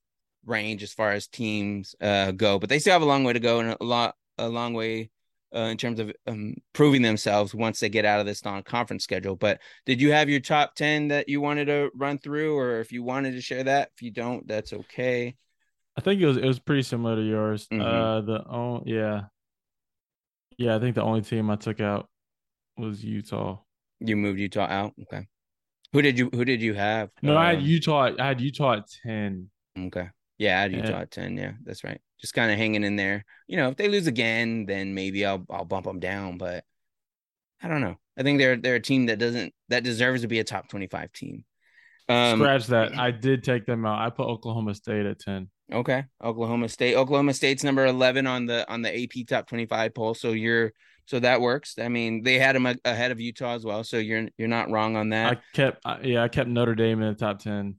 range 0.46 0.82
as 0.82 0.92
far 0.92 1.12
as 1.12 1.26
teams 1.26 1.94
uh 2.00 2.32
go. 2.32 2.58
But 2.58 2.68
they 2.68 2.78
still 2.78 2.92
have 2.92 3.02
a 3.02 3.06
long 3.06 3.24
way 3.24 3.32
to 3.32 3.40
go 3.40 3.60
and 3.60 3.76
a 3.80 3.84
lot 3.84 4.16
a 4.38 4.48
long 4.48 4.74
way 4.74 5.10
uh, 5.54 5.60
in 5.60 5.76
terms 5.76 5.98
of 5.98 6.12
um, 6.26 6.54
proving 6.72 7.02
themselves 7.02 7.54
once 7.54 7.80
they 7.80 7.88
get 7.88 8.04
out 8.04 8.20
of 8.20 8.26
this 8.26 8.44
non-conference 8.44 9.02
schedule. 9.02 9.36
But 9.36 9.60
did 9.84 10.00
you 10.00 10.12
have 10.12 10.28
your 10.28 10.40
top 10.40 10.74
10 10.76 11.08
that 11.08 11.28
you 11.28 11.40
wanted 11.40 11.66
to 11.66 11.90
run 11.94 12.18
through 12.18 12.56
or 12.56 12.80
if 12.80 12.92
you 12.92 13.02
wanted 13.02 13.32
to 13.32 13.40
share 13.40 13.64
that? 13.64 13.90
If 13.94 14.02
you 14.02 14.10
don't, 14.10 14.46
that's 14.46 14.72
okay. 14.72 15.36
I 15.96 16.00
think 16.02 16.20
it 16.20 16.26
was 16.26 16.36
it 16.36 16.44
was 16.44 16.60
pretty 16.60 16.82
similar 16.82 17.16
to 17.16 17.22
yours. 17.22 17.66
Mm-hmm. 17.68 17.82
Uh 17.82 18.20
the 18.20 18.44
oh 18.48 18.82
yeah. 18.86 19.22
Yeah, 20.56 20.76
I 20.76 20.78
think 20.78 20.94
the 20.94 21.02
only 21.02 21.22
team 21.22 21.50
I 21.50 21.56
took 21.56 21.80
out 21.80 22.08
was 22.76 23.04
Utah. 23.04 23.58
You 23.98 24.16
moved 24.16 24.38
Utah 24.38 24.66
out. 24.66 24.94
Okay. 25.02 25.26
Who 25.92 26.00
did 26.00 26.18
you 26.18 26.30
Who 26.32 26.44
did 26.44 26.62
you 26.62 26.74
have? 26.74 27.10
No, 27.22 27.32
um, 27.32 27.38
I 27.38 27.48
had 27.50 27.58
um, 27.58 27.64
Utah. 27.64 28.10
I 28.18 28.26
had 28.26 28.40
Utah 28.40 28.74
at 28.74 28.84
ten. 29.02 29.50
Okay. 29.76 30.08
Yeah, 30.40 30.62
had 30.62 30.72
Utah 30.72 30.88
yeah. 30.88 31.00
at 31.00 31.10
ten. 31.10 31.36
Yeah, 31.36 31.52
that's 31.64 31.84
right. 31.84 32.00
Just 32.18 32.32
kind 32.32 32.50
of 32.50 32.56
hanging 32.56 32.82
in 32.82 32.96
there. 32.96 33.26
You 33.46 33.58
know, 33.58 33.68
if 33.68 33.76
they 33.76 33.88
lose 33.88 34.06
again, 34.06 34.64
then 34.64 34.94
maybe 34.94 35.26
I'll 35.26 35.44
I'll 35.50 35.66
bump 35.66 35.84
them 35.84 36.00
down. 36.00 36.38
But 36.38 36.64
I 37.62 37.68
don't 37.68 37.82
know. 37.82 37.96
I 38.18 38.22
think 38.22 38.38
they're 38.38 38.56
they're 38.56 38.76
a 38.76 38.80
team 38.80 39.06
that 39.06 39.18
doesn't 39.18 39.52
that 39.68 39.84
deserves 39.84 40.22
to 40.22 40.28
be 40.28 40.38
a 40.38 40.44
top 40.44 40.68
twenty 40.68 40.86
five 40.86 41.12
team. 41.12 41.44
Um, 42.08 42.38
Scratch 42.38 42.68
that. 42.68 42.98
I 42.98 43.10
did 43.10 43.44
take 43.44 43.66
them 43.66 43.84
out. 43.84 44.00
I 44.00 44.08
put 44.08 44.28
Oklahoma 44.28 44.74
State 44.74 45.04
at 45.04 45.18
ten. 45.18 45.50
Okay, 45.70 46.04
Oklahoma 46.24 46.70
State. 46.70 46.94
Oklahoma 46.94 47.34
State's 47.34 47.62
number 47.62 47.84
eleven 47.84 48.26
on 48.26 48.46
the 48.46 48.66
on 48.72 48.80
the 48.80 49.02
AP 49.02 49.26
Top 49.28 49.46
Twenty 49.46 49.66
Five 49.66 49.92
poll. 49.92 50.14
So 50.14 50.32
you're 50.32 50.72
so 51.04 51.20
that 51.20 51.42
works. 51.42 51.78
I 51.78 51.88
mean, 51.88 52.22
they 52.22 52.38
had 52.38 52.56
them 52.56 52.64
ahead 52.86 53.10
of 53.10 53.20
Utah 53.20 53.56
as 53.56 53.64
well. 53.66 53.84
So 53.84 53.98
you're 53.98 54.28
you're 54.38 54.48
not 54.48 54.70
wrong 54.70 54.96
on 54.96 55.10
that. 55.10 55.32
I 55.32 55.40
kept 55.52 55.84
yeah, 56.02 56.22
I 56.22 56.28
kept 56.28 56.48
Notre 56.48 56.74
Dame 56.74 57.02
in 57.02 57.08
the 57.08 57.14
top 57.14 57.40
ten. 57.40 57.74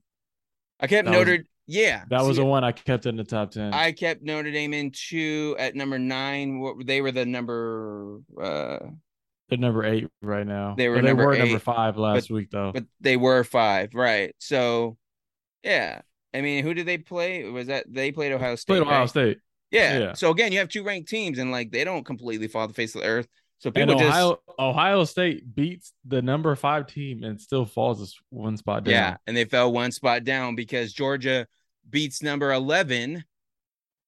I 0.80 0.86
kept 0.86 1.06
that 1.06 1.12
Notre. 1.12 1.38
Was, 1.38 1.46
yeah, 1.68 2.04
that 2.10 2.24
was 2.24 2.38
the 2.38 2.46
one 2.46 2.64
I 2.64 2.72
kept 2.72 3.06
in 3.06 3.16
the 3.16 3.24
top 3.24 3.52
ten. 3.52 3.74
I 3.74 3.92
kept 3.92 4.24
Notre 4.24 4.52
Dame 4.52 4.74
in 4.74 4.92
two 4.92 5.56
at 5.60 5.76
number 5.76 6.00
nine. 6.00 6.60
What 6.60 6.86
they 6.86 7.02
were 7.02 7.12
the 7.12 7.26
number. 7.26 8.20
uh 8.42 8.80
They're 9.50 9.58
number 9.58 9.86
eight 9.86 10.08
right 10.22 10.46
now. 10.46 10.76
They 10.78 10.90
were. 10.90 11.02
they 11.02 11.14
were 11.14 11.34
eight, 11.34 11.40
number 11.40 11.60
five 11.60 11.98
last 11.98 12.30
but, 12.30 12.36
week 12.36 12.50
though. 12.52 12.72
But 12.74 12.86
they 13.00 13.18
were 13.18 13.44
five, 13.44 13.94
right? 13.94 14.36
So, 14.40 14.98
yeah. 15.64 16.02
I 16.34 16.42
mean, 16.42 16.64
who 16.64 16.74
did 16.74 16.88
they 16.88 16.98
play? 16.98 17.44
Was 17.44 17.68
that 17.68 17.86
they 17.90 18.12
played 18.12 18.32
Ohio 18.32 18.56
State? 18.56 18.74
Played 18.74 18.82
Ohio 18.84 19.00
right? 19.02 19.10
State. 19.10 19.38
Yeah. 19.70 20.00
yeah. 20.00 20.14
So 20.14 20.32
again, 20.32 20.52
you 20.52 20.60
have 20.60 20.70
two 20.70 20.84
ranked 20.84 21.10
teams, 21.10 21.40
and 21.40 21.52
like 21.52 21.72
they 21.72 21.84
don't 21.84 22.06
completely 22.06 22.48
fall 22.48 22.68
the 22.68 22.74
face 22.74 22.96
of 22.96 23.02
the 23.02 23.08
earth. 23.08 23.28
So 23.60 23.70
people 23.70 23.92
and 23.92 24.02
Ohio, 24.02 24.30
just 24.32 24.60
Ohio 24.60 25.04
State 25.04 25.56
beats 25.56 25.94
the 26.06 26.22
number 26.22 26.56
five 26.56 26.88
team 26.88 27.24
and 27.24 27.40
still 27.40 27.66
falls 27.66 28.20
one 28.30 28.58
spot 28.58 28.86
down. 28.86 28.94
Yeah, 28.94 29.18
and 29.28 29.38
they 29.38 29.46
fell 29.46 29.72
one 29.72 29.92
spot 29.92 30.24
down 30.24 30.56
because 30.56 30.94
Georgia 30.94 31.46
beats 31.92 32.24
number 32.24 32.52
eleven. 32.52 33.24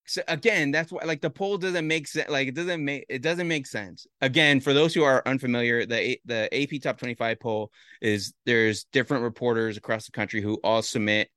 So 0.06 0.22
again, 0.28 0.72
that's 0.72 0.92
why 0.92 1.04
like 1.06 1.22
the 1.22 1.30
poll 1.30 1.58
doesn't 1.58 1.88
make 1.88 2.08
sense. 2.08 2.30
Like 2.30 2.50
it 2.50 2.56
doesn't 2.56 2.84
make 2.84 3.06
it 3.10 3.22
doesn't 3.22 3.48
make 3.48 3.68
sense. 3.68 4.06
Again, 4.22 4.60
for 4.60 4.74
those 4.74 4.94
who 4.94 5.04
are 5.04 5.22
unfamiliar, 5.26 5.86
the 5.86 6.20
the 6.26 6.50
AP 6.54 6.82
Top 6.82 6.98
Twenty 6.98 7.16
Five 7.16 7.40
poll 7.40 7.72
is 8.02 8.34
there's 8.46 8.86
different 8.92 9.24
reporters 9.24 9.78
across 9.78 10.06
the 10.06 10.12
country 10.12 10.42
who 10.42 10.60
all 10.64 10.82
submit 10.82 11.30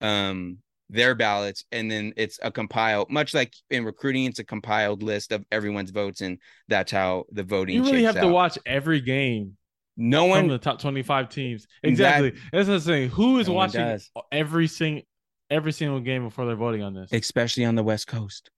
um 0.00 0.58
their 0.90 1.14
ballots 1.14 1.64
and 1.70 1.88
then 1.90 2.12
it's 2.16 2.38
a 2.42 2.50
compiled 2.50 3.08
much 3.10 3.32
like 3.32 3.54
in 3.70 3.84
recruiting 3.84 4.24
it's 4.24 4.40
a 4.40 4.44
compiled 4.44 5.02
list 5.02 5.30
of 5.30 5.44
everyone's 5.52 5.90
votes 5.90 6.20
and 6.20 6.38
that's 6.68 6.90
how 6.90 7.24
the 7.30 7.44
voting 7.44 7.76
you 7.76 7.84
really 7.84 8.02
have 8.02 8.16
out. 8.16 8.22
to 8.22 8.28
watch 8.28 8.58
every 8.66 9.00
game 9.00 9.56
no 9.96 10.24
one 10.24 10.40
from 10.40 10.48
the 10.48 10.58
top 10.58 10.80
25 10.80 11.28
teams 11.28 11.66
exactly 11.84 12.30
that, 12.30 12.40
that's 12.52 12.68
the 12.68 12.80
thing 12.80 13.08
who 13.08 13.38
is 13.38 13.46
no 13.46 13.54
watching 13.54 13.98
every 14.32 14.66
single 14.66 15.04
every 15.50 15.72
single 15.72 16.00
game 16.00 16.24
before 16.24 16.46
they're 16.46 16.56
voting 16.56 16.82
on 16.82 16.94
this 16.94 17.10
especially 17.12 17.64
on 17.64 17.74
the 17.74 17.82
west 17.82 18.06
coast 18.06 18.50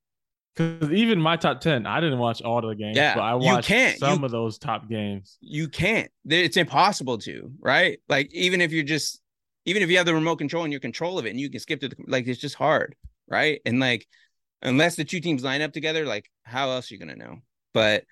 Because 0.55 0.91
even 0.91 1.19
my 1.19 1.37
top 1.37 1.61
ten, 1.61 1.87
I 1.87 2.01
didn't 2.01 2.19
watch 2.19 2.43
all 2.43 2.59
of 2.59 2.69
the 2.69 2.75
games. 2.75 2.97
Yeah, 2.97 3.15
but 3.15 3.23
I 3.23 3.35
watched 3.37 3.71
you 3.71 3.75
can't. 3.75 3.99
some 3.99 4.19
you, 4.21 4.25
of 4.27 4.31
those 4.31 4.59
top 4.59 4.89
games. 4.89 5.39
You 5.41 5.69
can't. 5.69 6.11
It's 6.29 6.59
impossible 6.59 7.17
to, 7.19 7.51
right? 7.59 7.99
Like 8.09 8.31
even 8.35 8.61
if 8.61 8.71
you're 8.71 8.85
just, 8.85 9.23
even 9.65 9.83
if 9.83 9.89
you 9.89 9.97
have 9.97 10.05
the 10.05 10.13
remote 10.13 10.37
control 10.37 10.65
and 10.65 10.73
you're 10.73 10.81
control 10.81 11.19
of 11.19 11.25
it, 11.25 11.31
and 11.31 11.41
you 11.41 11.49
can 11.49 11.61
skip 11.61 11.81
to 11.81 11.89
the, 11.89 11.97
like 12.07 12.27
it's 12.27 12.39
just 12.41 12.55
hard, 12.55 12.95
right? 13.27 13.61
And 13.65 13.81
like 13.81 14.07
unless 14.61 14.95
the 14.97 15.05
two 15.05 15.21
teams 15.21 15.43
line 15.43 15.63
up 15.63 15.73
together, 15.73 16.05
like 16.05 16.31
how 16.43 16.71
else 16.71 16.91
are 16.91 16.95
you 16.95 17.01
gonna 17.01 17.17
know? 17.17 17.37
But 17.73 18.05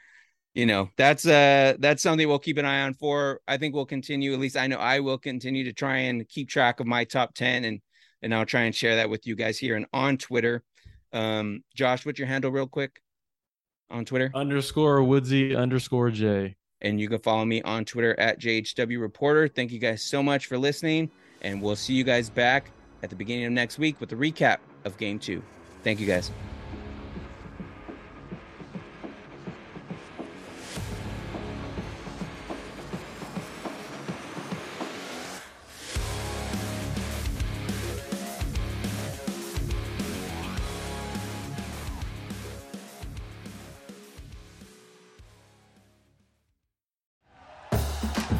you 0.55 0.65
know 0.65 0.89
that's 0.97 1.27
uh 1.27 1.75
that's 1.79 2.03
something 2.03 2.27
we'll 2.27 2.39
keep 2.39 2.57
an 2.57 2.65
eye 2.65 2.83
on 2.83 2.95
for. 2.95 3.41
I 3.47 3.59
think 3.59 3.75
we'll 3.75 3.85
continue. 3.85 4.33
At 4.33 4.41
least 4.41 4.57
I 4.57 4.67
know 4.67 4.79
I 4.79 5.01
will 5.01 5.19
continue 5.19 5.65
to 5.65 5.75
try 5.75 5.99
and 5.99 6.27
keep 6.27 6.49
track 6.49 6.81
of 6.81 6.87
my 6.87 7.05
top 7.05 7.35
ten 7.35 7.65
and 7.65 7.81
and 8.23 8.35
I'll 8.35 8.47
try 8.47 8.63
and 8.63 8.75
share 8.75 8.97
that 8.97 9.11
with 9.11 9.27
you 9.27 9.35
guys 9.35 9.59
here 9.59 9.77
and 9.77 9.87
on 9.93 10.17
Twitter. 10.17 10.63
Um, 11.13 11.65
Josh, 11.75 12.07
what's 12.07 12.19
your 12.19 12.29
handle 12.29 12.51
real 12.51 12.67
quick 12.67 13.01
on 13.91 14.05
Twitter? 14.05 14.31
Underscore 14.35 15.03
Woodsy 15.03 15.57
underscore 15.57 16.11
J. 16.11 16.57
And 16.83 17.01
you 17.01 17.09
can 17.09 17.19
follow 17.19 17.45
me 17.45 17.61
on 17.63 17.85
Twitter 17.85 18.19
at 18.19 18.41
JHW 18.41 19.01
Reporter. 19.01 19.49
Thank 19.49 19.71
you 19.71 19.79
guys 19.79 20.03
so 20.03 20.23
much 20.23 20.47
for 20.47 20.57
listening, 20.57 21.11
and 21.43 21.61
we'll 21.61 21.77
see 21.77 21.93
you 21.93 22.05
guys 22.05 22.31
back 22.31 22.71
at 23.03 23.11
the 23.11 23.17
beginning 23.17 23.45
of 23.47 23.53
next 23.53 23.79
week 23.79 24.01
with 24.01 24.13
a 24.13 24.17
recap 24.17 24.59
of 24.85 24.97
Game 24.97 25.19
Two. 25.19 25.43
Thank 25.83 26.01
you 26.01 26.07
guys. 26.07 26.31